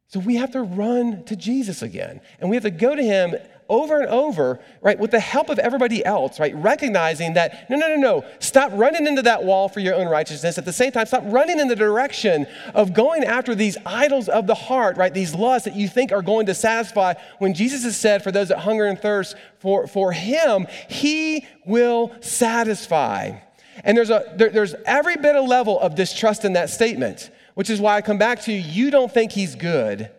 So 0.08 0.20
we 0.20 0.36
have 0.36 0.52
to 0.52 0.62
run 0.62 1.26
to 1.26 1.36
Jesus 1.36 1.82
again. 1.82 2.22
And 2.40 2.50
we 2.50 2.56
have 2.56 2.64
to 2.64 2.72
go 2.72 2.96
to 2.96 3.04
him 3.04 3.36
over 3.70 4.01
and 4.01 4.09
over, 4.09 4.59
right, 4.82 4.97
with 4.97 5.11
the 5.11 5.20
help 5.20 5.49
of 5.49 5.59
everybody 5.59 6.03
else, 6.05 6.39
right, 6.39 6.55
recognizing 6.55 7.34
that 7.34 7.70
no, 7.70 7.78
no, 7.78 7.88
no, 7.88 7.95
no, 7.95 8.26
stop 8.39 8.72
running 8.74 9.07
into 9.07 9.22
that 9.22 9.43
wall 9.43 9.70
for 9.70 9.80
your 9.80 9.95
own 9.95 10.07
righteousness. 10.07 10.57
At 10.57 10.65
the 10.65 10.74
same 10.74 10.91
time, 10.91 11.05
stop 11.05 11.24
running 11.26 11.59
in 11.59 11.68
the 11.68 11.76
direction 11.76 12.47
of 12.74 12.93
going 12.93 13.24
after 13.24 13.55
these 13.55 13.78
idols 13.86 14.30
of 14.30 14.47
the 14.47 14.55
heart, 14.55 14.97
right, 14.97 15.13
these 15.13 15.34
lusts 15.34 15.65
that 15.65 15.76
you 15.76 15.88
think 15.88 16.11
are 16.11 16.22
going 16.22 16.45
to 16.47 16.53
satisfy. 16.53 17.13
When 17.39 17.53
Jesus 17.53 17.84
has 17.84 17.97
said, 17.97 18.24
for 18.24 18.32
those 18.32 18.49
that 18.49 18.59
hunger 18.59 18.86
and 18.86 18.99
thirst 18.99 19.36
for, 19.59 19.88
for 19.88 20.11
him, 20.11 20.68
he 20.89 21.47
will 21.65 22.13
satisfy. 22.22 23.39
And 23.84 23.97
there's, 23.97 24.09
a, 24.09 24.34
there, 24.36 24.49
there's 24.49 24.76
every 24.86 25.18
bit 25.18 25.36
of 25.36 25.47
level 25.47 25.80
of 25.80 25.95
distrust 25.95 26.45
in 26.45 26.53
that 26.53 26.70
statement 26.70 27.30
which 27.57 27.72
is 27.72 27.82
why 27.82 27.95
I 27.95 28.03
come 28.03 28.20
back 28.20 28.41
to 28.41 28.53
you 28.53 28.59
you 28.59 28.91
don't 28.91 29.11
think 29.11 29.32
he's 29.32 29.55
good. 29.55 30.11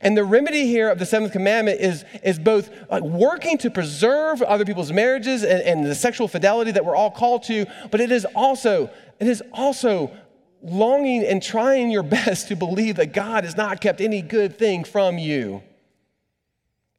And 0.00 0.16
the 0.16 0.24
remedy 0.24 0.66
here 0.66 0.88
of 0.88 0.98
the 0.98 1.06
seventh 1.06 1.32
commandment 1.32 1.80
is, 1.80 2.04
is 2.22 2.38
both 2.38 2.70
like 2.90 3.02
working 3.02 3.58
to 3.58 3.70
preserve 3.70 4.42
other 4.42 4.64
people's 4.64 4.92
marriages 4.92 5.42
and, 5.42 5.62
and 5.62 5.86
the 5.86 5.94
sexual 5.94 6.28
fidelity 6.28 6.72
that 6.72 6.84
we're 6.84 6.96
all 6.96 7.10
called 7.10 7.42
to, 7.44 7.66
but 7.90 8.00
it 8.00 8.10
is 8.10 8.24
also, 8.34 8.90
it 9.20 9.28
is 9.28 9.42
also 9.52 10.10
longing 10.62 11.24
and 11.24 11.42
trying 11.42 11.90
your 11.90 12.02
best 12.18 12.48
to 12.48 12.56
believe 12.56 12.96
that 12.96 13.12
God 13.12 13.44
has 13.44 13.56
not 13.56 13.80
kept 13.80 14.00
any 14.00 14.22
good 14.22 14.58
thing 14.58 14.84
from 14.84 15.18
you. 15.18 15.62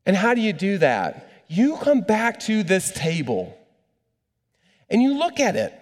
And 0.05 0.15
how 0.15 0.33
do 0.33 0.41
you 0.41 0.53
do 0.53 0.77
that? 0.77 1.31
You 1.47 1.77
come 1.77 2.01
back 2.01 2.39
to 2.41 2.63
this 2.63 2.91
table 2.91 3.57
and 4.89 5.01
you 5.01 5.17
look 5.17 5.39
at 5.39 5.55
it. 5.55 5.73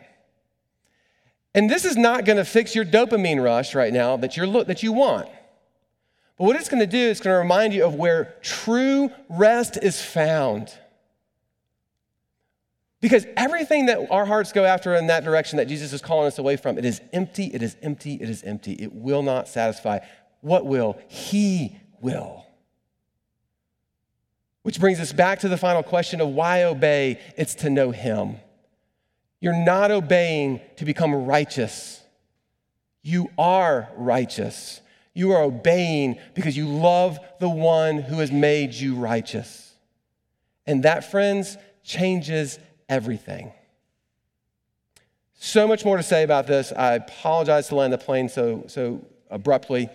And 1.55 1.69
this 1.69 1.85
is 1.85 1.95
not 1.95 2.25
going 2.25 2.37
to 2.37 2.45
fix 2.45 2.73
your 2.73 2.85
dopamine 2.85 3.43
rush 3.43 3.75
right 3.75 3.93
now 3.93 4.17
that, 4.17 4.35
you're, 4.35 4.63
that 4.63 4.81
you 4.81 4.91
want. 4.91 5.29
But 6.37 6.45
what 6.45 6.55
it's 6.55 6.69
going 6.69 6.79
to 6.81 6.87
do 6.87 6.97
is 6.97 7.19
going 7.19 7.33
to 7.33 7.39
remind 7.39 7.73
you 7.73 7.85
of 7.85 7.95
where 7.95 8.35
true 8.41 9.11
rest 9.29 9.77
is 9.81 10.01
found. 10.01 10.73
Because 13.01 13.27
everything 13.35 13.87
that 13.87 14.07
our 14.09 14.25
hearts 14.25 14.53
go 14.53 14.63
after 14.63 14.95
in 14.95 15.07
that 15.07 15.25
direction 15.25 15.57
that 15.57 15.67
Jesus 15.67 15.91
is 15.91 16.01
calling 16.01 16.25
us 16.25 16.39
away 16.39 16.55
from, 16.55 16.77
it 16.77 16.85
is 16.85 17.01
empty, 17.11 17.47
it 17.47 17.61
is 17.61 17.75
empty, 17.81 18.13
it 18.15 18.29
is 18.29 18.43
empty. 18.43 18.73
It 18.73 18.93
will 18.93 19.21
not 19.21 19.47
satisfy. 19.47 19.99
What 20.39 20.65
will? 20.65 20.97
He 21.09 21.75
will. 22.01 22.45
Which 24.63 24.79
brings 24.79 25.01
us 25.01 25.11
back 25.11 25.39
to 25.39 25.49
the 25.49 25.57
final 25.57 25.83
question 25.83 26.21
of 26.21 26.29
why 26.29 26.63
obey? 26.63 27.19
It's 27.37 27.55
to 27.55 27.69
know 27.69 27.91
Him. 27.91 28.37
You're 29.41 29.53
not 29.53 29.91
obeying 29.91 30.61
to 30.77 30.85
become 30.85 31.13
righteous. 31.13 32.01
You 33.01 33.29
are 33.37 33.89
righteous. 33.97 34.79
You 35.13 35.31
are 35.31 35.43
obeying 35.43 36.17
because 36.33 36.57
you 36.57 36.67
love 36.67 37.19
the 37.39 37.49
one 37.49 37.97
who 37.97 38.19
has 38.19 38.31
made 38.31 38.73
you 38.73 38.95
righteous. 38.95 39.73
And 40.65 40.83
that, 40.83 41.09
friends, 41.09 41.57
changes 41.83 42.57
everything. 42.89 43.51
So 45.33 45.67
much 45.67 45.83
more 45.83 45.97
to 45.97 46.03
say 46.03 46.23
about 46.23 46.47
this. 46.47 46.71
I 46.71 46.93
apologize 46.93 47.67
to 47.67 47.75
land 47.75 47.91
the 47.91 47.97
plane 47.97 48.29
so, 48.29 48.63
so 48.67 49.05
abruptly, 49.29 49.89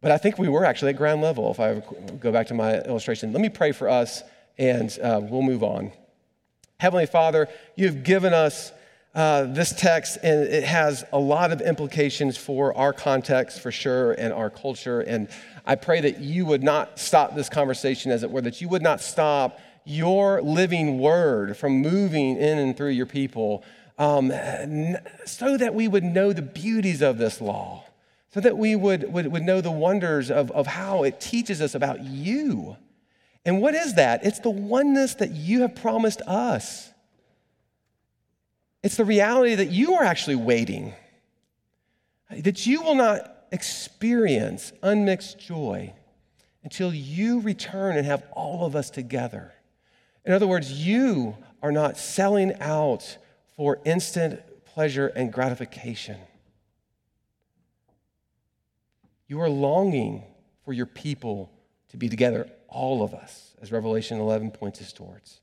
but 0.00 0.12
I 0.12 0.18
think 0.18 0.38
we 0.38 0.48
were 0.48 0.64
actually 0.64 0.90
at 0.90 0.96
ground 0.96 1.20
level 1.20 1.50
if 1.50 1.58
I 1.58 1.82
go 2.20 2.30
back 2.30 2.46
to 2.48 2.54
my 2.54 2.80
illustration. 2.82 3.32
Let 3.32 3.42
me 3.42 3.48
pray 3.48 3.72
for 3.72 3.88
us 3.88 4.22
and 4.56 4.96
uh, 5.02 5.20
we'll 5.22 5.42
move 5.42 5.64
on. 5.64 5.92
Heavenly 6.78 7.06
Father, 7.06 7.48
you've 7.76 8.04
given 8.04 8.32
us 8.32 8.72
uh, 9.14 9.44
this 9.44 9.72
text, 9.72 10.18
and 10.22 10.44
it 10.44 10.64
has 10.64 11.04
a 11.12 11.18
lot 11.18 11.50
of 11.50 11.60
implications 11.60 12.36
for 12.36 12.76
our 12.76 12.92
context, 12.92 13.60
for 13.60 13.72
sure, 13.72 14.12
and 14.12 14.32
our 14.32 14.50
culture. 14.50 15.00
And 15.00 15.28
I 15.64 15.74
pray 15.74 16.00
that 16.02 16.20
you 16.20 16.46
would 16.46 16.62
not 16.62 16.98
stop 16.98 17.34
this 17.34 17.48
conversation, 17.48 18.12
as 18.12 18.22
it 18.22 18.30
were, 18.30 18.42
that 18.42 18.60
you 18.60 18.68
would 18.68 18.82
not 18.82 19.00
stop 19.00 19.58
your 19.84 20.42
living 20.42 20.98
word 20.98 21.56
from 21.56 21.80
moving 21.80 22.36
in 22.36 22.58
and 22.58 22.76
through 22.76 22.90
your 22.90 23.06
people, 23.06 23.64
um, 23.98 24.30
so 25.24 25.56
that 25.56 25.74
we 25.74 25.88
would 25.88 26.04
know 26.04 26.32
the 26.32 26.42
beauties 26.42 27.02
of 27.02 27.18
this 27.18 27.40
law, 27.40 27.84
so 28.32 28.40
that 28.40 28.56
we 28.56 28.76
would, 28.76 29.12
would, 29.12 29.32
would 29.32 29.42
know 29.42 29.60
the 29.60 29.70
wonders 29.70 30.30
of, 30.30 30.50
of 30.52 30.66
how 30.66 31.02
it 31.02 31.20
teaches 31.20 31.60
us 31.60 31.74
about 31.74 32.04
you. 32.04 32.76
And 33.44 33.62
what 33.62 33.74
is 33.74 33.94
that? 33.94 34.24
It's 34.24 34.40
the 34.40 34.50
oneness 34.50 35.14
that 35.14 35.30
you 35.30 35.62
have 35.62 35.74
promised 35.74 36.20
us. 36.22 36.92
It's 38.82 38.96
the 38.96 39.04
reality 39.04 39.56
that 39.56 39.70
you 39.70 39.94
are 39.94 40.04
actually 40.04 40.36
waiting, 40.36 40.94
that 42.30 42.66
you 42.66 42.82
will 42.82 42.94
not 42.94 43.34
experience 43.50 44.72
unmixed 44.82 45.38
joy 45.38 45.92
until 46.62 46.92
you 46.92 47.40
return 47.40 47.96
and 47.96 48.06
have 48.06 48.24
all 48.32 48.66
of 48.66 48.76
us 48.76 48.90
together. 48.90 49.52
In 50.24 50.32
other 50.32 50.46
words, 50.46 50.70
you 50.70 51.36
are 51.62 51.72
not 51.72 51.96
selling 51.96 52.54
out 52.60 53.18
for 53.56 53.80
instant 53.84 54.40
pleasure 54.64 55.08
and 55.08 55.32
gratification. 55.32 56.18
You 59.26 59.40
are 59.40 59.50
longing 59.50 60.24
for 60.64 60.72
your 60.72 60.86
people 60.86 61.50
to 61.88 61.96
be 61.96 62.08
together, 62.08 62.48
all 62.68 63.02
of 63.02 63.14
us, 63.14 63.54
as 63.60 63.72
Revelation 63.72 64.20
11 64.20 64.50
points 64.52 64.80
us 64.80 64.92
towards, 64.92 65.40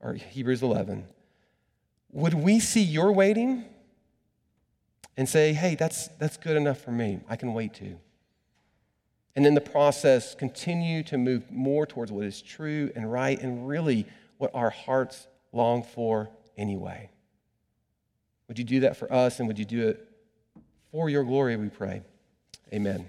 or 0.00 0.14
Hebrews 0.14 0.62
11. 0.62 1.06
Would 2.12 2.34
we 2.34 2.60
see 2.60 2.82
your 2.82 3.12
waiting 3.12 3.64
and 5.16 5.28
say, 5.28 5.52
hey, 5.52 5.74
that's, 5.74 6.08
that's 6.18 6.36
good 6.36 6.56
enough 6.56 6.80
for 6.80 6.92
me. 6.92 7.20
I 7.28 7.36
can 7.36 7.52
wait 7.54 7.74
too. 7.74 7.98
And 9.36 9.46
in 9.46 9.54
the 9.54 9.60
process, 9.60 10.34
continue 10.34 11.02
to 11.04 11.18
move 11.18 11.50
more 11.50 11.86
towards 11.86 12.10
what 12.10 12.24
is 12.24 12.42
true 12.42 12.90
and 12.96 13.10
right 13.10 13.40
and 13.40 13.68
really 13.68 14.06
what 14.38 14.50
our 14.54 14.70
hearts 14.70 15.28
long 15.52 15.82
for 15.82 16.30
anyway. 16.56 17.10
Would 18.48 18.58
you 18.58 18.64
do 18.64 18.80
that 18.80 18.96
for 18.96 19.12
us 19.12 19.38
and 19.38 19.46
would 19.46 19.58
you 19.58 19.64
do 19.64 19.88
it 19.88 20.08
for 20.90 21.08
your 21.08 21.22
glory, 21.22 21.56
we 21.56 21.68
pray? 21.68 22.02
Amen. 22.72 23.08